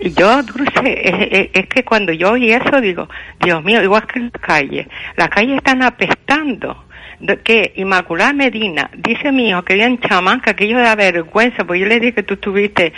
[0.00, 3.08] Yo, Dulce, es, que cuando yo oí eso digo,
[3.40, 4.86] Dios mío, igual que las calles,
[5.16, 6.84] las calles están apestando.
[7.20, 11.64] De- que Inmaculada Medina, dice mi hijo que vive en chamán, que aquello da vergüenza,
[11.64, 12.92] porque yo le dije que tú estuviste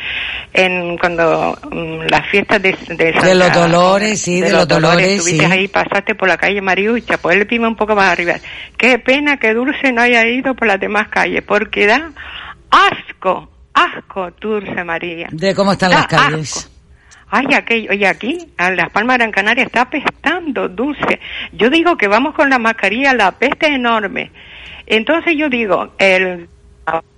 [0.53, 5.07] en cuando mm, las fiestas de, de, De Santa- los Dolores, sí, de los Dolores,
[5.09, 5.51] estuviste sí.
[5.53, 8.35] ahí, pasaste por la calle Mariucha, pues él pime un poco más arriba.
[8.77, 12.13] Qué pena que Dulce no haya ido por las demás calles, porque da
[12.71, 15.29] asco, asco, Dulce María.
[15.33, 16.57] De cómo están Da las calles.
[16.59, 16.70] asco.
[17.31, 21.21] Ay, aquello, oye, aquí, a Las Palmas de Gran Canaria está apestando, dulce.
[21.53, 24.31] Yo digo que vamos con la mascarilla, la peste es enorme.
[24.87, 26.49] Entonces yo digo, el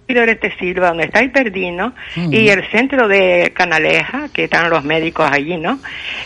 [0.08, 2.32] este Silva, donde está el Perdino, Mm.
[2.32, 5.78] y el centro de Canaleja, que están los médicos allí, ¿no?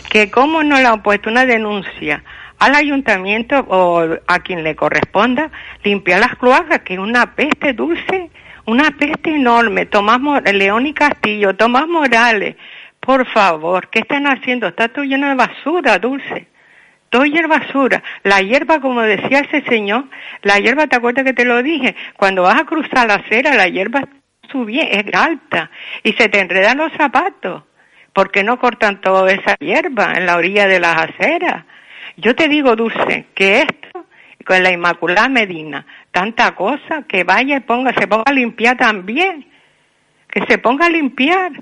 [0.09, 2.23] Que cómo no le han puesto una denuncia
[2.59, 5.51] al ayuntamiento o a quien le corresponda
[5.83, 8.29] limpiar las cloacas, que es una peste dulce,
[8.65, 9.85] una peste enorme.
[9.85, 10.19] Tomás
[10.53, 12.55] León y Castillo, Tomás Morales,
[13.07, 14.67] por favor, ¿qué están haciendo?
[14.67, 16.47] Está todo lleno de basura, dulce.
[17.09, 18.03] Todo de basura.
[18.23, 20.09] La hierba, como decía ese señor,
[20.41, 21.95] la hierba, ¿te acuerdas que te lo dije?
[22.17, 24.01] Cuando vas a cruzar la acera, la hierba
[24.51, 25.71] subie, es alta
[26.03, 27.63] y se te enredan los zapatos.
[28.11, 31.63] ¿Por qué no cortan toda esa hierba en la orilla de las aceras?
[32.17, 34.05] Yo te digo, Dulce, que esto,
[34.45, 39.47] con la Inmaculada Medina, tanta cosa, que vaya y ponga, se ponga a limpiar también.
[40.29, 41.53] Que se ponga a limpiar.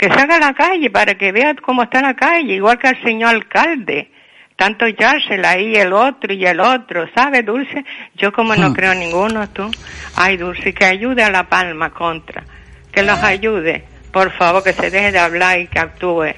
[0.00, 3.02] Que salga a la calle para que vea cómo está la calle, igual que el
[3.02, 4.10] señor alcalde.
[4.56, 7.84] Tanto Yársela ahí, el otro y el otro, ¿sabes, Dulce?
[8.16, 8.74] Yo como no Hmm.
[8.74, 9.70] creo ninguno, tú.
[10.16, 12.42] Ay, Dulce, que ayude a La Palma contra.
[12.90, 13.84] Que los ayude.
[14.10, 16.32] Por favor, que se deje de hablar y que actúe.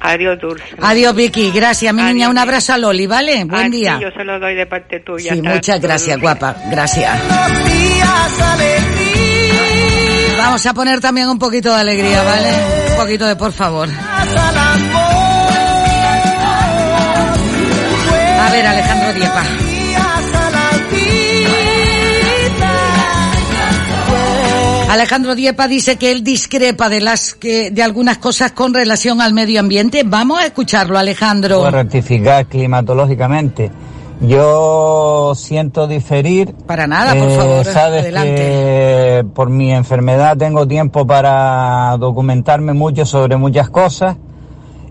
[0.00, 0.64] Adiós, Dulce.
[0.82, 1.50] Adiós, Vicky.
[1.52, 2.28] Gracias, mi niña.
[2.30, 3.44] Un abrazo a Loli, ¿vale?
[3.44, 3.98] Buen A ti día.
[4.00, 5.32] yo se lo doy de parte tuya.
[5.34, 6.56] Sí, muchas gracias, guapa.
[6.70, 7.20] Gracias.
[10.42, 12.48] Vamos a poner también un poquito de alegría, ¿vale?
[12.90, 13.88] Un poquito de por favor.
[18.40, 19.44] A ver, Alejandro Diepa.
[24.90, 29.32] Alejandro Diepa dice que él discrepa de las que de algunas cosas con relación al
[29.32, 30.02] medio ambiente.
[30.04, 31.60] Vamos a escucharlo, Alejandro.
[31.60, 33.70] Puedo rectificar climatológicamente.
[34.22, 36.54] Yo siento diferir.
[36.66, 38.34] Para nada, por favor, Sabes adelante.
[38.36, 44.16] que por mi enfermedad tengo tiempo para documentarme mucho sobre muchas cosas.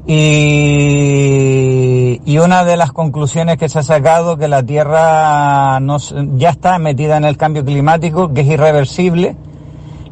[0.05, 5.97] Y, y una de las conclusiones que se ha sacado que la Tierra no
[6.35, 9.37] ya está metida en el cambio climático, que es irreversible,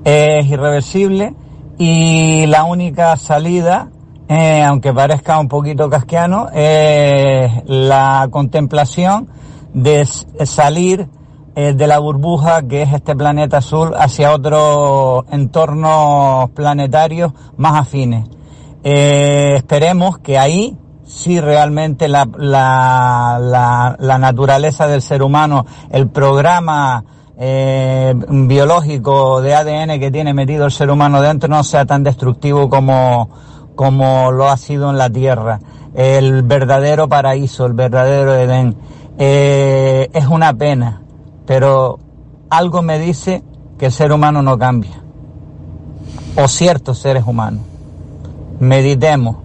[0.06, 1.34] es irreversible
[1.78, 3.90] y la única salida,
[4.30, 9.28] eh, aunque parezca un poquito casquiano, es la contemplación
[9.74, 11.10] de salir
[11.56, 18.30] eh, de la burbuja que es este planeta azul hacia otros entornos planetarios más afines.
[18.84, 26.08] Eh, esperemos que ahí si realmente la, la, la, la naturaleza del ser humano, el
[26.08, 27.04] programa
[27.36, 32.70] eh, biológico de ADN que tiene metido el ser humano dentro no sea tan destructivo
[32.70, 33.30] como,
[33.80, 35.62] como lo ha sido en la Tierra.
[35.94, 38.76] El verdadero paraíso, el verdadero Edén.
[39.18, 41.02] Eh, es una pena,
[41.46, 41.98] pero
[42.50, 43.42] algo me dice
[43.78, 45.02] que el ser humano no cambia.
[46.36, 47.62] O ciertos seres humanos.
[48.60, 49.38] Meditemos.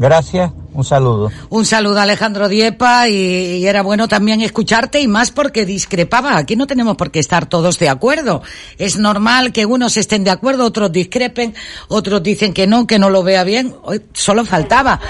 [0.00, 1.30] Gracias un saludo.
[1.48, 6.36] Un saludo Alejandro Diepa y, era bueno también escucharte y más porque discrepaba.
[6.36, 8.42] Aquí no tenemos por qué estar todos de acuerdo.
[8.76, 11.54] Es normal que unos estén de acuerdo, otros discrepen,
[11.88, 13.74] otros dicen que no, que no lo vea bien.
[13.82, 15.00] Hoy solo faltaba.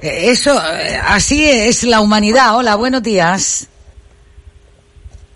[0.00, 2.56] Eh, eso, eh, así es la humanidad.
[2.56, 3.68] Hola, buenos días.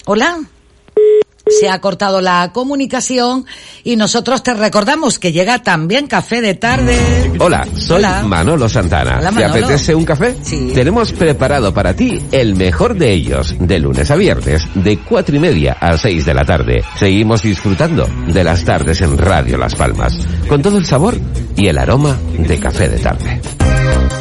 [0.05, 0.41] Hola
[1.49, 3.47] se ha cortado la comunicación
[3.85, 7.33] y nosotros te recordamos que llega también café de tarde.
[7.39, 9.31] Hola, soy Manolo Santana.
[9.31, 10.37] ¿Te apetece un café?
[10.43, 10.73] Sí.
[10.75, 15.39] Tenemos preparado para ti el mejor de ellos, de lunes a viernes, de cuatro y
[15.39, 16.83] media a seis de la tarde.
[16.99, 20.19] Seguimos disfrutando de las tardes en Radio Las Palmas,
[20.49, 21.17] con todo el sabor
[21.57, 23.41] y el aroma de café de tarde.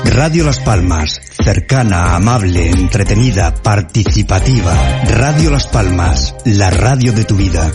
[0.05, 4.73] Radio Las Palmas, cercana, amable, entretenida, participativa.
[5.09, 7.71] Radio Las Palmas, la radio de tu vida.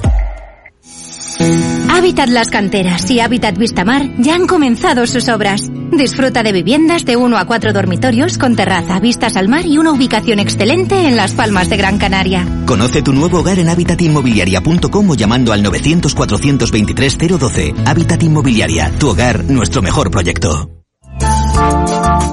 [1.90, 5.68] Hábitat Las Canteras y Hábitat Vistamar ya han comenzado sus obras.
[5.90, 9.92] Disfruta de viviendas de 1 a 4 dormitorios con terraza, vistas al mar y una
[9.92, 12.46] ubicación excelente en Las Palmas de Gran Canaria.
[12.64, 17.74] Conoce tu nuevo hogar en habitatinmobiliaria.com o llamando al 900 423 012.
[17.84, 20.79] Hábitat Inmobiliaria, tu hogar, nuestro mejor proyecto.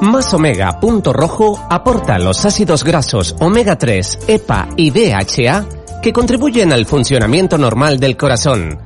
[0.01, 5.65] Más Omega Punto Rojo aporta los ácidos grasos omega 3, EPA y DHA
[6.01, 8.79] que contribuyen al funcionamiento normal del corazón.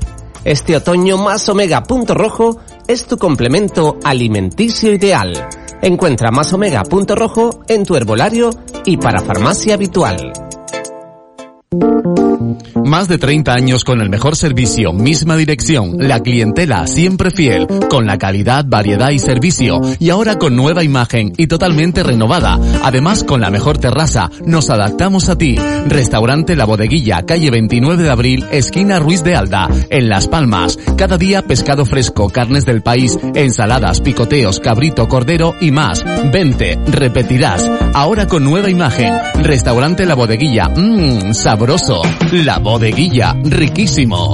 [0.44, 5.48] Este otoño Más Omega Punto Rojo es tu complemento alimenticio ideal.
[5.82, 8.50] Encuentra Más Omega Punto Rojo en tu herbolario
[8.86, 10.34] y para farmacia habitual.
[12.86, 18.06] Más de 30 años con el mejor servicio, misma dirección, la clientela siempre fiel, con
[18.06, 22.60] la calidad, variedad y servicio, y ahora con nueva imagen y totalmente renovada.
[22.84, 25.58] Además, con la mejor terraza, nos adaptamos a ti.
[25.88, 30.78] Restaurante La Bodeguilla, calle 29 de abril, esquina Ruiz de Alda, en Las Palmas.
[30.98, 36.04] Cada día pescado fresco, carnes del país, ensaladas, picoteos, cabrito, cordero y más.
[36.32, 37.70] Vente, repetirás.
[37.94, 39.14] Ahora con nueva imagen.
[39.44, 42.02] Restaurante La Bodeguilla, mmm, sabroso.
[42.32, 44.32] La Bodeguilla, riquísimo.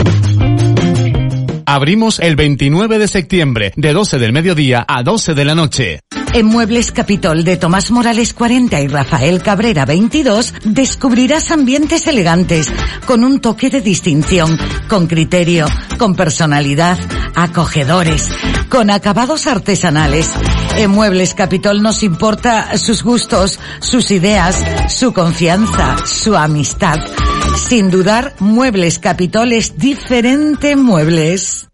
[1.65, 6.01] Abrimos el 29 de septiembre, de 12 del mediodía a 12 de la noche.
[6.33, 12.71] En Muebles Capitol de Tomás Morales 40 y Rafael Cabrera 22 descubrirás ambientes elegantes,
[13.07, 15.65] con un toque de distinción, con criterio,
[15.97, 16.99] con personalidad,
[17.33, 18.29] acogedores,
[18.69, 20.31] con acabados artesanales.
[20.77, 26.99] En Muebles Capitol nos importa sus gustos, sus ideas, su confianza, su amistad.
[27.57, 31.67] Sin dudar, Muebles Capitol es diferente Muebles.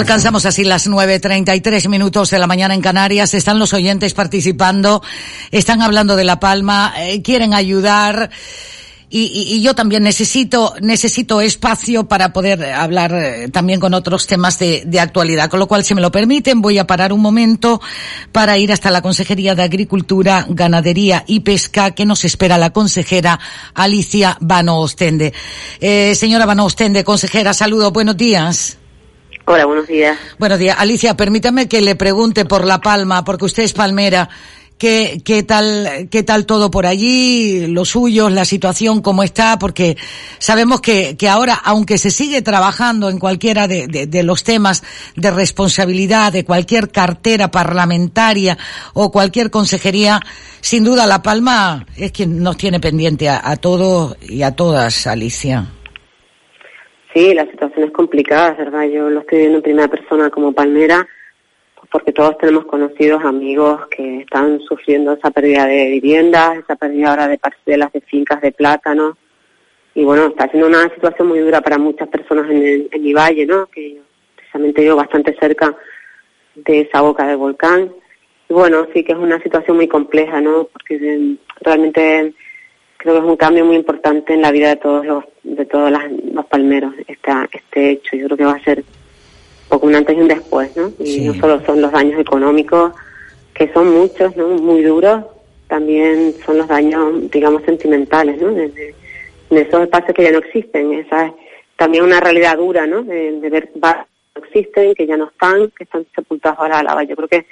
[0.00, 3.34] Alcanzamos así las 9.33 minutos de la mañana en Canarias.
[3.34, 5.02] Están los oyentes participando,
[5.50, 8.30] están hablando de La Palma, eh, quieren ayudar.
[9.10, 14.88] Y, yo también necesito, necesito espacio para poder hablar eh, también con otros temas de,
[14.98, 15.50] actualidad.
[15.50, 17.82] Con lo cual, si me lo permiten, voy a parar un momento
[18.32, 23.38] para ir hasta la Consejería de Agricultura, Ganadería y Pesca, que nos espera la consejera
[23.74, 25.34] Alicia Bano Ostende.
[25.78, 28.79] Eh, señora Bano Ostende, consejera, saludo, buenos días.
[29.50, 30.16] Hola, buenos días.
[30.38, 30.76] Buenos días.
[30.78, 34.28] Alicia, permítame que le pregunte por La Palma, porque usted es palmera.
[34.78, 39.96] qué, qué tal, qué tal todo por allí, los suyos, la situación, cómo está, porque
[40.38, 44.84] sabemos que, que ahora, aunque se sigue trabajando en cualquiera de, de, los temas
[45.16, 48.56] de responsabilidad, de cualquier cartera parlamentaria
[48.94, 50.20] o cualquier consejería,
[50.60, 55.08] sin duda La Palma es quien nos tiene pendiente a, a todos y a todas,
[55.08, 55.79] Alicia.
[57.12, 58.84] Sí, la situación es complicada, ¿verdad?
[58.84, 61.06] Yo lo estoy viendo en primera persona como palmera,
[61.90, 67.26] porque todos tenemos conocidos, amigos que están sufriendo esa pérdida de viviendas, esa pérdida ahora
[67.26, 69.16] de parcelas de fincas de plátano.
[69.94, 73.44] Y bueno, está siendo una situación muy dura para muchas personas en, en mi valle,
[73.44, 73.66] ¿no?
[73.66, 73.98] Que
[74.36, 75.76] precisamente yo bastante cerca
[76.54, 77.92] de esa boca del volcán.
[78.48, 80.68] Y bueno, sí que es una situación muy compleja, ¿no?
[80.72, 82.34] Porque realmente
[83.00, 85.90] creo que es un cambio muy importante en la vida de todos los de todos
[85.90, 88.14] los palmeros esta, este hecho.
[88.14, 88.84] Yo creo que va a ser
[89.70, 92.92] poco un antes y un después no y no solo son los daños económicos
[93.54, 95.24] que son muchos no muy duros
[95.66, 98.94] también son los daños digamos sentimentales no de,
[99.50, 100.92] esos espacios que ya no existen.
[100.92, 101.32] Esa es
[101.76, 105.84] también una realidad dura no de, ver que no existen que ya no están que
[105.84, 107.46] están sepultados ahora la lava yo creo que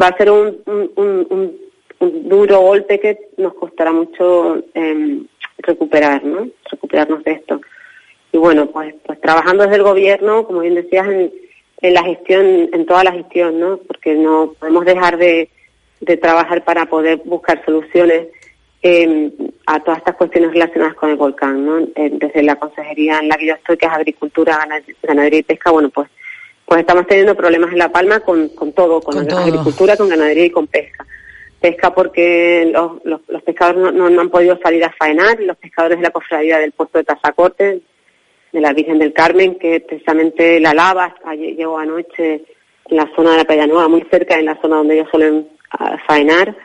[0.00, 1.65] va a ser un, un un
[2.00, 5.22] duro golpe que nos costará mucho eh,
[5.58, 6.48] recuperar, ¿no?
[6.70, 7.60] Recuperarnos de esto.
[8.32, 11.32] Y bueno, pues, pues trabajando desde el gobierno, como bien decías, en,
[11.80, 13.78] en la gestión, en toda la gestión, ¿no?
[13.78, 15.48] Porque no podemos dejar de,
[16.00, 18.28] de trabajar para poder buscar soluciones
[18.82, 19.32] eh,
[19.66, 21.78] a todas estas cuestiones relacionadas con el volcán, ¿no?
[21.78, 24.66] Eh, desde la consejería en la que yo estoy, que es agricultura,
[25.02, 26.08] ganadería y pesca, bueno, pues
[26.66, 30.50] pues estamos teniendo problemas en La Palma con, con todo, con, agricultura, con ganadería y
[30.50, 31.06] con pesca
[31.60, 36.04] pesca porque los, los, pescadores no, no, han podido salir a faenar, los pescadores de
[36.04, 37.80] la cofradía del puerto de Tazacorte,
[38.52, 42.44] de la Virgen del Carmen, que precisamente la lava llegó anoche
[42.88, 45.98] en la zona de la Playa muy cerca, en la zona donde ellos suelen ah,
[46.06, 46.56] faenar,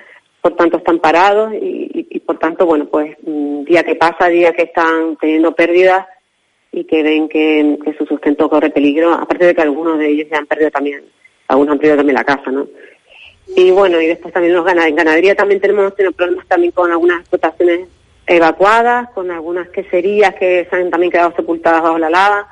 [0.41, 4.53] por tanto están parados y, y, por tanto, bueno, pues mm, día que pasa, día
[4.53, 6.07] que están teniendo pérdidas
[6.72, 10.27] y que ven que, que su sustento corre peligro, aparte de que algunos de ellos
[10.31, 11.03] ya han perdido también,
[11.47, 12.68] algunos han perdido también la casa, ¿no?
[13.55, 17.87] Y bueno, y después también los en ganadería también tenemos problemas también con algunas explotaciones
[18.25, 22.47] evacuadas, con algunas queserías que se han también quedado sepultadas bajo la lava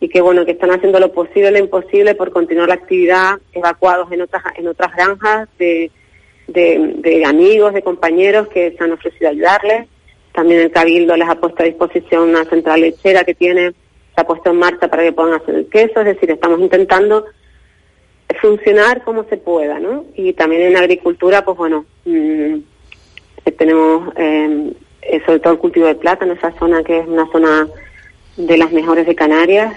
[0.00, 4.10] y que bueno, que están haciendo lo posible, lo imposible por continuar la actividad, evacuados
[4.12, 5.90] en otras, en otras granjas de,
[6.46, 9.88] de, amigos, de compañeros que se han ofrecido ayudarles.
[10.32, 13.72] También el Cabildo les ha puesto a disposición una central lechera que tiene,
[14.14, 17.24] se ha puesto en marcha para que puedan hacer el queso, es decir, estamos intentando
[18.40, 20.04] funcionar como se pueda, ¿no?
[20.14, 22.54] Y también en agricultura, pues bueno, mm,
[23.44, 24.72] eh, tenemos eh,
[25.24, 27.66] sobre todo el cultivo de plátano, esa zona que es una zona
[28.36, 29.74] de las mejores de Canarias,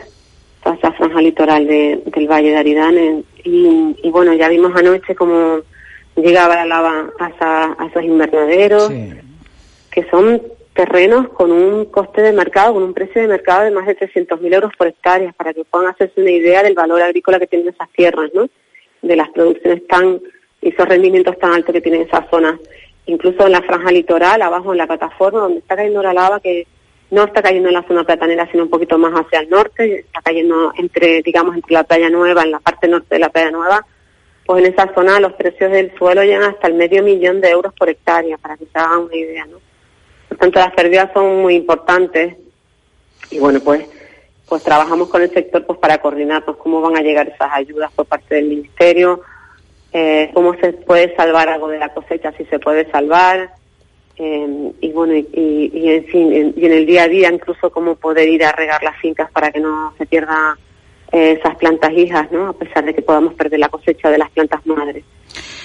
[0.63, 3.23] toda esa franja litoral de, del Valle de Aridane.
[3.43, 5.61] Y, bueno, ya vimos anoche cómo
[6.15, 8.91] llegaba la lava a, esos invernaderos,
[9.89, 10.41] que son
[10.73, 14.53] terrenos con un coste de mercado, con un precio de mercado de más de 300.000
[14.53, 17.89] euros por hectárea, para que puedan hacerse una idea del valor agrícola que tienen esas
[17.91, 18.49] tierras, ¿no?
[19.01, 20.21] De las producciones tan,
[20.61, 22.59] y esos rendimientos tan altos que tienen esas zonas.
[23.05, 26.67] Incluso en la franja litoral, abajo en la plataforma, donde está cayendo la lava, que
[27.09, 30.21] no está cayendo en la zona platanera, sino un poquito más hacia el norte, está
[30.21, 33.85] cayendo entre, digamos, entre la playa nueva, en la parte norte de la playa nueva,
[34.45, 37.73] pues en esa zona los precios del suelo llegan hasta el medio millón de euros
[37.73, 39.70] por hectárea, para que se hagan una idea, ¿no?
[40.31, 42.37] Por tanto, las pérdidas son muy importantes
[43.31, 43.85] y bueno, pues
[44.47, 47.91] pues trabajamos con el sector pues para coordinar pues, cómo van a llegar esas ayudas
[47.91, 49.21] por parte del ministerio,
[49.91, 53.53] eh, cómo se puede salvar algo de la cosecha, si se puede salvar,
[54.15, 55.27] eh, y bueno, y,
[55.73, 58.81] y, en fin, y en el día a día incluso cómo poder ir a regar
[58.83, 60.57] las fincas para que no se pierda
[61.11, 62.47] eh, esas plantas hijas, ¿no?
[62.47, 65.03] A pesar de que podamos perder la cosecha de las plantas madres.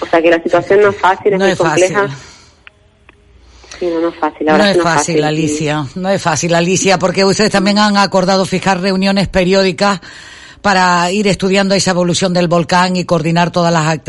[0.01, 2.09] O sea que la situación no es fácil, es muy compleja
[3.81, 4.47] no, es fácil.
[4.47, 5.85] no es fácil, Alicia.
[5.95, 10.01] No es fácil, Alicia, porque ustedes también han acordado fijar reuniones periódicas
[10.61, 13.99] para ir estudiando esa evolución del volcán y coordinar todas las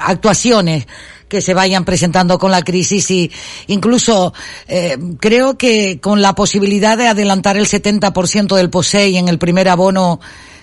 [0.00, 0.86] actuaciones
[1.28, 3.30] que se vayan presentando con la crisis y
[3.68, 4.34] incluso
[4.68, 9.70] eh, creo que con la posibilidad de adelantar el 70% del POSEI en el primer
[9.70, 10.20] abono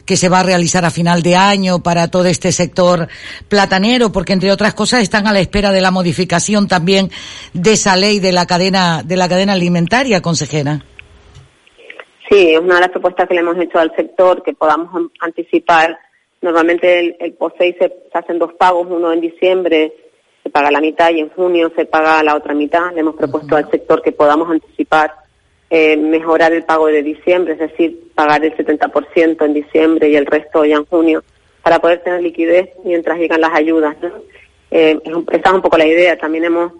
[0.09, 3.07] que se va a realizar a final de año para todo este sector
[3.47, 7.11] platanero, porque entre otras cosas están a la espera de la modificación también
[7.53, 10.83] de esa ley de la cadena de la cadena alimentaria, consejera.
[12.27, 15.99] Sí, es una de las propuestas que le hemos hecho al sector que podamos anticipar.
[16.41, 19.93] Normalmente el, el POSEI se, se hacen dos pagos, uno en diciembre
[20.41, 22.91] se paga la mitad y en junio se paga la otra mitad.
[22.95, 25.13] Le hemos propuesto al sector que podamos anticipar
[25.69, 30.25] eh, mejorar el pago de diciembre, es decir, pagar el 70% en diciembre y el
[30.25, 31.23] resto ya en junio,
[31.61, 33.95] para poder tener liquidez mientras llegan las ayudas.
[34.01, 34.09] ¿no?
[34.71, 34.99] eh,
[35.31, 36.17] esa es un poco la idea.
[36.17, 36.71] También hemos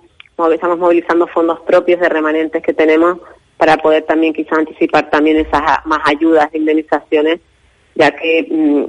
[0.54, 3.20] estamos movilizando fondos propios de remanentes que tenemos
[3.58, 7.42] para poder también quizá anticipar también esas más ayudas, indemnizaciones,
[7.94, 8.86] ya que mm,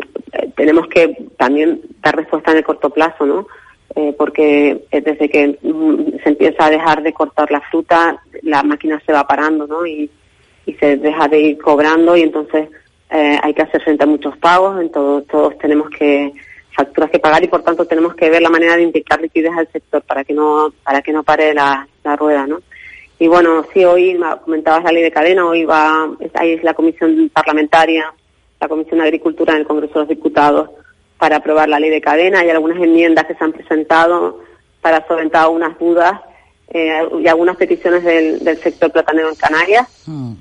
[0.55, 3.49] tenemos que también dar respuesta en el corto plazo, ¿no?
[3.97, 9.03] Eh, porque desde que mm, se empieza a dejar de cortar la fruta, la máquina
[9.05, 9.87] se va parando, ¿no?
[9.87, 10.11] Y,
[10.79, 12.69] se deja de ir cobrando y entonces
[13.11, 16.33] eh, hay que hacer frente a muchos pagos, en todo, todos tenemos que
[16.77, 19.67] facturas que pagar y por tanto tenemos que ver la manera de inyectar liquidez al
[19.73, 22.61] sector para que no para que no pare la, la rueda, ¿no?
[23.19, 27.29] Y bueno, sí, hoy comentabas la ley de cadena, hoy va, ahí es la comisión
[27.35, 28.15] parlamentaria,
[28.61, 30.71] la comisión de agricultura en el Congreso de los Diputados
[31.21, 32.41] para aprobar la ley de cadena.
[32.41, 34.41] Hay algunas enmiendas que se han presentado
[34.81, 36.19] para solventar algunas dudas
[36.71, 39.87] eh, y algunas peticiones del, del, sector platanero en Canarias.
[40.07, 40.33] Mm.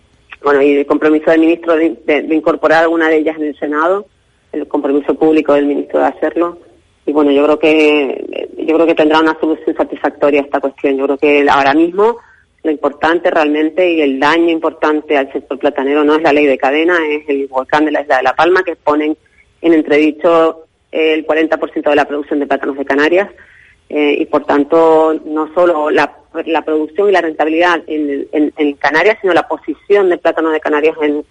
[0.42, 4.06] Bueno, y el compromiso del ministro de, de, incorporar alguna de ellas en el Senado,
[4.54, 6.58] el compromiso público del ministro de hacerlo.
[7.06, 10.96] Y bueno, yo creo que yo creo que tendrá una solución satisfactoria a esta cuestión.
[10.96, 12.18] Yo creo que ahora mismo
[12.64, 16.58] lo importante realmente y el daño importante al sector platanero no es la ley de
[16.58, 19.18] cadena, es el volcán de la isla de La Palma que ponen
[19.62, 23.30] en entredicho el 40% de la producción de plátanos de Canarias
[23.90, 26.16] eh, y por tanto no solo la,
[26.66, 31.24] producción y la rentabilidad en, en, Canarias, sino la posición de plátanos de Canarias en,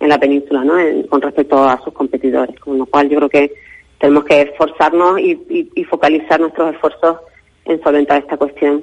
[0.00, 0.74] en la península, ¿no?
[1.08, 3.52] con respecto a sus competidores, con lo cual yo creo que
[3.98, 7.18] tenemos que esforzarnos y, y focalizar nuestros esfuerzos
[7.64, 8.82] en solventar esta cuestión.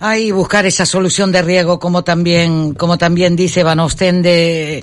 [0.00, 4.82] Ay, buscar esa solución de riego, como también, como también dice Van Ostende,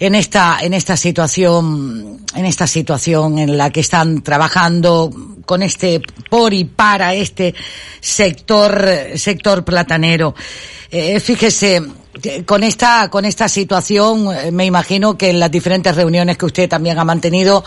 [0.00, 5.10] en esta, en esta situación, en esta situación en la que están trabajando
[5.44, 6.00] con este,
[6.30, 7.54] por y para este
[8.00, 10.34] sector, sector platanero.
[10.90, 11.82] Eh, fíjese,
[12.46, 16.68] con esta, con esta situación, eh, me imagino que en las diferentes reuniones que usted
[16.68, 17.64] también ha mantenido,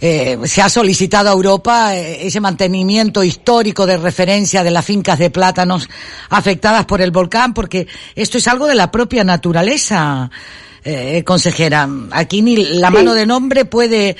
[0.00, 5.30] eh, se ha solicitado a Europa ese mantenimiento histórico de referencia de las fincas de
[5.30, 5.88] plátanos
[6.30, 10.30] afectadas por el volcán, porque esto es algo de la propia naturaleza.
[10.84, 14.16] Eh, consejera, aquí ni la mano de nombre puede,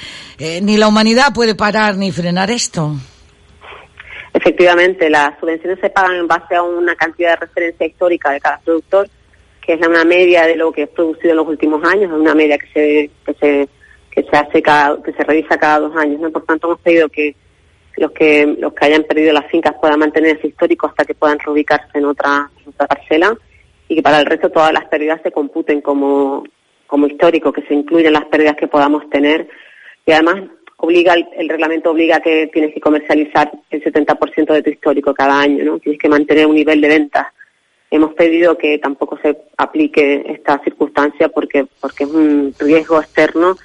[0.63, 2.95] ni la humanidad puede parar ni frenar esto.
[4.33, 8.59] Efectivamente, las subvenciones se pagan en base a una cantidad de referencia histórica de cada
[8.61, 9.09] productor,
[9.61, 12.35] que es una media de lo que es producido en los últimos años, es una
[12.35, 13.69] media que se, que se
[14.13, 16.21] que se hace cada, que se revisa cada dos años.
[16.21, 16.31] ¿no?
[16.31, 17.35] Por tanto, hemos pedido que
[17.97, 21.99] los que los que hayan perdido las fincas puedan mantenerse histórico hasta que puedan reubicarse
[21.99, 23.37] en otra, otra parcela
[23.93, 26.45] y que para el resto todas las pérdidas se computen como,
[26.87, 29.47] como histórico, que se incluyan las pérdidas que podamos tener
[30.07, 30.45] y además
[30.79, 35.63] obliga el, reglamento obliga que tienes que comercializar el 70% de tu histórico cada año,
[35.63, 35.79] ¿no?
[35.79, 37.27] Tienes que mantener un nivel de ventas.
[37.91, 43.57] Hemos pedido que tampoco se aplique esta circunstancia porque porque es un riesgo externo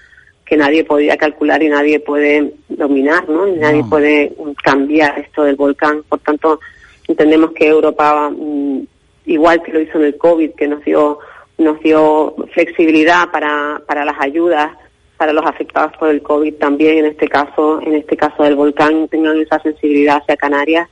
[0.46, 3.48] que nadie podía calcular y nadie puede dominar, ¿no?
[3.48, 6.04] nadie puede cambiar esto del volcán.
[6.10, 6.60] Por tanto,
[7.08, 8.82] entendemos que Europa, mm,
[9.28, 11.20] igual que lo hizo en el COVID, que nos dio
[11.60, 14.72] nos dio flexibilidad para, para las ayudas
[15.18, 19.08] para los afectados por el COVID también en este caso en este caso del volcán
[19.08, 20.88] tengan esa sensibilidad hacia Canarias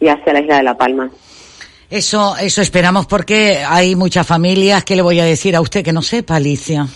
[0.00, 1.10] y hacia la isla de La Palma.
[1.90, 5.92] Eso, eso esperamos porque hay muchas familias que le voy a decir a usted que
[5.92, 6.86] no sepa, Alicia.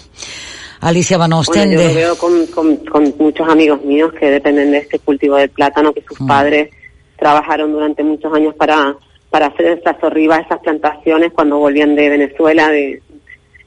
[0.80, 1.76] Alicia Van Ostende.
[1.76, 6.02] yo lo veo con, muchos amigos míos que dependen de este cultivo del plátano, que
[6.02, 6.26] sus mm.
[6.26, 6.70] padres
[7.16, 8.94] trabajaron durante muchos años para,
[9.32, 13.02] para hacer estas sorribas, esas plantaciones cuando volvían de Venezuela, de,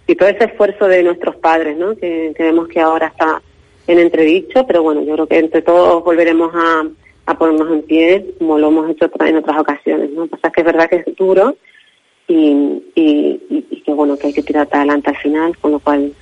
[0.05, 1.97] y todo ese esfuerzo de nuestros padres, ¿no?
[1.97, 3.41] Que, vemos que ahora está
[3.87, 8.59] en entredicho, pero bueno, yo creo que entre todos volveremos a, ponernos en pie, como
[8.59, 10.27] lo hemos hecho en otras ocasiones, ¿no?
[10.27, 11.57] Pasa que es verdad que es duro
[12.27, 12.81] y
[13.83, 16.13] que bueno, que hay que tirar para adelante al final, con lo cual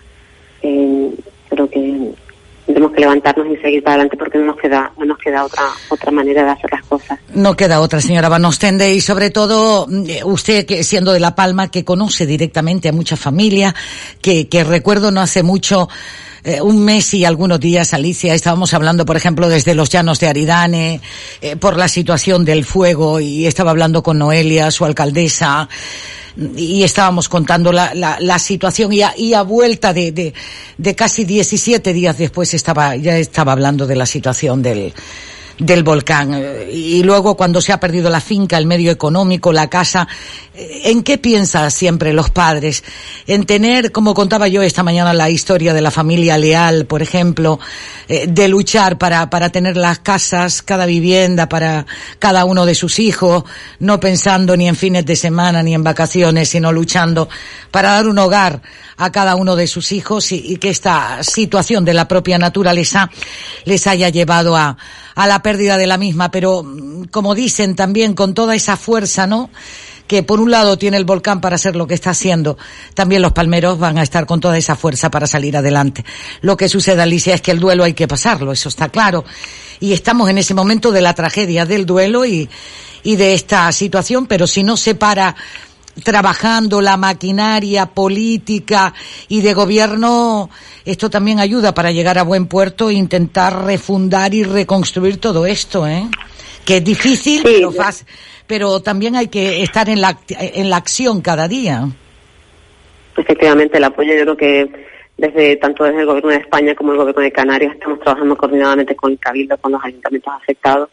[0.62, 1.12] eh,
[1.50, 2.12] creo que
[2.66, 5.64] tenemos que levantarnos y seguir para adelante porque no nos queda no nos queda otra
[5.90, 7.20] otra manera de hacer las cosas.
[7.34, 11.36] No queda otra, señora Van Ostende, y sobre todo mm, usted que siendo de La
[11.36, 13.74] Palma que conoce directamente a mucha familia,
[14.22, 15.90] que, que recuerdo no hace mucho
[16.44, 20.28] eh, un mes y algunos días, Alicia, estábamos hablando, por ejemplo, desde los llanos de
[20.28, 21.02] Aridane,
[21.42, 25.70] eh, por la situación del fuego, y estaba hablando con Noelia, su alcaldesa,
[26.56, 30.34] y estábamos contando la, la, la situación y a, y a vuelta de, de,
[30.78, 34.94] de, casi 17 días después estaba, ya estaba hablando de la situación del,
[35.58, 36.42] del volcán.
[36.72, 40.08] Y luego cuando se ha perdido la finca, el medio económico, la casa,
[40.54, 42.84] ¿en qué piensan siempre los padres?
[43.28, 47.60] En tener, como contaba yo esta mañana, la historia de la familia Leal, por ejemplo,
[48.08, 51.86] eh, de luchar para, para tener las casas, cada vivienda para
[52.20, 53.44] cada uno de sus hijos,
[53.80, 57.30] no pensando ni en fines de semana ni en vacaciones, sino luchando
[57.72, 58.62] para dar un hogar
[58.98, 63.10] a cada uno de sus hijos y, y que esta situación de la propia naturaleza
[63.66, 64.78] les haya llevado a,
[65.16, 69.28] a la pérdida de la misma, pero mm, como dicen también con toda esa fuerza,
[69.28, 69.50] ¿no?
[70.08, 72.58] que por un lado tiene el volcán para hacer lo que está haciendo,
[72.94, 76.04] también los palmeros van a estar con toda esa fuerza para salir adelante.
[76.42, 79.24] Lo que sucede, Alicia, es que el duelo hay que pasarlo, eso está claro.
[79.80, 82.50] Y estamos en ese momento de la tragedia del duelo y,
[83.02, 85.36] y de esta situación, pero si no se para
[86.02, 88.94] trabajando la maquinaria política
[89.28, 90.50] y de gobierno,
[90.86, 95.88] esto también ayuda para llegar a buen puerto e intentar refundar y reconstruir todo esto,
[95.88, 96.08] ¿eh?
[96.66, 98.08] Que es difícil, pero, fácil,
[98.48, 101.88] pero también hay que estar en la, en la acción cada día.
[103.18, 106.98] Efectivamente, el apoyo yo creo que desde tanto desde el gobierno de España como el
[106.98, 110.90] gobierno de Canarias estamos trabajando coordinadamente con el Cabildo, con los ayuntamientos afectados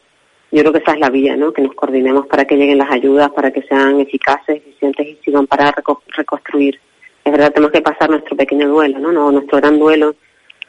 [0.52, 1.52] yo creo que esa es la vía, ¿no?
[1.52, 5.46] Que nos coordinemos para que lleguen las ayudas, para que sean eficaces, eficientes y sirvan
[5.46, 5.72] para
[6.16, 6.80] reconstruir.
[7.24, 9.12] Es verdad, tenemos que pasar nuestro pequeño duelo, ¿no?
[9.12, 10.16] no nuestro gran duelo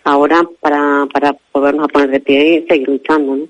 [0.04, 3.48] ahora para, para podernos a poner de pie y seguir luchando, ¿no?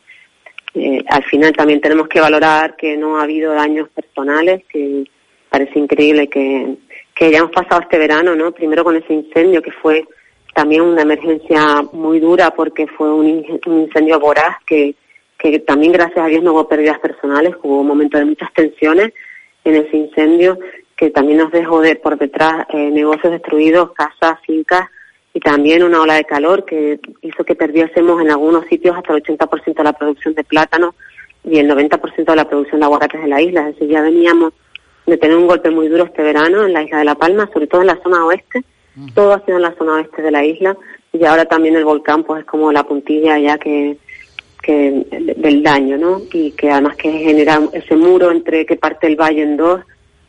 [0.73, 5.03] Eh, al final también tenemos que valorar que no ha habido daños personales, que
[5.49, 6.77] parece increíble que,
[7.13, 8.53] que hayamos pasado este verano, ¿no?
[8.53, 10.05] Primero con ese incendio que fue
[10.53, 14.95] también una emergencia muy dura porque fue un, un incendio voraz que,
[15.41, 19.11] que también gracias a Dios no hubo pérdidas personales, hubo un momento de muchas tensiones
[19.63, 20.59] en ese incendio
[20.95, 24.87] que también nos dejó de por detrás eh, negocios destruidos, casas, fincas
[25.33, 29.23] y también una ola de calor que hizo que perdiésemos en algunos sitios hasta el
[29.23, 30.93] 80% de la producción de plátano
[31.43, 33.61] y el 90% de la producción de aguacates de la isla.
[33.61, 34.53] Es decir, ya veníamos
[35.07, 37.65] de tener un golpe muy duro este verano en la isla de La Palma, sobre
[37.65, 38.63] todo en la zona oeste.
[39.15, 40.77] Todo ha sido en la zona oeste de la isla
[41.11, 43.97] y ahora también el volcán pues es como la puntilla ya que
[44.61, 45.05] que
[45.37, 46.21] del daño, ¿no?
[46.31, 49.81] Y que además que genera ese muro entre que parte el valle en dos,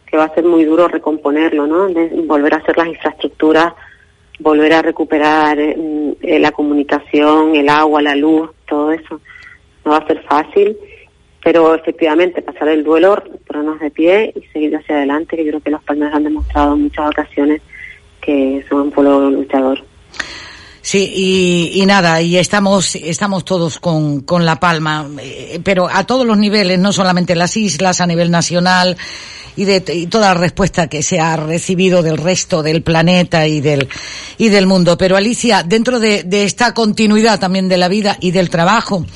[0.06, 1.88] que va a ser muy duro recomponerlo, ¿no?
[2.24, 3.72] volver a hacer las infraestructuras,
[4.38, 9.20] volver a recuperar eh, la comunicación, el agua, la luz, todo eso.
[9.84, 10.76] No va a ser fácil,
[11.42, 15.62] pero efectivamente pasar el duelo, ponernos de pie y seguir hacia adelante, que yo creo
[15.62, 17.62] que los palmeros han demostrado en muchas ocasiones
[18.20, 19.82] que son un pueblo luchador.
[20.82, 26.26] Sí, y, nada, y estamos, estamos todos con, con La Palma, eh, pero a todos
[26.26, 28.96] los niveles, no solamente en las islas, a nivel nacional,
[29.54, 33.60] y de y toda la respuesta que se ha recibido del resto del planeta y
[33.60, 33.88] del
[34.38, 34.98] y del mundo.
[34.98, 39.06] Pero Alicia, dentro de, de, esta continuidad también de la vida y del trabajo,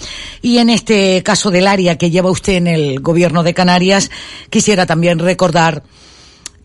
[0.42, 4.10] y en este caso del área que lleva usted en el gobierno de Canarias,
[4.50, 5.82] quisiera también recordar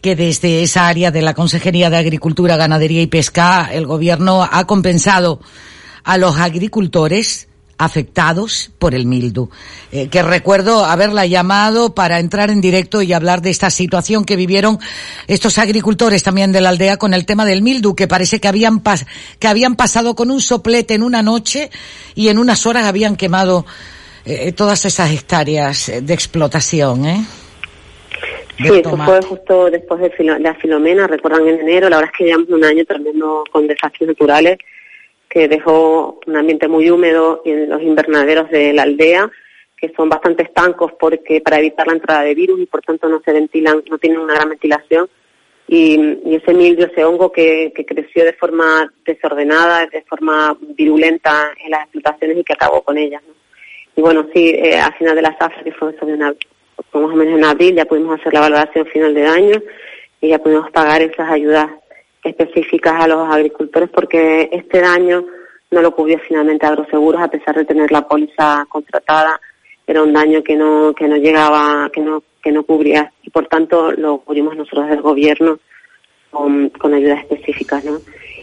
[0.01, 4.65] que desde esa área de la Consejería de Agricultura, Ganadería y Pesca, el gobierno ha
[4.65, 5.39] compensado
[6.03, 7.47] a los agricultores
[7.77, 9.49] afectados por el mildu.
[9.91, 14.35] Eh, que recuerdo haberla llamado para entrar en directo y hablar de esta situación que
[14.35, 14.79] vivieron
[15.27, 18.83] estos agricultores también de la aldea con el tema del mildu, que parece que habían,
[19.39, 21.71] que habían pasado con un soplete en una noche
[22.13, 23.65] y en unas horas habían quemado
[24.25, 27.05] eh, todas esas hectáreas de explotación.
[27.07, 27.25] ¿eh?
[28.61, 32.25] Sí, eso fue justo después de, la Filomena, recuerdan en enero, la verdad es que
[32.25, 34.57] llevamos un año terminando con desastres naturales
[35.31, 39.31] que dejó un ambiente muy húmedo en los invernaderos de la aldea,
[39.77, 43.21] que son bastante estancos porque para evitar la entrada de virus y por tanto no
[43.23, 45.09] se ventilan, no tienen una gran ventilación.
[45.67, 51.83] Y, ese mildio, ese hongo que, creció de forma desordenada, de forma virulenta en las
[51.83, 53.23] explotaciones y que acabó con ellas.
[53.95, 56.33] Y bueno, sí, eh, al final de la zafra, que fue sobre una
[56.93, 59.61] más o menos en abril ya pudimos hacer la valoración final de daño
[60.19, 61.69] y ya pudimos pagar esas ayudas
[62.23, 65.25] específicas a los agricultores porque este daño
[65.71, 69.39] no lo cubrió finalmente Agroseguros a pesar de tener la póliza contratada
[69.87, 73.47] era un daño que no que no llegaba que no que no cubría y por
[73.47, 75.59] tanto lo cubrimos nosotros del gobierno
[76.29, 77.99] con, con ayudas específicas no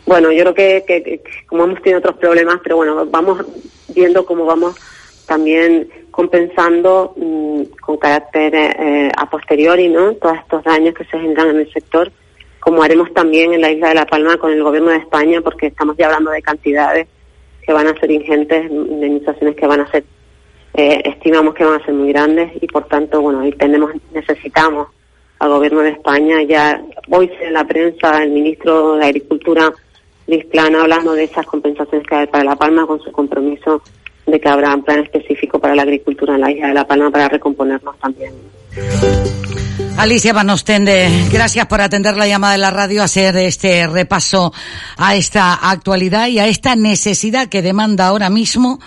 [0.06, 3.44] bueno yo creo que, que como hemos tenido otros problemas pero bueno vamos
[3.94, 4.76] viendo cómo vamos
[5.28, 10.14] también compensando mm, con carácter eh, a posteriori ¿no?
[10.14, 12.10] todos estos daños que se generan en el sector,
[12.58, 15.68] como haremos también en la isla de La Palma con el gobierno de España, porque
[15.68, 17.06] estamos ya hablando de cantidades
[17.64, 20.04] que van a ser ingentes, de indemnizaciones que van a ser,
[20.74, 24.88] eh, estimamos que van a ser muy grandes y por tanto, bueno, ahí tenemos, necesitamos
[25.38, 26.42] al gobierno de España.
[26.42, 29.70] Ya hoy en la prensa el ministro de Agricultura,
[30.26, 33.82] Luis Plana, hablando de esas compensaciones que hay para La Palma con su compromiso
[34.30, 37.10] de que habrá un plan específico para la agricultura en la isla de La Palma
[37.10, 38.32] para recomponernos también.
[39.96, 44.52] Alicia Van Ostende, gracias por atender la llamada de la radio, hacer este repaso
[44.96, 48.78] a esta actualidad y a esta necesidad que demanda ahora mismo,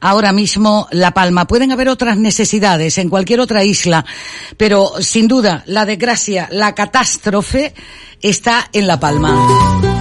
[0.00, 1.46] ahora mismo La Palma.
[1.46, 4.06] Pueden haber otras necesidades en cualquier otra isla,
[4.56, 7.74] pero sin duda la desgracia, la catástrofe
[8.22, 9.93] está en La Palma.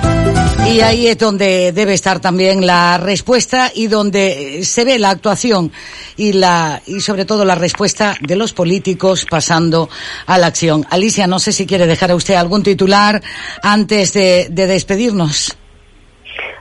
[0.65, 5.71] Y ahí es donde debe estar también la respuesta y donde se ve la actuación
[6.15, 9.89] y la y sobre todo la respuesta de los políticos pasando
[10.25, 10.85] a la acción.
[10.89, 13.21] Alicia, no sé si quiere dejar a usted algún titular
[13.61, 15.55] antes de, despedirnos.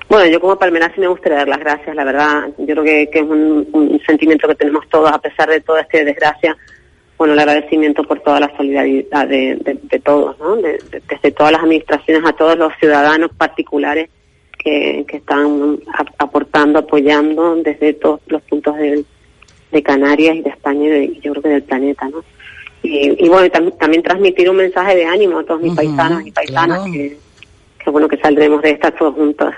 [0.09, 2.49] Bueno, yo como palmera sí me gustaría dar las gracias, la verdad.
[2.59, 6.57] Yo creo que, es un, sentimiento que tenemos todos a pesar de toda esta desgracia
[7.23, 10.57] bueno, el agradecimiento por toda la solidaridad de, todos, ¿no?
[10.57, 14.11] desde todas las administraciones a todos los ciudadanos particulares
[14.59, 15.78] que, están
[16.19, 19.05] aportando, apoyando desde todos los puntos de,
[19.85, 22.24] Canarias y de España y yo creo que del planeta, ¿no?
[22.82, 27.16] Y, bueno, también transmitir un mensaje de ánimo a todos mis paisanos y paisanas que,
[27.85, 29.55] que bueno que saldremos de esta todos juntos.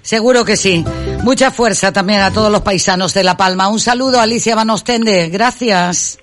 [0.00, 0.82] Seguro que sí.
[1.24, 3.68] Mucha fuerza también a todos los paisanos de La Palma.
[3.68, 5.28] Un saludo, Alicia Vanostende.
[5.28, 6.18] Gracias.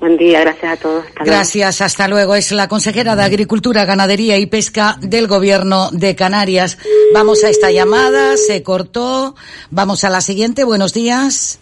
[0.00, 1.04] Buen día, gracias a todos.
[1.24, 2.34] gracias, hasta luego.
[2.34, 6.78] Es la consejera de Agricultura, Ganadería y Pesca del Gobierno de Canarias.
[7.12, 9.34] Vamos a esta llamada, se cortó.
[9.70, 11.60] Vamos a la siguiente, buenos días.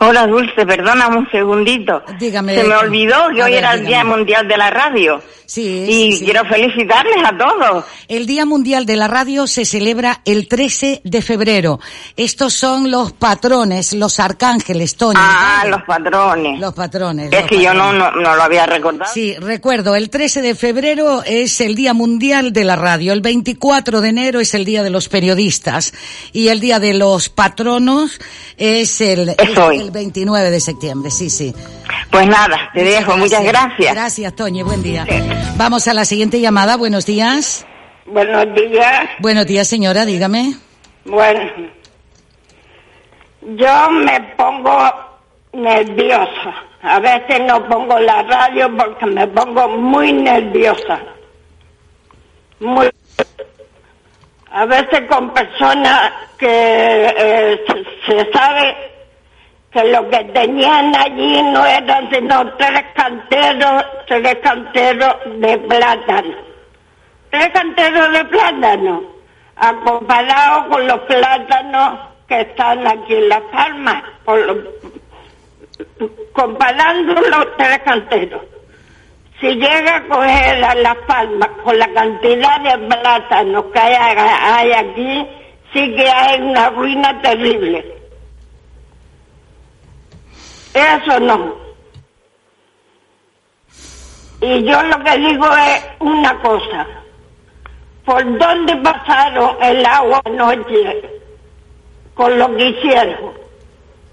[0.00, 2.02] Hola Dulce, perdona un segundito.
[2.20, 2.54] Dígame.
[2.54, 5.20] Se me olvidó que hoy era el Día Mundial de la Radio.
[5.44, 5.86] Sí.
[5.88, 7.84] Y quiero felicitarles a todos.
[8.06, 11.80] El Día Mundial de la Radio se celebra el 13 de febrero.
[12.18, 15.18] Estos son los patrones, los arcángeles, Tony.
[15.18, 16.60] Ah, los patrones.
[16.60, 17.32] Los patrones.
[17.32, 19.10] Es que yo no, no, no, lo había recordado.
[19.12, 23.14] Sí, recuerdo, el 13 de febrero es el Día Mundial de la Radio.
[23.14, 25.94] El 24 de enero es el Día de los Periodistas.
[26.32, 28.20] Y el Día de los Patronos
[28.58, 31.10] es el, el 29 de septiembre.
[31.10, 31.54] Sí, sí.
[32.10, 33.16] Pues nada, te dejo.
[33.16, 33.94] Muchas gracias.
[33.94, 34.62] Gracias, Toñi.
[34.62, 35.06] Buen día.
[35.56, 36.76] Vamos a la siguiente llamada.
[36.76, 37.66] Buenos días.
[38.06, 39.08] Buenos días.
[39.20, 40.06] Buenos días, señora.
[40.06, 40.54] Dígame.
[41.04, 41.40] Bueno,
[43.42, 44.92] yo me pongo
[45.52, 46.54] nerviosa.
[46.82, 51.00] A veces no pongo la radio porque me pongo muy nerviosa.
[52.60, 52.88] Muy.
[54.50, 56.46] A veces con personas que
[57.16, 57.64] eh,
[58.06, 58.76] se sabe
[59.84, 66.34] lo que tenían allí no eran sino tres canteros, tres canteros de plátano.
[67.30, 69.02] Tres canteros de plátano,
[69.56, 74.02] a comparado con los plátanos que están aquí en Las Palmas,
[76.32, 78.42] comparando los tres canteros.
[79.40, 85.26] Si llega a coger a Las Palmas con la cantidad de plátanos que hay aquí,
[85.72, 87.97] sí que hay una ruina terrible
[90.78, 91.56] eso no.
[94.40, 96.86] Y yo lo que digo es una cosa.
[98.04, 101.02] ¿Por dónde pasaron el agua anoche
[102.14, 103.32] con lo que hicieron?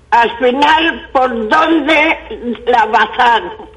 [0.09, 3.69] Al final, ¿por dónde la pasaron?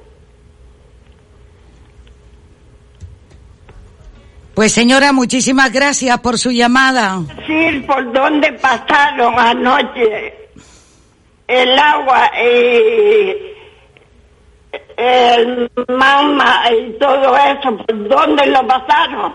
[4.54, 7.20] Pues señora, muchísimas gracias por su llamada.
[7.46, 10.37] Sí, ¿por dónde pasaron anoche
[11.48, 13.48] el agua y
[14.96, 19.32] el mamá y todo eso, ¿por dónde lo pasaron?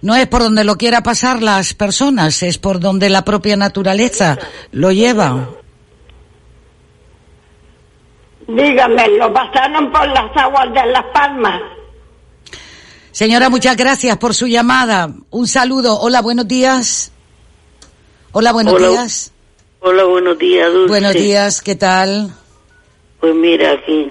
[0.00, 4.38] No es por donde lo quiera pasar las personas, es por donde la propia naturaleza
[4.72, 5.48] lo lleva.
[8.46, 11.60] Dígame, lo pasaron por las aguas de Las Palmas.
[13.10, 15.08] Señora, muchas gracias por su llamada.
[15.30, 15.98] Un saludo.
[16.00, 17.12] Hola, buenos días.
[18.32, 19.33] Hola, buenos días.
[19.86, 20.88] Hola, buenos días, Dulce.
[20.88, 22.32] Buenos días, ¿qué tal?
[23.20, 24.08] Pues mira, aquí.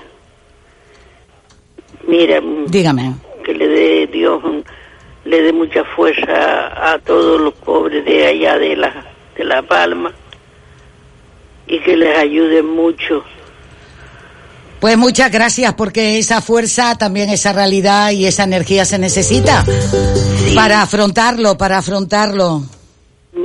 [2.08, 2.40] Mira.
[2.68, 3.16] Dígame.
[3.44, 4.40] Que le dé Dios,
[5.26, 10.14] le dé mucha fuerza a todos los pobres de allá de la, de La Palma
[11.66, 13.24] y que les ayude mucho.
[14.80, 19.66] Pues muchas gracias porque esa fuerza, también esa realidad y esa energía se necesita
[20.54, 22.62] para afrontarlo, para afrontarlo.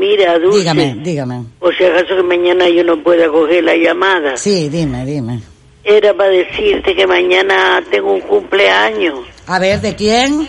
[0.08, 0.58] Mira, Dulce.
[0.60, 1.44] Dígame, dígame.
[1.60, 4.36] O si acaso que mañana yo no pueda coger la llamada.
[4.38, 5.40] Sí, dime, dime.
[5.84, 9.20] Era para decirte que mañana tengo un cumpleaños.
[9.46, 10.48] A ver, ¿de quién?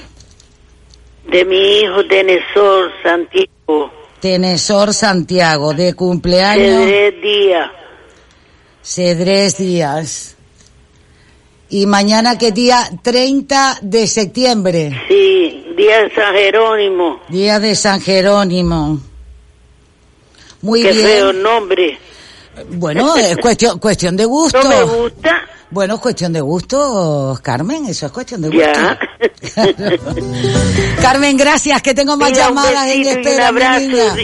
[1.29, 3.91] De mi hijo Tenesor Santiago.
[4.21, 6.85] Tenesor Santiago, de cumpleaños.
[6.85, 7.71] Cedrés Díaz.
[8.81, 10.37] Cedrés Díaz.
[11.69, 12.89] ¿Y mañana qué día?
[13.01, 14.91] 30 de septiembre.
[15.07, 17.19] Sí, día de San Jerónimo.
[17.27, 19.08] Día de San Jerónimo.
[20.61, 21.05] Muy Qué bien.
[21.05, 21.97] feo nombre.
[22.71, 24.61] Bueno, es cuestión, cuestión de gusto.
[24.63, 25.41] ¿No me gusta?
[25.71, 28.63] Bueno, es cuestión de gusto, Carmen, eso es cuestión de gusto.
[28.65, 28.99] Ya.
[31.01, 34.15] Carmen, gracias, que tengo más Mira, un llamadas en espera, un mi abrazo.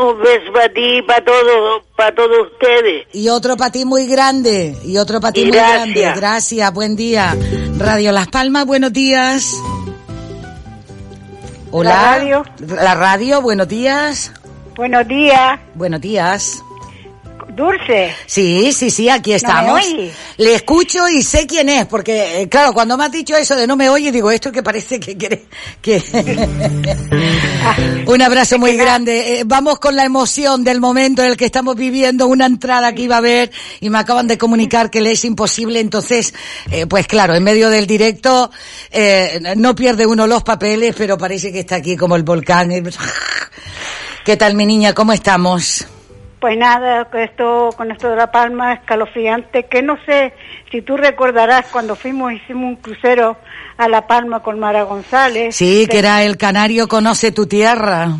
[0.00, 3.06] Un beso para ti y para todos, para todos ustedes.
[3.14, 5.78] Y otro para ti muy grande, y otro para ti muy gracias.
[5.94, 6.12] grande.
[6.20, 7.34] Gracias, buen día.
[7.78, 9.54] Radio Las Palmas, buenos días.
[11.70, 11.90] Hola.
[11.90, 12.44] La radio.
[12.76, 14.30] La radio, buenos días.
[14.74, 15.60] Buenos días.
[15.74, 16.62] Buenos días.
[17.54, 18.14] Dulce.
[18.24, 19.84] Sí, sí, sí, aquí estamos.
[19.84, 20.10] oye?
[20.38, 23.66] Le escucho y sé quién es, porque, eh, claro, cuando me has dicho eso de
[23.66, 25.44] no me oye, digo, esto que parece que quiere,
[25.82, 26.02] que...
[28.06, 29.40] Un abrazo muy grande.
[29.40, 33.02] Eh, vamos con la emoción del momento en el que estamos viviendo, una entrada que
[33.02, 33.50] iba a haber
[33.80, 36.32] y me acaban de comunicar que le es imposible, entonces,
[36.70, 38.50] eh, pues claro, en medio del directo,
[38.90, 42.72] eh, no pierde uno los papeles, pero parece que está aquí como el volcán.
[44.24, 44.92] ¿Qué tal, mi niña?
[44.92, 45.84] ¿Cómo estamos?
[46.40, 50.32] Pues nada, con esto, con esto de La Palma, escalofriante, que no sé
[50.70, 53.36] si tú recordarás cuando fuimos, hicimos un crucero
[53.76, 55.56] a La Palma con Mara González.
[55.56, 58.10] Sí, que era el canario conoce tu tierra.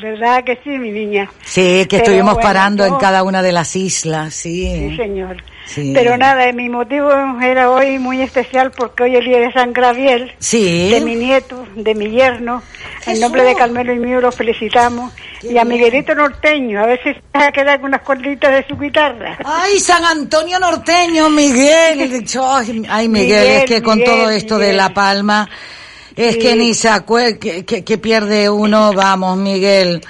[0.00, 1.30] ¿Verdad que sí, mi niña?
[1.44, 4.90] Sí, que Pero estuvimos bueno, parando en cada una de las islas, sí.
[4.90, 5.36] Sí, señor.
[5.66, 5.92] Sí.
[5.94, 7.10] Pero nada, mi motivo
[7.42, 10.32] era hoy muy especial porque hoy el día de San Gabriel.
[10.38, 10.88] Sí.
[10.90, 12.62] De mi nieto, de mi yerno.
[13.06, 15.12] En nombre de Carmelo y mío los felicitamos.
[15.42, 18.66] y a Miguelito Norteño, a ver si se va a quedar con unas cuerditas de
[18.66, 19.38] su guitarra.
[19.44, 22.24] Ay, San Antonio Norteño, Miguel.
[22.88, 24.72] Ay, Miguel, es que con Miguel, todo esto de.
[24.72, 25.48] La Palma,
[26.18, 26.40] es Sí.
[26.40, 30.00] que ni se acuerda, que, que- que pierde uno, vamos, Miguel.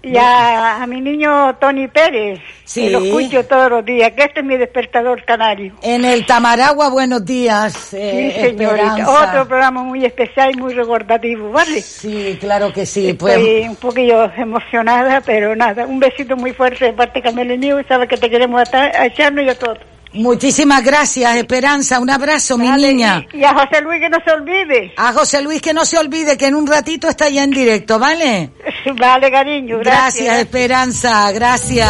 [0.00, 2.82] Y a, a mi niño Tony Pérez, Sí.
[2.84, 5.74] que lo escucho todos los días, que este es mi despertador canario.
[5.82, 7.92] En el Tamaragua, buenos días.
[7.92, 9.10] eh, Sí, señorita.
[9.10, 11.80] Otro programa muy especial y muy recordativo, ¿vale?
[11.82, 13.14] Sí, claro que sí.
[13.14, 15.84] Pues, Estoy un poquillo emocionada, pero nada.
[15.84, 17.80] Un besito muy fuerte de parte de Carmelo y mío.
[17.88, 19.78] Sabes que te queremos a echarnos y a todos.
[20.14, 21.98] Muchísimas gracias, Esperanza.
[22.00, 23.26] Un abrazo, mi Vale, niña.
[23.32, 24.92] Y, y a José Luis que no se olvide.
[24.96, 27.98] A José Luis que no se olvide que en un ratito está ya en directo,
[27.98, 28.50] ¿vale?
[28.98, 29.78] Vale, cariño.
[29.78, 30.38] Gracias, Gracias.
[30.38, 31.88] Esperanza, gracias.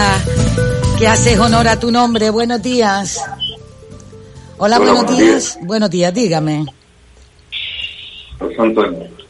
[0.99, 2.31] Que haces honor a tu nombre.
[2.31, 3.19] Buenos días.
[4.59, 5.59] Hola, Hola, buenos buenos días.
[5.63, 6.65] Buenos días, dígame.
[8.39, 9.22] José Antonio.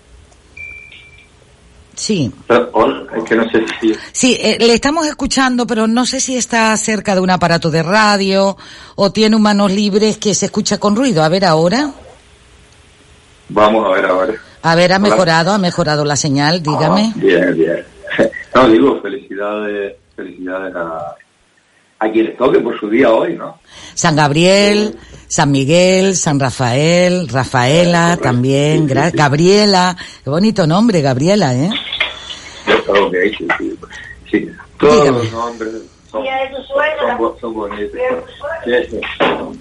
[1.94, 2.32] Sí.
[2.73, 3.94] Hola, es que no sé si...
[4.12, 7.82] Sí, eh, le estamos escuchando, pero no sé si está cerca de un aparato de
[7.82, 8.56] radio
[8.97, 11.23] o tiene un manos libres que se escucha con ruido.
[11.23, 11.90] A ver ahora.
[13.48, 14.35] Vamos a ver ahora.
[14.62, 15.09] A ver, ha Hola.
[15.09, 17.12] mejorado, ha mejorado la señal, dígame.
[17.14, 17.85] Ah, bien, bien.
[18.55, 21.14] No, digo, felicidades, felicidades a,
[22.03, 23.59] a quien les toque por su día hoy, ¿no?
[23.95, 24.97] San Gabriel,
[25.29, 29.97] San Miguel, San Rafael, Rafaela también, Gabriela.
[30.24, 31.70] Qué bonito nombre, Gabriela, ¿eh?
[32.66, 33.79] Sí, sí.
[34.31, 34.51] sí.
[34.79, 35.73] Todos los nombres
[36.11, 36.24] son,
[37.19, 37.93] son, son bonitos.
[38.65, 39.01] Que,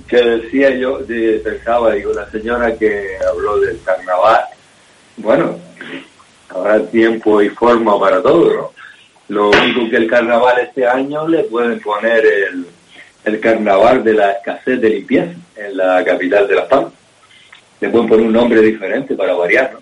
[0.07, 4.41] que decía yo, de- pensaba, digo, la señora que habló del carnaval,
[5.17, 5.57] bueno,
[6.49, 8.71] habrá tiempo y forma para todo, ¿no?
[9.31, 12.67] Lo único que el carnaval este año le pueden poner el,
[13.23, 16.91] el carnaval de la escasez de limpieza en la capital de Las Palmas.
[17.79, 19.79] Le pueden poner un nombre diferente para variar, ¿no?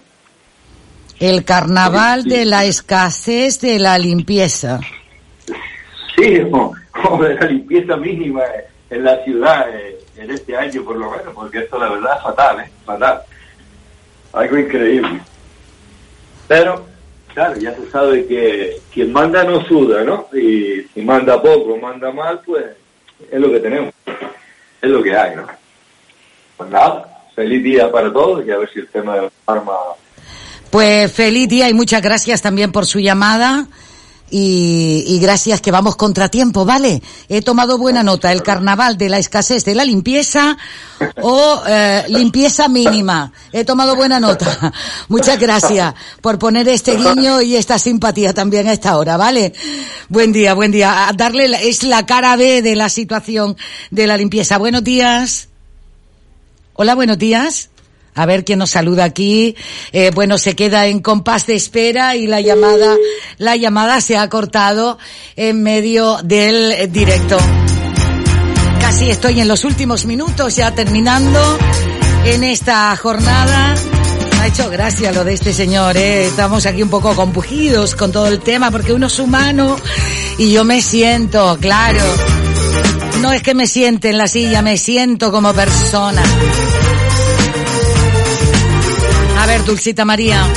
[1.20, 4.82] El carnaval de la escasez de la limpieza.
[6.16, 6.42] Sí,
[6.92, 8.44] como de la limpieza mínima
[8.92, 12.24] en la ciudad eh, en este año por lo menos, porque esto la verdad es
[12.24, 12.70] fatal, ¿eh?
[12.86, 13.22] Fatal.
[14.32, 15.20] Algo increíble.
[16.48, 16.89] Pero,
[17.40, 20.28] claro, ya se sabe que quien manda no suda, ¿no?
[20.34, 22.66] Y si manda poco, manda mal, pues
[23.32, 23.94] es lo que tenemos.
[24.82, 25.48] Es lo que hay, ¿no?
[26.58, 29.72] Pues nada, feliz día para todos y a ver si el tema de la arma
[30.70, 33.68] Pues feliz día y muchas gracias también por su llamada.
[34.32, 37.02] Y, y gracias que vamos contratiempo, ¿vale?
[37.30, 38.32] He tomado buena nota.
[38.32, 40.58] El carnaval de la escasez de la limpieza
[41.22, 43.32] o eh, limpieza mínima.
[43.52, 44.72] He tomado buena nota.
[45.08, 49.54] Muchas gracias por poner este guiño y esta simpatía también a esta hora, ¿vale?
[50.10, 51.08] Buen día, buen día.
[51.08, 53.58] A darle, la- es la cara B de la situación
[53.90, 54.58] de la limpieza.
[54.58, 55.50] Buenos días.
[56.74, 57.70] Hola, buenos días.
[58.20, 59.56] A ver quién nos saluda aquí.
[59.94, 62.98] Eh, bueno, se queda en compás de espera y la llamada,
[63.38, 64.98] la llamada se ha cortado
[65.38, 67.38] en medio del directo.
[68.82, 71.40] Casi estoy en los últimos minutos, ya terminando
[72.26, 73.76] en esta jornada.
[74.42, 76.26] Ha hecho gracia lo de este señor, ¿eh?
[76.26, 79.78] Estamos aquí un poco compugidos con todo el tema porque uno es humano
[80.38, 82.04] y yo me siento, claro.
[83.22, 86.22] No es que me siente en la silla, me siento como persona.
[89.50, 90.48] Ver, Dulcita María.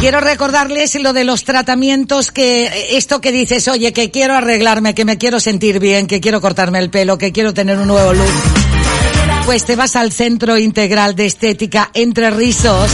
[0.00, 5.04] Quiero recordarles lo de los tratamientos que, esto que dices, oye, que quiero arreglarme, que
[5.04, 8.32] me quiero sentir bien, que quiero cortarme el pelo, que quiero tener un nuevo look.
[9.44, 12.90] Pues te vas al Centro Integral de Estética Entre Rizos.